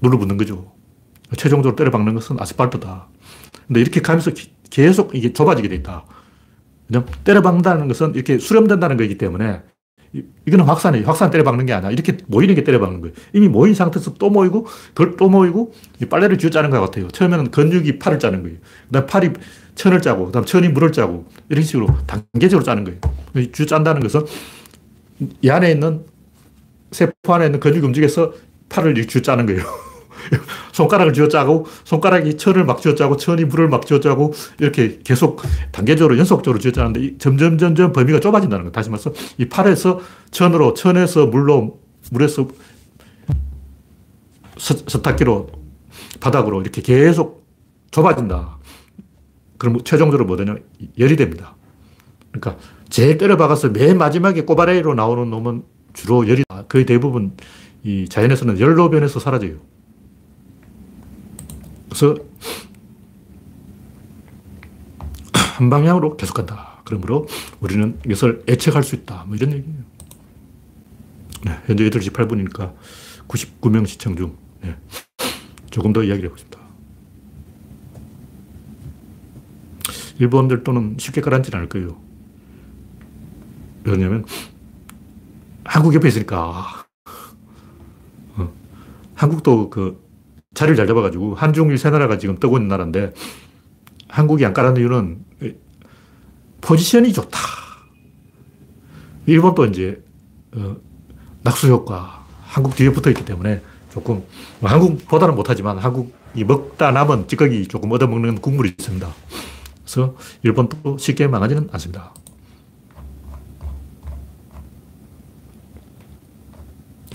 눌러붙는 0.00 0.36
거죠. 0.36 0.72
최종적으로 1.36 1.74
때려박는 1.74 2.14
것은 2.14 2.36
아스팔트다. 2.40 3.08
근데 3.66 3.80
이렇게 3.80 4.00
가면서 4.00 4.30
계속 4.70 5.14
이게 5.14 5.32
좁아지게 5.32 5.68
돼 5.68 5.74
있다. 5.76 6.04
때려박는다는 7.24 7.88
것은 7.88 8.14
이렇게 8.14 8.38
수렴된다는 8.38 8.96
거기 8.96 9.18
때문에 9.18 9.62
이거는 10.12 10.64
확산이에요. 10.64 11.06
확산 11.06 11.30
때려박는 11.30 11.66
게 11.66 11.72
아니라 11.72 11.92
이렇게 11.92 12.16
모이는 12.26 12.54
게 12.54 12.64
때려박는 12.64 13.00
거예요. 13.00 13.14
이미 13.32 13.48
모인 13.48 13.74
상태에서 13.74 14.14
또 14.14 14.28
모이고 14.30 14.66
그걸 14.88 15.16
또 15.16 15.28
모이고 15.28 15.72
빨래를 16.08 16.38
쥐어 16.38 16.50
짜는 16.50 16.70
것 16.70 16.80
같아요. 16.80 17.08
처음에는 17.08 17.50
근육이 17.50 17.98
팔을 17.98 18.18
짜는 18.18 18.42
거예요. 18.42 18.58
그다음 18.88 19.06
팔이 19.06 19.30
천을 19.76 20.02
짜고 20.02 20.26
그다음 20.26 20.44
천이 20.44 20.68
물을 20.68 20.90
짜고 20.92 21.26
이런 21.48 21.62
식으로 21.62 21.86
단계적으로 22.06 22.64
짜는 22.64 22.84
거예요. 22.84 22.98
쥐어 23.52 23.66
짠다는 23.66 24.02
것은 24.02 24.22
이 25.42 25.50
안에 25.50 25.70
있는 25.70 26.04
세포 26.90 27.34
안에 27.34 27.46
있는 27.46 27.60
근육이 27.60 27.86
움직여서 27.86 28.32
팔을 28.68 29.06
쥐어 29.06 29.22
짜는 29.22 29.46
거예요. 29.46 29.62
손가락을 30.72 31.12
쥐어짜고 31.12 31.66
손가락이 31.84 32.36
천을 32.36 32.64
막 32.64 32.80
쥐어짜고 32.80 33.16
천이 33.16 33.44
물을 33.44 33.68
막 33.68 33.86
쥐어짜고 33.86 34.32
이렇게 34.58 34.98
계속 35.04 35.42
단계적으로 35.72 36.18
연속적으로 36.18 36.58
쥐어짜는데 36.60 37.18
점점 37.18 37.58
점점 37.58 37.92
범위가 37.92 38.20
좁아진다는 38.20 38.66
거. 38.66 38.70
다시 38.70 38.90
말해서 38.90 39.12
이 39.38 39.48
팔에서 39.48 40.00
천으로 40.30 40.74
천에서 40.74 41.26
물로 41.26 41.80
물에서 42.10 42.48
서, 44.56 45.02
탁기로 45.02 45.48
바닥으로 46.20 46.60
이렇게 46.60 46.82
계속 46.82 47.46
좁아진다. 47.90 48.58
그럼 49.58 49.82
최종적으로 49.84 50.26
뭐 50.26 50.36
되냐? 50.36 50.56
열이 50.98 51.16
됩니다. 51.16 51.56
그러니까 52.30 52.62
제일 52.88 53.18
때려박아서 53.18 53.70
맨 53.70 53.98
마지막에 53.98 54.42
꼬바레이로 54.42 54.94
나오는 54.94 55.28
놈은 55.30 55.62
주로 55.92 56.28
열이 56.28 56.44
거의 56.68 56.86
대부분 56.86 57.36
이 57.82 58.08
자연에서는 58.08 58.60
열로 58.60 58.90
변해서 58.90 59.20
사라져요. 59.20 59.56
그래서 61.90 62.14
한 65.34 65.68
방향으로 65.68 66.16
계속 66.16 66.34
간다. 66.34 66.80
그러므로 66.84 67.26
우리는 67.60 67.98
이것을 68.06 68.44
예측할 68.48 68.82
수 68.82 68.94
있다. 68.94 69.24
뭐 69.26 69.36
이런 69.36 69.52
얘기예요. 69.52 69.78
네, 71.44 71.58
현재 71.66 71.88
8시 71.88 72.12
8분이니까 72.12 72.74
99명 73.28 73.86
시청 73.86 74.16
중 74.16 74.36
네, 74.62 74.74
조금 75.70 75.92
더 75.92 76.02
이야기를 76.02 76.30
해보겠습니다. 76.30 76.60
일본들 80.18 80.64
또는 80.64 80.96
쉽게 80.98 81.20
가라앉지는 81.20 81.58
않을 81.58 81.68
거예요. 81.68 81.98
왜냐면 83.84 84.24
한국 85.64 85.94
옆에 85.94 86.08
있으니까 86.08 86.84
어, 88.36 88.52
한국도 89.14 89.70
그 89.70 90.09
자리를 90.60 90.76
잘 90.76 90.86
잡아가지고 90.86 91.36
한중일 91.36 91.78
세 91.78 91.88
나라가 91.88 92.18
지금 92.18 92.38
뜨고 92.38 92.58
있는 92.58 92.68
나라인데 92.68 93.14
한국이 94.08 94.44
안 94.44 94.52
까는 94.52 94.76
이유는 94.76 95.24
포지션이 96.60 97.14
좋다. 97.14 97.38
일본도 99.24 99.64
이제 99.66 100.02
어, 100.52 100.76
낙수 101.42 101.68
효과, 101.68 102.26
한국 102.42 102.74
뒤에 102.74 102.92
붙어 102.92 103.08
있기 103.08 103.24
때문에 103.24 103.62
조금 103.90 104.22
뭐 104.58 104.68
한국보다는 104.68 105.34
못하지만 105.34 105.78
한국이 105.78 106.44
먹다 106.44 106.90
남은 106.90 107.26
찌꺼기 107.26 107.66
조금 107.66 107.90
얻어먹는 107.92 108.42
국물이 108.42 108.74
있습니다. 108.78 109.08
그래서 109.82 110.14
일본도 110.42 110.98
쉽게 110.98 111.26
망하지는 111.26 111.70
않습니다. 111.72 112.12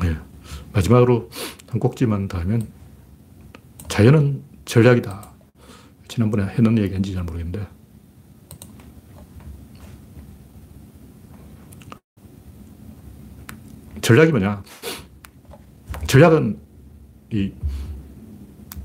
네. 0.01 0.17
마지막으로 0.73 1.29
한 1.69 1.79
꼭지만 1.79 2.27
더 2.27 2.39
하면 2.39 2.67
자연은 3.87 4.43
전략이다. 4.65 5.31
지난번에 6.07 6.45
해놓은 6.45 6.77
얘기 6.79 6.95
인지잘 6.95 7.23
모르겠는데. 7.23 7.67
전략이 14.01 14.31
뭐냐. 14.31 14.63
전략은 16.07 16.59
이 17.31 17.51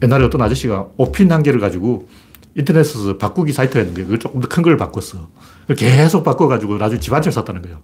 옛날에 0.03 0.25
어떤 0.25 0.41
아저씨가 0.41 0.89
오핀 0.97 1.31
한 1.31 1.43
개를 1.43 1.61
가지고 1.61 2.09
인터넷에서 2.55 3.19
바꾸기 3.19 3.53
사이트가 3.53 3.81
있는데 3.81 4.03
그걸 4.05 4.19
조금 4.19 4.41
더 4.41 4.49
큰 4.49 4.63
걸 4.63 4.77
바꿨어. 4.77 5.29
계속 5.77 6.25
바꿔가지고 6.25 6.79
나중에 6.79 7.01
집 7.01 7.13
한 7.13 7.23
채를 7.23 7.33
샀다는 7.33 7.63
거예요. 7.63 7.83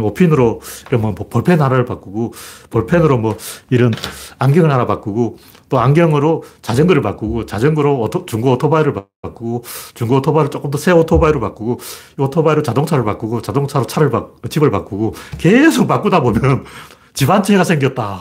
오핀으로 0.00 0.60
뭐 1.00 1.14
볼펜 1.14 1.60
하나를 1.60 1.84
바꾸고 1.84 2.32
볼펜으로 2.70 3.18
뭐 3.18 3.36
이런 3.70 3.92
안경을 4.38 4.70
하나 4.70 4.86
바꾸고 4.86 5.38
또 5.68 5.78
안경으로 5.78 6.42
자전거를 6.62 7.00
바꾸고 7.02 7.46
자전거로 7.46 8.00
오토, 8.00 8.26
중고 8.26 8.52
오토바이를 8.52 8.92
바꾸고 9.22 9.62
중고 9.94 10.16
오토바이를 10.16 10.50
조금 10.50 10.70
더 10.70 10.78
새 10.78 10.92
오토바이로 10.92 11.40
바꾸고 11.40 11.78
오토바이로 12.18 12.62
자동차를 12.62 13.04
바꾸고 13.04 13.42
자동차로 13.42 13.86
차를 13.86 14.10
바, 14.10 14.26
집을 14.48 14.70
바꾸고 14.70 15.14
계속 15.38 15.86
바꾸다 15.86 16.20
보면 16.22 16.64
집 17.14 17.28
한 17.30 17.42
채가 17.42 17.64
생겼다. 17.64 18.18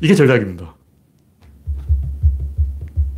이게 0.00 0.14
전략입니다. 0.14 0.74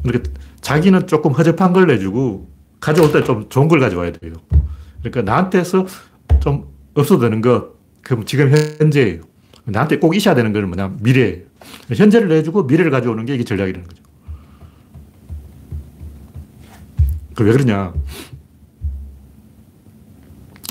이렇게 0.05 0.31
자기는 0.61 1.07
조금 1.07 1.33
허접한 1.33 1.73
걸 1.73 1.87
내주고 1.87 2.49
가져올 2.81 3.13
때 3.13 3.23
좀 3.25 3.49
좋은 3.49 3.69
걸 3.69 3.81
가져와야 3.81 4.13
돼요. 4.13 4.35
그러니까 5.03 5.23
나한테서 5.23 5.87
좀 6.41 6.67
없어도 6.95 7.21
되는 7.23 7.41
것, 7.41 7.76
그럼 8.07 8.25
지금 8.25 8.53
현재예요. 8.79 9.23
나한테 9.65 9.99
꼭 9.99 10.15
있어야 10.15 10.37
되는 10.37 10.53
건 10.53 10.69
뭐냐? 10.69 10.95
미래예요. 11.01 11.43
현재를 11.93 12.29
내주고 12.29 12.63
미래를 12.63 12.93
가져오는 12.93 13.27
게 13.27 13.35
이게 13.35 13.43
전략이라는 13.43 13.85
거죠. 13.85 14.03
왜 17.41 17.53
그러냐? 17.53 17.93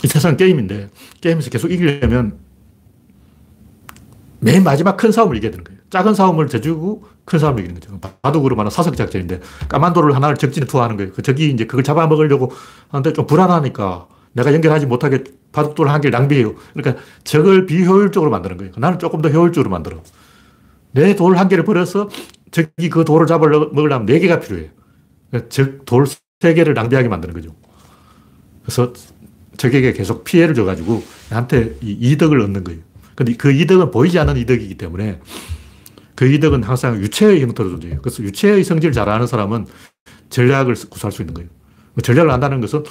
이 0.01 0.07
세상은 0.07 0.37
게임인데, 0.37 0.89
게임에서 1.19 1.49
계속 1.49 1.71
이기려면 1.71 2.37
맨 4.39 4.63
마지막 4.63 4.95
큰 4.95 5.11
싸움을 5.11 5.35
이겨야 5.35 5.51
되는 5.51 5.65
거예요. 5.65 5.81
작은 5.89 6.13
싸움을 6.13 6.47
져주고 6.47 7.03
큰 7.25 7.37
싸움을 7.37 7.65
이기는 7.65 7.81
거죠. 7.81 7.99
바둑으로 8.21 8.55
말하는 8.55 8.71
사석 8.71 8.95
작전인데, 8.95 9.41
까만 9.67 9.91
돌을 9.91 10.15
하나를 10.15 10.37
적진에 10.37 10.67
투하하는 10.67 10.95
거예요. 10.95 11.11
그 11.11 11.21
적이 11.21 11.49
이제 11.49 11.65
그걸 11.65 11.83
잡아먹으려고 11.83 12.53
하는데 12.87 13.11
좀 13.11 13.27
불안하니까 13.27 14.07
내가 14.35 14.53
연결하지 14.53 14.85
못하게 14.85 15.23
바둑돌 15.53 15.87
한 15.87 16.01
개를 16.01 16.11
낭비해요. 16.11 16.55
그러니까 16.73 17.01
적을 17.23 17.65
비효율적으로 17.65 18.29
만드는 18.29 18.57
거예요. 18.57 18.73
나는 18.77 18.99
조금 18.99 19.21
더 19.21 19.29
효율적으로 19.29 19.69
만들어. 19.69 20.03
내 20.91 21.15
돌 21.15 21.37
한 21.37 21.47
개를 21.47 21.63
버려서 21.63 22.09
적이 22.51 22.89
그 22.89 23.05
돌을 23.05 23.27
잡아먹으려면 23.27 24.05
네 24.05 24.19
개가 24.19 24.39
필요해요. 24.41 24.69
그러니까 25.29 25.49
적돌 25.49 26.05
세 26.41 26.53
개를 26.53 26.73
낭비하게 26.73 27.07
만드는 27.07 27.33
거죠. 27.33 27.55
그래서 28.63 28.91
적에게 29.57 29.93
계속 29.93 30.25
피해를 30.25 30.53
줘가지고 30.53 31.01
나한테 31.29 31.77
이 31.81 31.91
이득을 31.91 32.41
얻는 32.41 32.63
거예요. 32.65 32.81
근데 33.15 33.33
그 33.35 33.51
이득은 33.51 33.91
보이지 33.91 34.19
않는 34.19 34.35
이득이기 34.35 34.75
때문에 34.75 35.21
그 36.15 36.25
이득은 36.29 36.63
항상 36.63 36.97
유체의 37.01 37.41
형태로 37.41 37.69
존재해요. 37.69 38.01
그래서 38.01 38.21
유체의 38.23 38.65
성질을 38.65 38.91
잘 38.91 39.07
아는 39.07 39.27
사람은 39.27 39.65
전략을 40.29 40.75
구사할 40.89 41.13
수 41.13 41.21
있는 41.21 41.33
거예요. 41.33 41.49
전략을 42.03 42.29
안다는 42.31 42.59
것은 42.59 42.83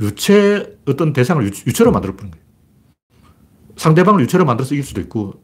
유체 0.00 0.78
어떤 0.86 1.12
대상을 1.12 1.44
유, 1.44 1.72
체 1.72 1.84
로 1.84 1.92
만들어 1.92 2.14
보는 2.16 2.30
거예요. 2.30 2.44
상대방을 3.76 4.22
유체로 4.22 4.44
만들어서 4.44 4.74
이길 4.74 4.84
수도 4.84 5.00
있고, 5.00 5.42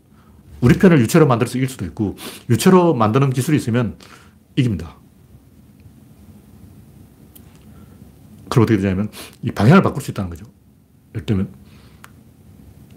우리 0.60 0.78
편을 0.78 1.00
유체로 1.00 1.26
만들어서 1.26 1.58
이길 1.58 1.68
수도 1.68 1.84
있고, 1.84 2.16
유체로 2.50 2.94
만드는 2.94 3.30
기술이 3.30 3.56
있으면 3.56 3.96
이깁니다. 4.56 4.96
그럼 8.48 8.62
어떻게 8.64 8.78
되냐면, 8.78 9.10
이 9.42 9.50
방향을 9.50 9.82
바꿀 9.82 10.02
수 10.02 10.10
있다는 10.10 10.30
거죠. 10.30 10.46
예를 11.14 11.26
들면, 11.26 11.48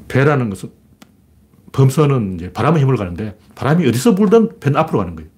배라는 0.08 0.50
것은, 0.50 0.72
범선은 1.72 2.36
이제 2.36 2.52
바람의 2.52 2.82
힘을 2.82 2.98
가는데, 2.98 3.38
바람이 3.56 3.88
어디서 3.88 4.16
불든 4.16 4.60
배는 4.60 4.78
앞으로 4.80 5.00
가는 5.00 5.16
거예요. 5.16 5.30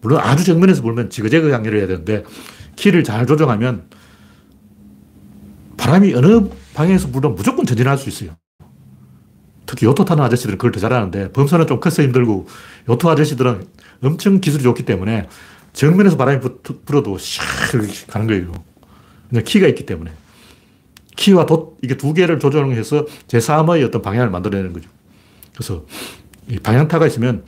물론 0.00 0.20
아주 0.20 0.44
정면에서 0.44 0.82
불면 0.82 1.10
지그재그 1.10 1.50
향해를 1.50 1.78
해야 1.78 1.86
되는데, 1.86 2.24
키를 2.76 3.04
잘 3.04 3.26
조정하면 3.26 3.88
바람이 5.76 6.14
어느 6.14 6.48
방향에서 6.74 7.08
불든 7.08 7.34
무조건 7.34 7.66
전진할 7.66 7.98
수 7.98 8.08
있어요. 8.08 8.36
특히 9.66 9.86
요트 9.86 10.04
타는 10.04 10.22
아저씨들은 10.22 10.58
그걸 10.58 10.72
더 10.72 10.80
잘하는데 10.80 11.32
범선은 11.32 11.66
좀 11.66 11.80
커서 11.80 12.02
힘들고 12.02 12.46
요트 12.88 13.06
아저씨들은 13.06 13.66
엄청 14.02 14.40
기술이 14.40 14.62
좋기 14.62 14.84
때문에 14.84 15.28
정면에서 15.72 16.16
바람이 16.16 16.40
불어도 16.84 17.16
샥 17.16 18.10
가는 18.10 18.26
거예요. 18.26 18.52
그냥 19.28 19.44
키가 19.44 19.66
있기 19.68 19.84
때문에. 19.84 20.12
키와 21.16 21.46
돛, 21.46 21.78
이게 21.82 21.96
두 21.96 22.12
개를 22.14 22.38
조정해서 22.38 23.06
제3의 23.26 23.84
어떤 23.86 24.02
방향을 24.02 24.30
만들어내는 24.30 24.72
거죠. 24.72 24.88
그래서 25.52 25.84
이 26.48 26.58
방향타가 26.58 27.06
있으면 27.06 27.44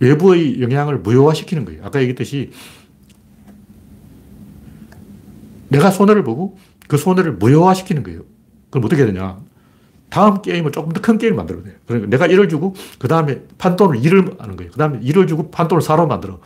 외부의 0.00 0.60
영향을 0.60 0.98
무효화시키는 0.98 1.64
거예요. 1.64 1.84
아까 1.84 2.00
얘기했듯이 2.00 2.50
내가 5.68 5.90
손해를 5.90 6.24
보고 6.24 6.58
그 6.90 6.96
손해를 6.96 7.34
무효화시키는 7.34 8.02
거예요. 8.02 8.22
그럼 8.68 8.84
어떻게 8.84 9.06
되냐. 9.06 9.38
다음 10.10 10.42
게임을 10.42 10.72
조금 10.72 10.92
더 10.92 11.00
큰 11.00 11.18
게임을 11.18 11.36
만들어야 11.36 11.62
돼요. 11.62 11.74
그러니까 11.86 12.10
내가 12.10 12.26
1을 12.26 12.50
주고, 12.50 12.74
그 12.98 13.06
다음에 13.06 13.42
판돈을 13.58 14.00
2를 14.00 14.40
하는 14.40 14.56
거예요. 14.56 14.72
그 14.72 14.76
다음에 14.76 14.98
1을 14.98 15.28
주고 15.28 15.52
판돈을 15.52 15.84
4로 15.84 16.08
만들어. 16.08 16.40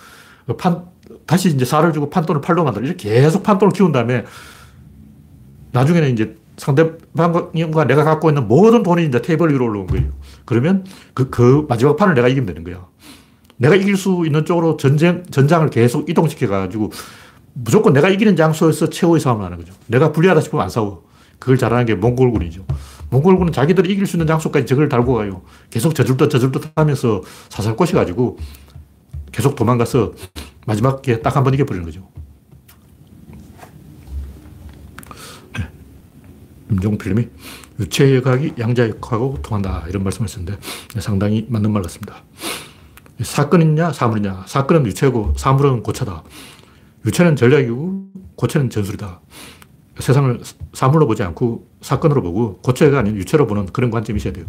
그 0.47 0.55
판, 0.59 0.85
다시 1.25 1.49
이제 1.49 1.65
4를 1.65 1.95
주고 1.95 2.11
판돈을 2.11 2.43
8로 2.43 2.63
만들어. 2.63 2.85
이렇게 2.85 3.09
계속 3.09 3.43
판돈을 3.43 3.73
키운 3.73 3.91
다음에 3.91 4.27
나중에는 5.73 6.13
이제 6.13 6.37
상대방과 6.59 7.87
내가 7.87 8.05
갖고 8.05 8.29
있는 8.29 8.47
모든 8.47 8.83
돈이 8.83 9.07
이제 9.07 9.23
테이블 9.23 9.51
위로 9.51 9.65
올라온 9.65 9.87
거예요. 9.87 10.11
그러면 10.45 10.85
그, 11.15 11.31
그 11.31 11.65
마지막 11.71 11.97
판을 11.97 12.13
내가 12.13 12.29
이기면 12.29 12.47
되는 12.47 12.65
거야. 12.65 12.87
내가 13.57 13.75
이길 13.77 13.97
수 13.97 14.25
있는 14.27 14.45
쪽으로 14.45 14.77
전쟁, 14.77 15.25
전장을 15.31 15.71
계속 15.71 16.11
이동시켜가지고 16.11 16.91
무조건 17.55 17.93
내가 17.93 18.09
이기는 18.09 18.35
장소에서 18.37 18.91
최후의 18.91 19.21
싸움을 19.21 19.45
하는 19.45 19.57
거죠. 19.59 19.73
내가 19.87 20.13
불리하다 20.13 20.41
싶으면 20.41 20.65
안 20.65 20.71
싸워. 20.71 21.05
그걸 21.39 21.57
잘하는 21.59 21.87
게 21.87 21.95
몽골군이죠. 21.95 22.65
몽골군은 23.11 23.53
자기들이 23.53 23.93
이길 23.93 24.07
수 24.07 24.17
있는 24.17 24.27
장소까지 24.27 24.67
적을 24.67 24.89
달고 24.89 25.15
가요. 25.15 25.43
계속 25.71 25.95
저줄듯 25.95 26.31
저줄듯 26.31 26.73
하면서 26.75 27.23
사살 27.49 27.77
꼬셔가지고 27.77 28.39
계속 29.33 29.55
도망가서 29.57 30.13
마지막에 30.67 31.21
딱 31.21 31.37
한 31.37 31.45
번 31.45 31.55
이겨버리는 31.55 31.85
거죠. 31.85 32.09
네. 35.59 35.69
임종필님이 36.71 37.29
유체 37.81 38.17
역학이 38.17 38.55
양자 38.59 38.89
역학하고 38.89 39.39
통한다. 39.43 39.85
이런 39.89 40.03
말씀을 40.05 40.29
했는데 40.29 40.57
상당히 41.01 41.47
맞는 41.49 41.71
말 41.73 41.83
같습니다. 41.83 42.23
사건이냐 43.23 43.93
사물이냐. 43.93 44.45
사건은 44.47 44.87
유체고 44.87 45.35
사물은 45.37 45.83
고차다. 45.83 46.23
유체는 47.07 47.37
전략이고 47.37 48.07
고체는 48.37 48.71
전술이다. 48.71 49.21
세상을 49.99 50.41
사물로 50.73 51.07
보지 51.07 51.23
않고 51.23 51.69
사건으로 51.81 52.23
보고 52.23 52.59
고체가 52.59 52.99
아닌 53.01 53.17
유체로 53.17 53.47
보는 53.47 53.67
그런 53.67 53.91
관점이 53.91 54.17
있어야 54.17 54.33
돼요. 54.33 54.45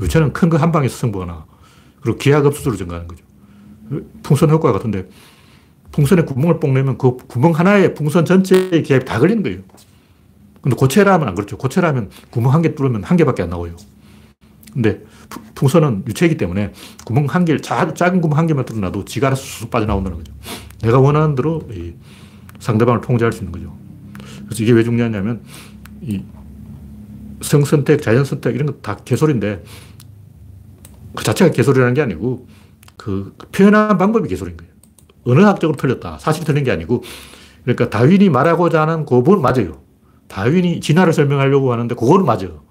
유체는 0.00 0.32
큰 0.32 0.48
거 0.50 0.56
한 0.58 0.70
방에서 0.70 0.96
승부하나. 0.96 1.46
그리고 2.00 2.18
기하급수로 2.18 2.76
증가하는 2.76 3.08
거죠. 3.08 3.24
풍선 4.22 4.50
효과 4.50 4.72
같은데 4.72 5.08
풍선에 5.92 6.22
구멍을 6.22 6.60
뽕 6.60 6.74
내면 6.74 6.98
그 6.98 7.16
구멍 7.26 7.52
하나에 7.52 7.94
풍선 7.94 8.24
전체의 8.24 8.82
기압이 8.82 9.04
다 9.04 9.18
걸리는 9.18 9.42
거예요. 9.42 9.60
근데 10.60 10.76
고체라면 10.76 11.28
안 11.28 11.34
그렇죠. 11.34 11.56
고체라면 11.56 12.10
구멍 12.30 12.52
한 12.52 12.62
개 12.62 12.74
뚫으면 12.74 13.04
한 13.04 13.16
개밖에 13.16 13.42
안 13.42 13.50
나와요. 13.50 13.76
근데 14.72 15.02
풍선은 15.54 16.04
유체이기 16.08 16.36
때문에 16.36 16.72
구멍 17.04 17.26
한 17.26 17.44
개, 17.44 17.56
작은 17.58 18.20
구멍 18.20 18.38
한 18.38 18.46
개만 18.46 18.64
뚫어놔도 18.64 19.04
지가 19.04 19.28
알아서 19.28 19.42
쑥 19.42 19.70
빠져나온다는 19.70 20.18
거죠. 20.18 20.32
내가 20.82 20.98
원하는 20.98 21.34
대로 21.34 21.62
상대방을 22.58 23.00
통제할 23.00 23.32
수 23.32 23.40
있는 23.40 23.52
거죠. 23.52 23.76
그래서 24.46 24.62
이게 24.62 24.72
왜 24.72 24.84
중요하냐면, 24.84 25.42
이 26.02 26.22
성선택, 27.40 28.02
자연선택 28.02 28.54
이런 28.54 28.66
거 28.66 28.74
다 28.82 28.96
개소리인데, 28.96 29.64
그 31.14 31.24
자체가 31.24 31.52
개소리라는 31.52 31.94
게 31.94 32.02
아니고, 32.02 32.46
그 32.96 33.34
표현하는 33.52 33.98
방법이 33.98 34.28
개소리인 34.28 34.56
거예요. 34.56 34.72
언어학적으로 35.24 35.76
틀렸다. 35.76 36.18
사실 36.18 36.44
틀린 36.44 36.64
게 36.64 36.70
아니고, 36.70 37.02
그러니까 37.62 37.88
다윈이 37.90 38.28
말하고자 38.28 38.82
하는 38.82 39.06
그 39.06 39.22
부분 39.22 39.40
맞아요. 39.40 39.82
다윈이 40.28 40.80
진화를 40.80 41.12
설명하려고 41.12 41.72
하는데 41.72 41.94
그거는 41.94 42.26
맞아요. 42.26 42.62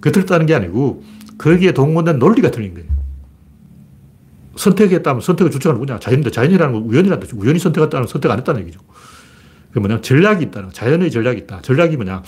그 0.00 0.12
틀렸다는 0.12 0.46
게 0.46 0.54
아니고, 0.54 1.02
거기에 1.38 1.72
동원된 1.72 2.18
논리가 2.18 2.50
틀린 2.50 2.74
거예요. 2.74 2.88
선택했다면 4.56 5.20
선택의 5.20 5.50
주체가 5.50 5.74
누구냐? 5.74 5.98
자연인데 5.98 6.30
자연이라는 6.30 6.72
건 6.72 6.82
우연이라는 6.82 7.20
뜻이죠. 7.20 7.36
우연히 7.38 7.58
선택했다는 7.58 8.06
선택 8.06 8.30
안 8.30 8.38
했다는 8.38 8.62
얘기죠. 8.62 8.80
그 9.72 9.78
뭐냐? 9.78 10.00
전략이 10.00 10.44
있다는 10.44 10.70
자연의 10.72 11.10
전략이 11.10 11.40
있다. 11.40 11.60
전략이 11.60 11.96
뭐냐? 11.96 12.22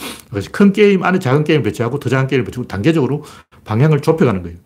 큰 0.53 0.73
게임 0.73 1.03
안에 1.03 1.19
작은 1.19 1.45
게임을 1.45 1.63
배치하고 1.63 1.99
더 1.99 2.11
작은 2.11 2.27
게임을 2.27 2.45
배치고 2.45 2.67
단계적으로 2.67 3.25
방향을 3.65 4.01
좁혀가는 4.01 4.43
거예요. 4.43 4.59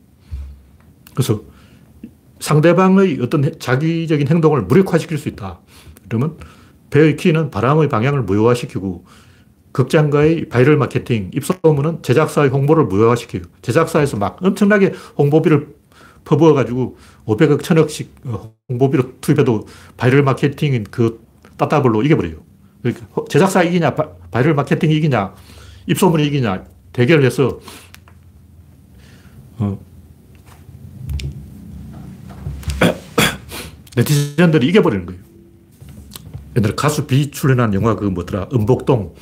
그래서 1.15 1.43
상대방의 2.41 3.19
어떤 3.23 3.57
자기적인 3.59 4.27
행동을 4.27 4.63
무력화시킬 4.63 5.17
수 5.17 5.29
있다. 5.29 5.61
그러면 6.09 6.37
배의 6.91 7.17
키는 7.17 7.51
바람의 7.51 7.89
방향을 7.89 8.23
무효화시키고 8.23 9.05
극장가의 9.71 10.49
바이럴 10.49 10.77
마케팅, 10.77 11.31
입소문은 11.33 12.03
제작사의 12.03 12.51
홍보를 12.51 12.85
무효화시켜요. 12.85 13.43
제작사에서 13.63 14.17
막 14.17 14.39
엄청나게 14.43 14.93
홍보비를 15.17 15.69
퍼부어가지고 16.25 16.97
500억, 17.27 17.61
1000억씩 17.61 18.09
홍보비로 18.69 19.21
투입해도 19.21 19.67
바이럴 19.97 20.23
마케팅인 20.23 20.85
그 20.91 21.25
따따블로 21.57 22.03
이겨버려요. 22.03 22.37
그러니까 22.83 23.07
제작사 23.29 23.63
이기냐, 23.63 23.95
바이럴 24.31 24.55
마케팅이 24.55 24.97
이기냐, 24.97 25.35
입소문이 25.87 26.27
이기냐 26.27 26.65
대결을 26.93 27.25
해서 27.25 27.61
어, 29.59 29.79
네티즌들이 33.97 34.67
이겨버리는 34.69 35.07
거예요. 35.07 35.21
옛날에 36.57 36.75
가수 36.75 37.07
비 37.07 37.31
출연한 37.31 37.73
영화 37.75 37.95
그 37.95 38.05
뭐더라, 38.05 38.49
은복동. 38.53 39.15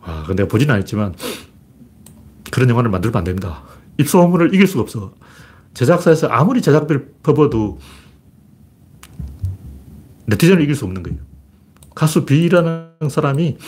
아, 0.00 0.24
근데 0.26 0.46
보진 0.46 0.70
않았지만 0.70 1.14
그런 2.50 2.70
영화를 2.70 2.90
만들면 2.90 3.16
안 3.18 3.24
됩니다. 3.24 3.62
입소문을 3.98 4.54
이길 4.54 4.66
수가 4.66 4.82
없어. 4.82 5.14
제작사에서 5.74 6.28
아무리 6.28 6.62
제작비를 6.62 7.14
퍼부어도 7.22 7.78
네티즌을 10.26 10.62
이길 10.62 10.74
수 10.74 10.84
없는 10.84 11.02
거예요. 11.02 11.18
가수 11.94 12.24
B라는 12.24 13.08
사람이 13.08 13.58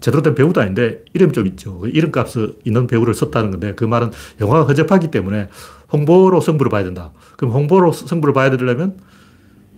제대로 0.00 0.22
된 0.22 0.34
배우도 0.34 0.60
아닌데 0.60 1.04
이름이 1.12 1.32
좀 1.32 1.46
있죠. 1.46 1.78
그 1.78 1.88
이름값을 1.88 2.58
있는 2.64 2.86
배우를 2.86 3.14
썼다는 3.14 3.50
건데 3.50 3.74
그 3.74 3.84
말은 3.84 4.10
영화가 4.40 4.64
허접하기 4.64 5.10
때문에 5.10 5.48
홍보로 5.92 6.40
승부를 6.40 6.70
봐야 6.70 6.84
된다. 6.84 7.12
그럼 7.36 7.52
홍보로 7.52 7.92
승부를 7.92 8.32
봐야 8.32 8.50
되려면 8.50 8.98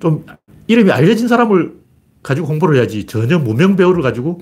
좀 0.00 0.24
이름이 0.68 0.90
알려진 0.90 1.28
사람을 1.28 1.74
가지고 2.22 2.46
홍보를 2.46 2.76
해야지 2.76 3.06
전혀 3.06 3.38
무명 3.38 3.76
배우를 3.76 4.02
가지고 4.02 4.40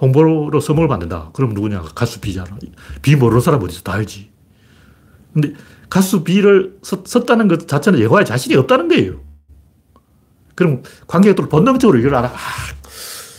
홍보로 0.00 0.58
서먹을 0.60 0.88
만든다. 0.88 1.30
그럼 1.34 1.52
누구냐? 1.54 1.82
가수 1.94 2.20
B잖아. 2.20 2.58
B 3.02 3.16
모르는 3.16 3.40
사람 3.40 3.62
어디서 3.62 3.82
다 3.82 3.92
알지. 3.92 4.30
근데 5.32 5.52
가수 5.92 6.24
B를 6.24 6.78
썼 6.82 7.26
다는 7.26 7.48
것 7.48 7.68
자체는 7.68 8.00
영화에 8.00 8.24
자신이 8.24 8.56
없다는 8.56 8.88
거예요. 8.88 9.20
그럼 10.54 10.82
관객들 11.06 11.50
본능적으로 11.50 11.98
이걸 11.98 12.14
알아. 12.14 12.28
아, 12.28 12.38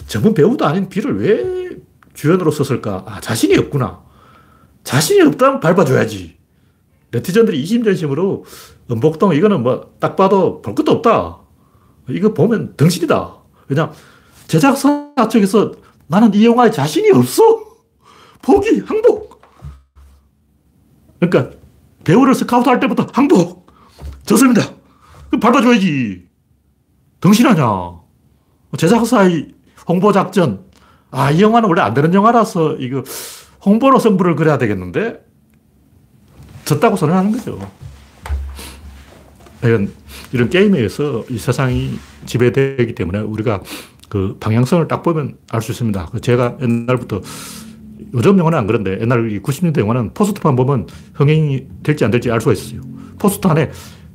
전문 0.06 0.36
배우도 0.36 0.64
아닌 0.64 0.88
B를 0.88 1.20
왜 1.20 1.80
주연으로 2.14 2.52
썼을까? 2.52 3.06
아, 3.08 3.20
자신이 3.22 3.58
없구나. 3.58 4.04
자신이 4.84 5.22
없다면 5.22 5.62
밟아줘야지. 5.62 6.38
네티즌들이 7.12 7.60
이심전심으로 7.60 8.46
은복동 8.92 9.34
이거는 9.34 9.64
뭐 9.64 9.98
딱 10.00 10.16
봐도 10.16 10.62
볼 10.62 10.76
것도 10.76 10.92
없다. 10.92 11.40
이거 12.10 12.36
보면 12.36 12.76
덩신이다. 12.78 13.36
왜냐 13.70 13.92
제작사 14.46 15.12
측에서 15.28 15.72
나는 16.06 16.32
이 16.36 16.46
영화에 16.46 16.70
자신이 16.70 17.10
없어. 17.14 17.42
포기, 18.44 18.82
항복. 18.82 19.42
그러니까 21.20 21.63
배우를 22.04 22.36
스카우트 22.36 22.70
할 22.70 22.80
때부터 22.80 23.08
항복. 23.14 23.72
졌습니다. 24.26 24.62
그럼 25.30 25.40
밟아줘야지. 25.40 26.26
덩신하냐. 27.20 27.64
제작사의 28.78 29.50
홍보작전. 29.88 30.66
아, 31.12 31.32
이 31.32 31.42
영화는 31.42 31.70
원래 31.70 31.82
안 31.82 31.94
되는 31.94 32.14
영화라서 32.14 32.76
이거 32.78 33.04
홍보로 33.66 34.00
승부를 34.00 34.36
그려야 34.36 34.58
되겠는데 34.58 35.24
졌다고 36.66 36.96
선언하는 36.96 37.32
거죠. 37.32 37.60
이런, 39.62 39.94
이런 40.32 40.50
게임에 40.50 40.78
의해서 40.78 41.24
이 41.30 41.38
세상이 41.38 41.98
지배되기 42.26 42.96
때문에 42.96 43.20
우리가 43.20 43.62
그 44.10 44.38
방향성을 44.40 44.88
딱 44.88 45.04
보면 45.04 45.38
알 45.52 45.62
수 45.62 45.72
있습니다. 45.72 46.10
그 46.12 46.20
제가 46.20 46.58
옛날부터 46.62 47.22
요즘 48.14 48.38
영화는 48.38 48.58
안 48.58 48.68
그런데 48.68 49.00
옛날 49.02 49.28
90년대 49.42 49.80
영화는 49.80 50.14
포스터만 50.14 50.56
보면 50.56 50.88
흥행이 51.14 51.68
될지 51.84 52.06
안 52.06 52.12
될지 52.12 52.32
알 52.32 52.42
수가 52.42 52.54
있어요. 52.54 52.82
포스터 53.20 53.50
안에 53.50 53.72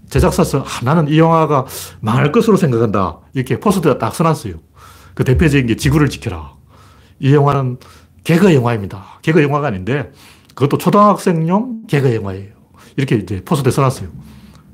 제작사에서 0.09 0.61
아, 0.61 0.85
나는 0.85 1.09
이 1.09 1.19
영화가 1.19 1.67
망할 2.01 2.33
것으로 2.33 2.57
생각한다. 2.57 3.19
이렇게 3.35 3.61
포스터가 3.61 3.99
딱 3.99 4.15
써놨어요. 4.15 4.55
그 5.15 5.25
대표적인 5.25 5.67
게 5.67 5.77
지구를 5.77 6.09
지켜라. 6.09 6.55
이 7.21 7.35
영화는 7.35 7.79
개그 8.25 8.55
영화입니다. 8.55 9.21
개그 9.23 9.43
영화가 9.43 9.69
아닌데 9.69 10.13
그것도 10.55 10.79
초등학생용 10.79 11.87
개그 11.87 12.15
영화예요. 12.15 12.53
이렇게 12.97 13.17
이제 13.17 13.43
포스터에 13.45 13.71
써놨어요. 13.71 14.09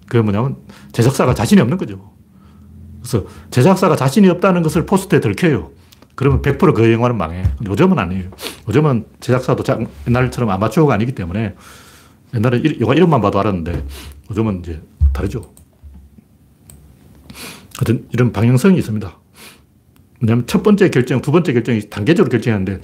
그게 0.06 0.20
뭐냐면 0.22 0.56
제작사가 0.92 1.34
자신이 1.34 1.60
없는 1.60 1.78
거죠. 1.78 2.12
그래서 3.00 3.26
제작사가 3.50 3.96
자신이 3.96 4.28
없다는 4.28 4.62
것을 4.62 4.86
포스트에 4.86 5.20
들켜요. 5.20 5.70
그러면 6.14 6.42
100%그 6.42 6.92
영화는 6.92 7.16
망해. 7.16 7.44
요즘은 7.66 7.98
아니에요. 7.98 8.30
요즘은 8.68 9.06
제작사도 9.20 9.64
옛날처럼 10.06 10.50
아마추어가 10.50 10.94
아니기 10.94 11.12
때문에 11.12 11.54
옛날에 12.34 12.62
영화 12.80 12.94
이름만 12.94 13.20
봐도 13.20 13.40
알았는데 13.40 13.84
요즘은 14.30 14.60
이제 14.60 14.80
다르죠. 15.12 15.52
하여튼 17.78 18.06
이런 18.12 18.32
방향성이 18.32 18.78
있습니다. 18.78 19.18
왜냐하면 20.20 20.46
첫 20.46 20.62
번째 20.62 20.88
결정, 20.90 21.20
두 21.20 21.32
번째 21.32 21.52
결정이 21.52 21.90
단계적으로 21.90 22.30
결정하는데 22.30 22.80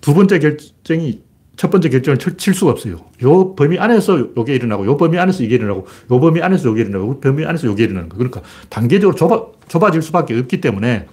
두 0.00 0.14
번째 0.14 0.38
결정이 0.38 1.22
첫 1.56 1.70
번째 1.70 1.90
결정을 1.90 2.18
칠 2.18 2.54
수가 2.54 2.70
없어요. 2.70 3.04
요 3.22 3.54
범위 3.54 3.78
안에서 3.78 4.18
요게 4.34 4.54
일어나고, 4.54 4.86
요 4.86 4.96
범위 4.96 5.18
안에서 5.18 5.42
이게 5.42 5.56
일어나고, 5.56 5.86
요 6.10 6.20
범위 6.20 6.40
안에서 6.40 6.70
요게 6.70 6.80
일어나고, 6.82 7.06
요 7.06 7.20
범위 7.20 7.44
안에서 7.44 7.66
요게 7.66 7.84
일어나는 7.84 8.08
거. 8.08 8.16
그러니까 8.16 8.40
단계적으로 8.70 9.14
좁아, 9.14 9.44
좁아질 9.68 10.00
수밖에 10.00 10.38
없기 10.38 10.62
때문에 10.62 11.06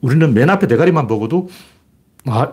우리는 0.00 0.32
맨 0.34 0.50
앞에 0.50 0.66
대가리만 0.66 1.06
보고도, 1.06 1.48
아, 2.26 2.52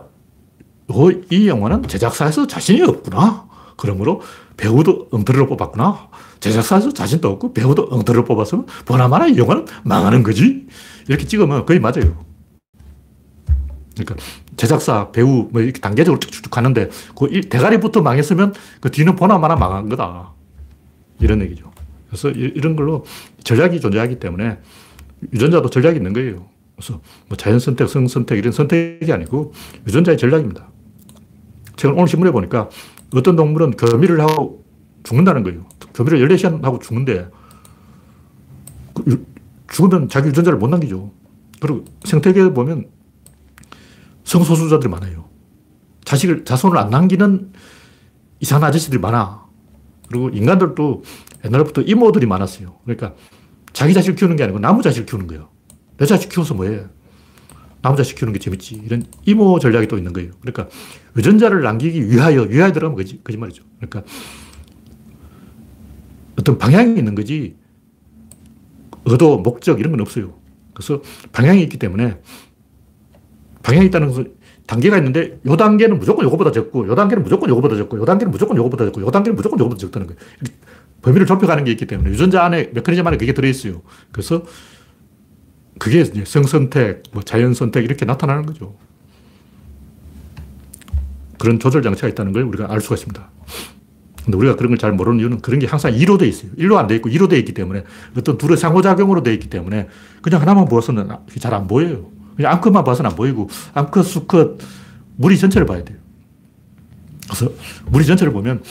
요, 0.92 1.12
이 1.30 1.48
영화는 1.48 1.84
제작사에서 1.88 2.48
자신이 2.48 2.82
없구나. 2.82 3.48
그러므로 3.78 4.22
배우도 4.58 5.10
엉터리로 5.12 5.48
뽑았구나. 5.48 6.10
제작사에서 6.40 6.94
자신도 6.94 7.30
없고 7.30 7.54
배우도 7.54 7.88
엉터리로 7.92 8.24
뽑았으면 8.26 8.68
보나마나 8.86 9.28
이 9.28 9.38
영화는 9.38 9.66
망하는 9.84 10.24
거지. 10.24 10.68
이렇게 11.08 11.26
찍으면 11.26 11.66
거의 11.66 11.80
맞아요. 11.80 12.24
그러니까 13.96 14.16
제작사, 14.58 15.12
배우 15.12 15.50
뭐 15.52 15.62
이렇게 15.62 15.80
단계적으로 15.80 16.20
쭉쭉 16.20 16.52
가는데 16.52 16.90
그 17.18 17.42
대가리부터 17.50 18.02
망했으면 18.02 18.54
그 18.80 18.92
뒤는 18.92 19.16
보나마나 19.16 19.56
망한 19.56 19.90
거다. 19.90 20.34
이런 21.20 21.42
얘기죠. 21.42 21.72
그래서 22.08 22.30
이런 22.30 22.76
걸로 22.76 23.06
전략이 23.44 23.80
존재하기 23.82 24.20
때문에 24.20 24.60
유전자도 25.34 25.70
전략이 25.70 25.98
있는 25.98 26.14
거예요. 26.14 26.46
그래서 26.76 27.02
뭐 27.28 27.38
자연 27.38 27.60
선택, 27.60 27.88
성 27.88 28.08
선택 28.08 28.38
이런 28.38 28.52
선택이 28.52 29.12
아니고 29.12 29.54
유전자의 29.88 30.18
전략입니다. 30.18 30.70
제가 31.78 31.94
오늘 31.94 32.08
신문에 32.08 32.32
보니까 32.32 32.70
어떤 33.14 33.36
동물은 33.36 33.78
거미를 33.78 34.20
하고 34.22 34.64
죽는다는 35.04 35.44
거예요. 35.44 35.66
거미를 35.94 36.28
14시간 36.28 36.62
하고 36.64 36.80
죽는데 36.80 37.30
그 38.94 39.26
죽으면 39.72 40.10
자기 40.10 40.30
유전자를 40.30 40.60
못 40.60 40.68
남기죠. 40.68 41.12
그리고 41.60 41.86
생태계에 42.04 42.50
보면 42.50 42.90
성소수자들이 44.24 44.90
많아요. 44.90 45.26
자식을, 46.04 46.46
자손을 46.46 46.78
안 46.78 46.90
남기는 46.90 47.52
이상한 48.40 48.70
아저씨들이 48.70 49.00
많아. 49.00 49.46
그리고 50.08 50.30
인간들도 50.30 51.04
옛날부터 51.46 51.82
이모들이 51.82 52.26
많았어요. 52.26 52.78
그러니까 52.84 53.16
자기 53.74 53.94
자식을 53.94 54.16
키우는 54.16 54.36
게 54.36 54.44
아니고 54.44 54.60
나무 54.60 54.82
자식을 54.82 55.06
키우는 55.06 55.28
거예요. 55.28 55.50
내 55.98 56.06
자식 56.06 56.30
키워서 56.30 56.54
뭐해? 56.54 56.86
자식 57.96 58.16
키우는 58.16 58.34
게 58.34 58.40
재밌지. 58.40 58.82
이런 58.84 59.04
이모 59.26 59.60
전략이 59.60 59.88
또 59.88 59.98
있는 59.98 60.12
거예요. 60.12 60.32
그러니까 60.42 60.68
유전자를 61.16 61.62
남기기 61.62 62.10
위하여, 62.10 62.42
위하여 62.42 62.72
들어가면 62.72 62.98
거짓, 62.98 63.24
거짓말이죠. 63.24 63.64
그러니까 63.78 64.04
어떤 66.40 66.58
방향이 66.58 66.98
있는 66.98 67.14
거지 67.14 67.56
의도, 69.06 69.38
목적 69.38 69.80
이런 69.80 69.92
건 69.92 70.02
없어요. 70.02 70.34
그래서 70.74 71.02
방향이 71.32 71.62
있기 71.64 71.78
때문에 71.78 72.20
방향이 73.62 73.86
있다는 73.88 74.08
것은 74.08 74.34
단계가 74.66 74.98
있는데 74.98 75.40
요 75.46 75.56
단계는 75.56 76.00
무조건 76.00 76.26
요거보다 76.26 76.52
적고 76.52 76.88
요 76.88 76.96
단계는 76.96 77.24
무조건 77.24 77.50
요거보다 77.50 77.76
적고 77.76 78.00
요 78.00 78.06
단계는 78.06 78.32
무조건 78.32 78.58
요거보다 78.58 78.86
적고 78.86 79.02
요 79.02 79.12
단계는 79.12 79.36
무조건 79.36 79.60
요거보다 79.60 79.80
적다는 79.80 80.08
거예요. 80.08 80.20
범위를 81.04 81.28
좁혀가는 81.28 81.64
게 81.66 81.72
있기 81.72 81.86
때문에 81.86 82.10
유전자 82.10 82.44
안에 82.44 82.72
메커니즘 82.74 83.06
안에 83.06 83.18
그게 83.18 83.34
들어있어요. 83.34 83.84
그래서 84.12 84.44
그게 85.78 86.04
성선택, 86.06 87.04
뭐 87.12 87.22
자연선택 87.24 87.84
이렇게 87.84 88.06
나타나는 88.06 88.46
거죠. 88.46 88.76
그런 91.38 91.60
조절 91.60 91.82
장치가 91.84 92.08
있다는 92.08 92.32
걸 92.32 92.44
우리가 92.44 92.72
알 92.72 92.80
수가 92.82 92.96
있습니다. 92.96 93.30
근데 94.24 94.38
우리가 94.38 94.56
그런 94.56 94.70
걸 94.70 94.78
잘 94.78 94.92
모르는 94.94 95.20
이유는 95.20 95.42
그런 95.42 95.60
게 95.60 95.68
항상 95.68 95.92
2로 95.94 96.18
돼 96.18 96.28
있어요. 96.28 96.52
1로 96.54 96.78
안 96.78 96.88
돼 96.88 96.96
있고 96.96 97.10
2로 97.10 97.30
돼 97.30 97.38
있기 97.40 97.54
때문에 97.54 97.84
어떤 98.18 98.38
둘의 98.38 98.58
상호작용으로 98.58 99.22
돼 99.22 99.34
있기 99.34 99.50
때문에 99.50 99.88
그냥 100.22 100.42
하나만 100.42 100.66
보아서는 100.66 101.10
잘 101.40 101.54
안 101.54 101.68
보여요. 101.68 102.10
그냥 102.36 102.54
암컷만 102.54 102.84
봐서는 102.84 103.12
안 103.12 103.16
보이고 103.16 103.50
암컷, 103.74 104.06
수컷, 104.06 104.58
무리 105.18 105.38
전체를 105.38 105.68
봐야 105.68 105.84
돼요. 105.84 105.98
그래서 107.26 107.52
무리 107.86 108.06
전체를 108.06 108.34
보면 108.34 108.64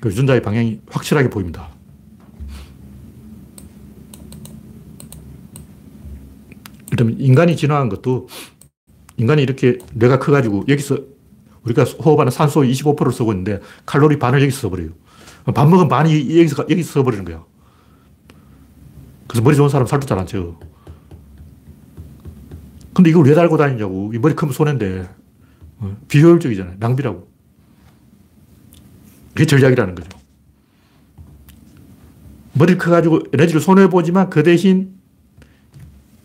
그 0.00 0.10
유전자의 0.10 0.42
방향이 0.42 0.80
확실하게 0.90 1.28
보입니다. 1.30 1.68
일단 7.00 7.16
인간이 7.18 7.56
진화한 7.56 7.88
것도 7.88 8.28
인간이 9.16 9.42
이렇게 9.42 9.78
뇌가 9.94 10.18
커가지고 10.18 10.64
여기서 10.68 10.98
우리가 11.64 11.84
호흡하는 11.84 12.30
산소 12.30 12.60
25%를 12.60 13.12
쓰고 13.12 13.32
있는데 13.32 13.60
칼로리 13.86 14.18
반을 14.18 14.42
여기서 14.42 14.60
써버려요. 14.62 14.90
밥 15.54 15.64
먹으면 15.64 15.88
반이 15.88 16.38
여기서, 16.38 16.66
여기서 16.68 16.92
써버리는 16.92 17.24
거야. 17.24 17.44
그래서 19.26 19.42
머리 19.42 19.56
좋은 19.56 19.68
사람 19.68 19.86
살도 19.86 20.06
잘 20.06 20.18
안 20.18 20.26
쪄. 20.26 20.58
근데 22.92 23.10
이걸 23.10 23.24
왜 23.24 23.34
달고 23.34 23.56
다니냐고. 23.56 24.12
이 24.14 24.18
머리 24.18 24.34
크면 24.34 24.52
손해인데. 24.52 25.08
어, 25.78 25.96
비효율적이잖아요. 26.08 26.76
낭비라고. 26.78 27.28
그게 29.28 29.46
전략이라는 29.46 29.94
거죠. 29.94 30.18
머리를 32.52 32.78
커가지고 32.78 33.20
에너지를 33.32 33.60
손해보지만 33.60 34.28
그 34.28 34.42
대신 34.42 34.99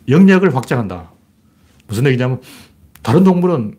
영역을 0.10 0.56
확장한다. 0.56 1.12
무슨 1.88 2.06
얘기냐면 2.08 2.42
다른 3.02 3.24
동물은 3.24 3.78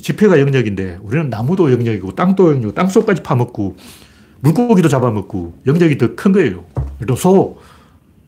지폐가 0.00 0.40
영역인데 0.40 0.98
우리는 1.02 1.30
나무도 1.30 1.72
영역이고 1.72 2.14
땅도 2.14 2.48
영역이고 2.48 2.72
땅속까지 2.74 3.22
파먹고 3.22 3.76
물고기도 4.40 4.88
잡아먹고 4.88 5.60
영역이 5.66 5.96
더 5.98 6.14
큰 6.14 6.32
거예요. 6.32 6.64
또 7.06 7.16
소. 7.16 7.58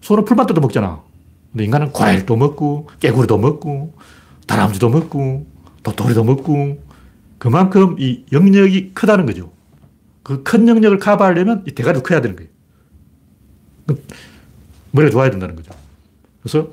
소는 0.00 0.24
풀밭도 0.24 0.58
먹잖아. 0.60 1.02
근데 1.52 1.64
인간은 1.64 1.92
과일도 1.92 2.36
먹고 2.36 2.88
깨구리도 3.00 3.36
먹고 3.38 3.94
다람쥐도 4.46 4.88
먹고 4.88 5.46
도토리도 5.82 6.24
먹고 6.24 6.82
그만큼 7.38 7.96
이 7.98 8.24
영역이 8.32 8.92
크다는 8.94 9.26
거죠. 9.26 9.50
그 10.22 10.42
큰 10.44 10.68
영역을 10.68 10.98
커버하려면 10.98 11.64
이 11.66 11.72
대가리도 11.72 12.02
커야 12.02 12.20
되는 12.20 12.36
거예요. 12.36 12.50
머리가 14.92 15.10
좋아야 15.10 15.30
된다는 15.30 15.56
거죠. 15.56 15.72
그래서 16.42 16.70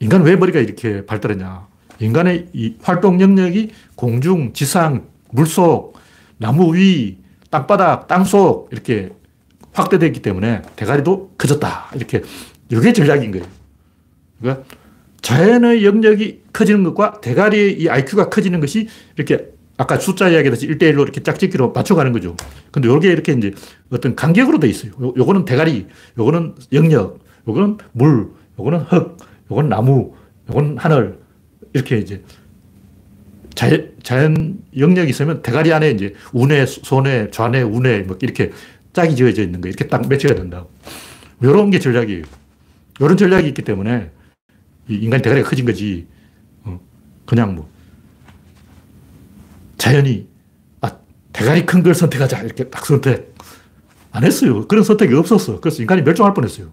인간은 0.00 0.26
왜 0.26 0.36
머리가 0.36 0.60
이렇게 0.60 1.04
발달했냐. 1.04 1.66
인간의 2.00 2.48
이 2.52 2.76
활동 2.82 3.20
영역이 3.20 3.70
공중, 3.96 4.52
지상, 4.52 5.06
물속, 5.30 5.98
나무 6.38 6.74
위, 6.74 7.18
땅바닥, 7.50 8.06
땅속 8.06 8.68
이렇게 8.70 9.10
확대되기 9.72 10.22
때문에 10.22 10.62
대가리도 10.76 11.34
커졌다. 11.38 11.90
이렇게 11.94 12.22
이게 12.70 12.92
전략인 12.92 13.32
거예요. 13.32 13.46
그러니까 14.40 14.64
자연의 15.20 15.84
영역이 15.84 16.42
커지는 16.52 16.84
것과 16.84 17.20
대가리의 17.20 17.80
이 17.80 17.88
IQ가 17.88 18.28
커지는 18.28 18.60
것이 18.60 18.88
이렇게 19.16 19.50
아까 19.76 19.98
숫자 19.98 20.28
이야기했듯이 20.28 20.68
1대1로 20.68 21.02
이렇게 21.02 21.22
짝짓기로 21.22 21.72
맞춰가는 21.72 22.12
거죠. 22.12 22.36
근데 22.70 22.88
요게 22.88 23.08
이렇게 23.10 23.32
이제 23.32 23.52
어떤 23.90 24.16
간격으로 24.16 24.58
돼 24.58 24.68
있어요. 24.68 24.92
요, 25.00 25.14
요거는 25.16 25.44
대가리, 25.44 25.86
요거는 26.18 26.54
영역, 26.72 27.20
요거는 27.46 27.78
물, 27.92 28.30
요거는 28.58 28.80
흙, 28.80 29.16
요거는 29.50 29.70
나무, 29.70 30.14
요거는 30.48 30.78
하늘. 30.78 31.18
이렇게 31.74 31.98
이제 31.98 32.22
자연, 33.54 33.92
자연 34.02 34.62
영역이 34.76 35.10
있으면 35.10 35.42
대가리 35.42 35.72
안에 35.72 35.90
이제 35.90 36.14
운해, 36.32 36.64
손해, 36.66 37.30
좌뇌, 37.30 37.62
우뇌 37.62 38.00
뭐 38.02 38.16
이렇게 38.22 38.52
짝이 38.92 39.14
지어져 39.16 39.42
있는 39.42 39.60
거 39.60 39.68
이렇게 39.68 39.86
딱 39.88 40.08
매치가 40.08 40.34
된다. 40.34 40.64
요런 41.42 41.70
게 41.70 41.78
전략이에요. 41.78 42.24
요런 43.00 43.16
전략이 43.16 43.48
있기 43.48 43.62
때문에 43.62 44.10
인간의 44.88 45.22
대가리가 45.22 45.48
커진 45.48 45.66
거지. 45.66 46.06
어, 46.64 46.80
그냥 47.26 47.54
뭐 47.54 47.68
자연이 49.76 50.26
아, 50.80 50.90
대가리 51.32 51.66
큰 51.66 51.82
걸 51.82 51.94
선택하자 51.94 52.42
이렇게 52.42 52.64
딱 52.64 52.84
선택 52.86 53.34
안 54.10 54.24
했어요. 54.24 54.66
그런 54.66 54.82
선택이 54.84 55.14
없었어. 55.14 55.60
그래서 55.60 55.82
인간이 55.82 56.02
멸종할 56.02 56.32
뻔했어요. 56.34 56.72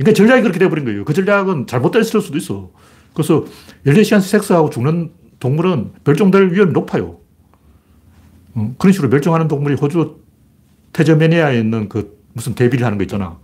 인간 0.00 0.14
전략이 0.14 0.40
그렇게 0.40 0.58
돼버린 0.58 0.86
거예요. 0.86 1.04
그 1.04 1.12
전략은 1.12 1.66
잘못됐을 1.66 2.22
수도 2.22 2.38
있어. 2.38 2.70
그래서 3.12 3.44
14시간 3.84 4.22
섹스하고 4.22 4.70
죽는 4.70 5.12
동물은 5.40 5.92
멸종될 6.04 6.52
위험이 6.52 6.72
높아요. 6.72 7.18
어, 8.54 8.74
그런 8.78 8.94
식으로 8.94 9.10
멸종하는 9.10 9.46
동물이 9.46 9.74
호주 9.74 10.16
테저메니아에 10.94 11.58
있는 11.58 11.90
그 11.90 12.18
무슨 12.32 12.54
대비를 12.54 12.86
하는 12.86 12.96
거 12.96 13.04
있잖아. 13.04 13.38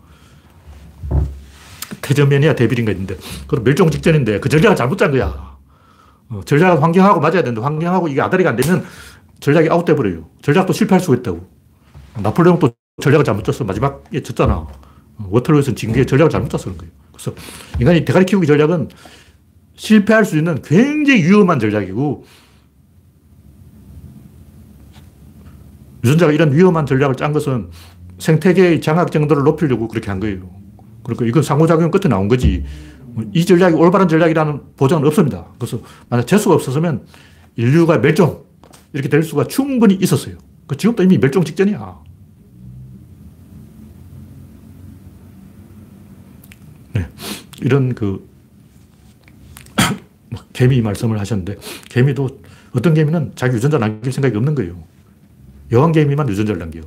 테저메니아 2.01 2.55
대비인가 2.55 2.91
있는데, 2.93 3.19
그 3.47 3.63
멸종 3.63 3.91
직전인데 3.91 4.41
그 4.41 4.49
전략을 4.49 4.77
잘못 4.77 4.97
짠 4.97 5.11
거야. 5.11 5.59
어, 6.31 6.41
전략은 6.47 6.79
환경하고 6.79 7.21
맞아야 7.21 7.43
되는데 7.43 7.61
환경하고 7.61 8.09
이게 8.09 8.23
아다리가 8.23 8.51
안 8.51 8.57
되면 8.57 8.83
전략이 9.41 9.69
아웃돼 9.69 9.95
버려요. 9.95 10.31
전략도 10.41 10.73
실패할 10.73 11.01
수가 11.01 11.19
있다고. 11.19 11.47
나폴레옹도 12.23 12.71
전략을 13.03 13.25
잘못 13.27 13.45
짰어. 13.45 13.67
마지막에 13.67 14.23
졌잖아. 14.23 14.86
어, 15.19 15.29
워털로에서는 15.31 15.77
진게 15.77 16.05
전략을 16.05 16.31
잘못 16.31 16.49
그런 16.49 16.77
거예요. 16.77 16.93
그래서 17.13 17.35
인간이 17.79 18.05
대가리 18.05 18.27
키우기 18.27 18.47
전략은 18.47 18.89
실패할 19.75 20.25
수 20.25 20.37
있는 20.37 20.61
굉장히 20.63 21.23
위험한 21.25 21.59
전략이고 21.59 22.25
유전자가 26.05 26.33
이런 26.33 26.55
위험한 26.55 26.87
전략을 26.87 27.17
짠 27.17 27.33
것은 27.33 27.71
생태계의 28.19 28.81
장악 28.81 29.11
정도를 29.11 29.43
높이려고 29.43 29.89
그렇게 29.89 30.09
한 30.09 30.21
거예요. 30.21 30.49
그러니까 31.03 31.27
이건 31.27 31.43
상호작용 31.43 31.91
끝에 31.91 32.09
나온 32.09 32.29
거지. 32.29 32.65
이 33.33 33.45
전략이 33.45 33.77
올바른 33.77 34.09
전략이라는 34.09 34.61
보장은 34.77 35.07
없습니다. 35.09 35.47
그래서 35.59 35.81
만약 36.09 36.27
재수가 36.27 36.55
없었으면 36.55 37.07
인류가 37.57 37.99
멸종 37.99 38.45
이렇게 38.93 39.09
될 39.09 39.23
수가 39.23 39.47
충분히 39.47 39.95
있었어요. 39.95 40.37
그 40.67 40.77
지금도 40.77 41.03
이미 41.03 41.19
멸종 41.19 41.45
직전이야. 41.45 41.99
네. 46.95 47.07
이런 47.63 47.95
그 47.95 48.29
뭐 50.31 50.41
개미 50.53 50.81
말씀을 50.81 51.19
하셨는데 51.21 51.57
개미도 51.89 52.41
어떤 52.73 52.95
개미는 52.95 53.33
자기 53.35 53.57
유전자 53.57 53.79
남길 53.79 54.13
생각이 54.13 54.37
없는 54.37 54.55
거예요. 54.55 54.83
여왕 55.73 55.93
개미만 55.93 56.29
유전자를 56.29 56.59
남겨요. 56.59 56.85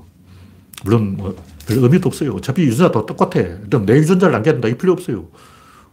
물론 0.84 1.18
뭐 1.18 1.36
별 1.70 1.78
의미도 1.78 2.10
없어요. 2.10 2.34
어차피 2.34 2.64
유전자 2.64 2.92
다 2.92 3.06
똑같아. 3.06 3.40
내 3.86 3.94
유전자를 3.98 4.32
남겨야 4.32 4.54
된다. 4.54 4.68
이 4.68 4.76
필요 4.76 4.92
없어요. 4.92 5.28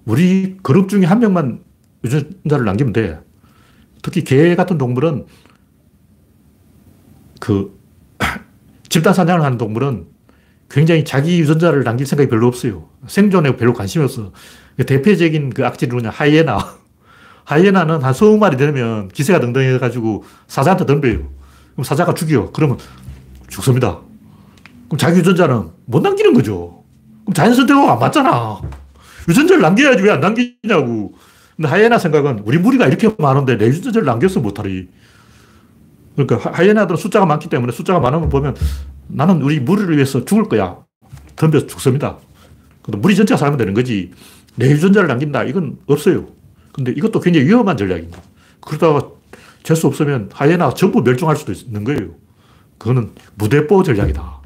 우리 0.06 0.56
그룹 0.62 0.88
중에 0.88 1.04
한 1.04 1.18
명만 1.18 1.60
유전자를 2.02 2.64
남기면 2.64 2.94
돼. 2.94 3.20
특히 4.02 4.24
개 4.24 4.56
같은 4.56 4.78
동물은 4.78 5.26
그 7.40 7.78
집단 8.88 9.12
사냥을 9.12 9.44
하는 9.44 9.58
동물은 9.58 10.06
굉장히 10.70 11.04
자기 11.04 11.38
유전자를 11.40 11.84
남길 11.84 12.06
생각이 12.06 12.30
별로 12.30 12.46
없어요. 12.46 12.88
생존에 13.06 13.56
별로 13.56 13.74
관심이 13.74 14.02
없어. 14.02 14.32
대표적인 14.84 15.50
그 15.50 15.64
악질이 15.66 15.90
뭐냐, 15.92 16.10
하이에나. 16.10 16.58
하이에나는 17.44 18.02
한 18.02 18.12
20마리 18.12 18.58
되면 18.58 19.08
기세가 19.08 19.38
등등해가지고 19.40 20.24
사자한테 20.48 20.84
덤벼요. 20.86 21.28
그럼 21.72 21.84
사자가 21.84 22.12
죽여. 22.14 22.50
그러면 22.52 22.76
죽습니다. 23.48 24.00
그럼 24.88 24.98
자기 24.98 25.18
유전자는 25.20 25.70
못 25.84 26.00
남기는 26.02 26.34
거죠. 26.34 26.82
그럼 27.24 27.34
자연 27.34 27.54
선택하고 27.54 27.88
안 27.90 27.98
맞잖아. 28.00 28.60
유전자를 29.28 29.62
남겨야지 29.62 30.02
왜 30.02 30.10
안 30.10 30.20
남기냐고. 30.20 31.14
근데 31.56 31.68
하이에나 31.68 31.98
생각은 31.98 32.42
우리 32.44 32.58
무리가 32.58 32.86
이렇게 32.86 33.08
많은데 33.18 33.56
내 33.56 33.66
유전자를 33.66 34.04
남겼으면 34.06 34.42
못하리. 34.42 34.88
그러니까 36.16 36.50
하이에나들은 36.52 36.96
숫자가 36.96 37.26
많기 37.26 37.48
때문에 37.48 37.72
숫자가 37.72 38.00
많으면 38.00 38.28
보면 38.28 38.56
나는 39.08 39.40
우리 39.42 39.60
무리를 39.60 39.94
위해서 39.94 40.24
죽을 40.24 40.44
거야. 40.44 40.78
덤벼 41.36 41.66
죽습니다. 41.66 42.16
근데 42.82 42.98
무리 42.98 43.14
전체가 43.14 43.38
살면 43.38 43.58
되는 43.58 43.74
거지. 43.74 44.12
내 44.56 44.70
유전자를 44.70 45.08
남긴다. 45.08 45.44
이건 45.44 45.78
없어요. 45.86 46.28
근데 46.72 46.92
이것도 46.92 47.20
굉장히 47.20 47.46
위험한 47.46 47.76
전략입니다. 47.76 48.20
그러다가 48.60 49.08
재수 49.62 49.86
없으면 49.86 50.30
하이에나 50.32 50.74
전부 50.74 51.02
멸종할 51.02 51.36
수도 51.36 51.52
있는 51.52 51.84
거예요. 51.84 52.14
그거는 52.78 53.10
무대뽀 53.36 53.82
전략이다. 53.82 54.40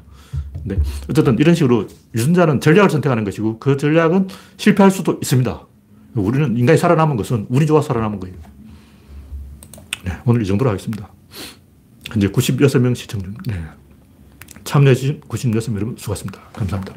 네. 0.63 0.77
어쨌든 1.09 1.37
이런 1.39 1.55
식으로 1.55 1.87
유전자는 2.15 2.61
전략을 2.61 2.89
선택하는 2.89 3.23
것이고 3.23 3.59
그 3.59 3.77
전략은 3.77 4.27
실패할 4.57 4.91
수도 4.91 5.13
있습니다. 5.21 5.67
우리는 6.15 6.57
인간이 6.57 6.77
살아남은 6.77 7.17
것은 7.17 7.47
운이 7.49 7.65
좋아 7.65 7.81
살아남은 7.81 8.19
거예요. 8.19 8.35
네, 10.03 10.13
오늘 10.25 10.41
이 10.41 10.45
정도로 10.45 10.69
하겠습니다. 10.71 11.09
현재 12.07 12.27
96명 12.27 12.95
시청 12.95 13.21
중. 13.21 13.33
네. 13.45 13.63
참여해주신 14.63 15.21
96명 15.21 15.75
여러분 15.75 15.95
수고하셨습니다. 15.97 16.41
감사합니다. 16.53 16.95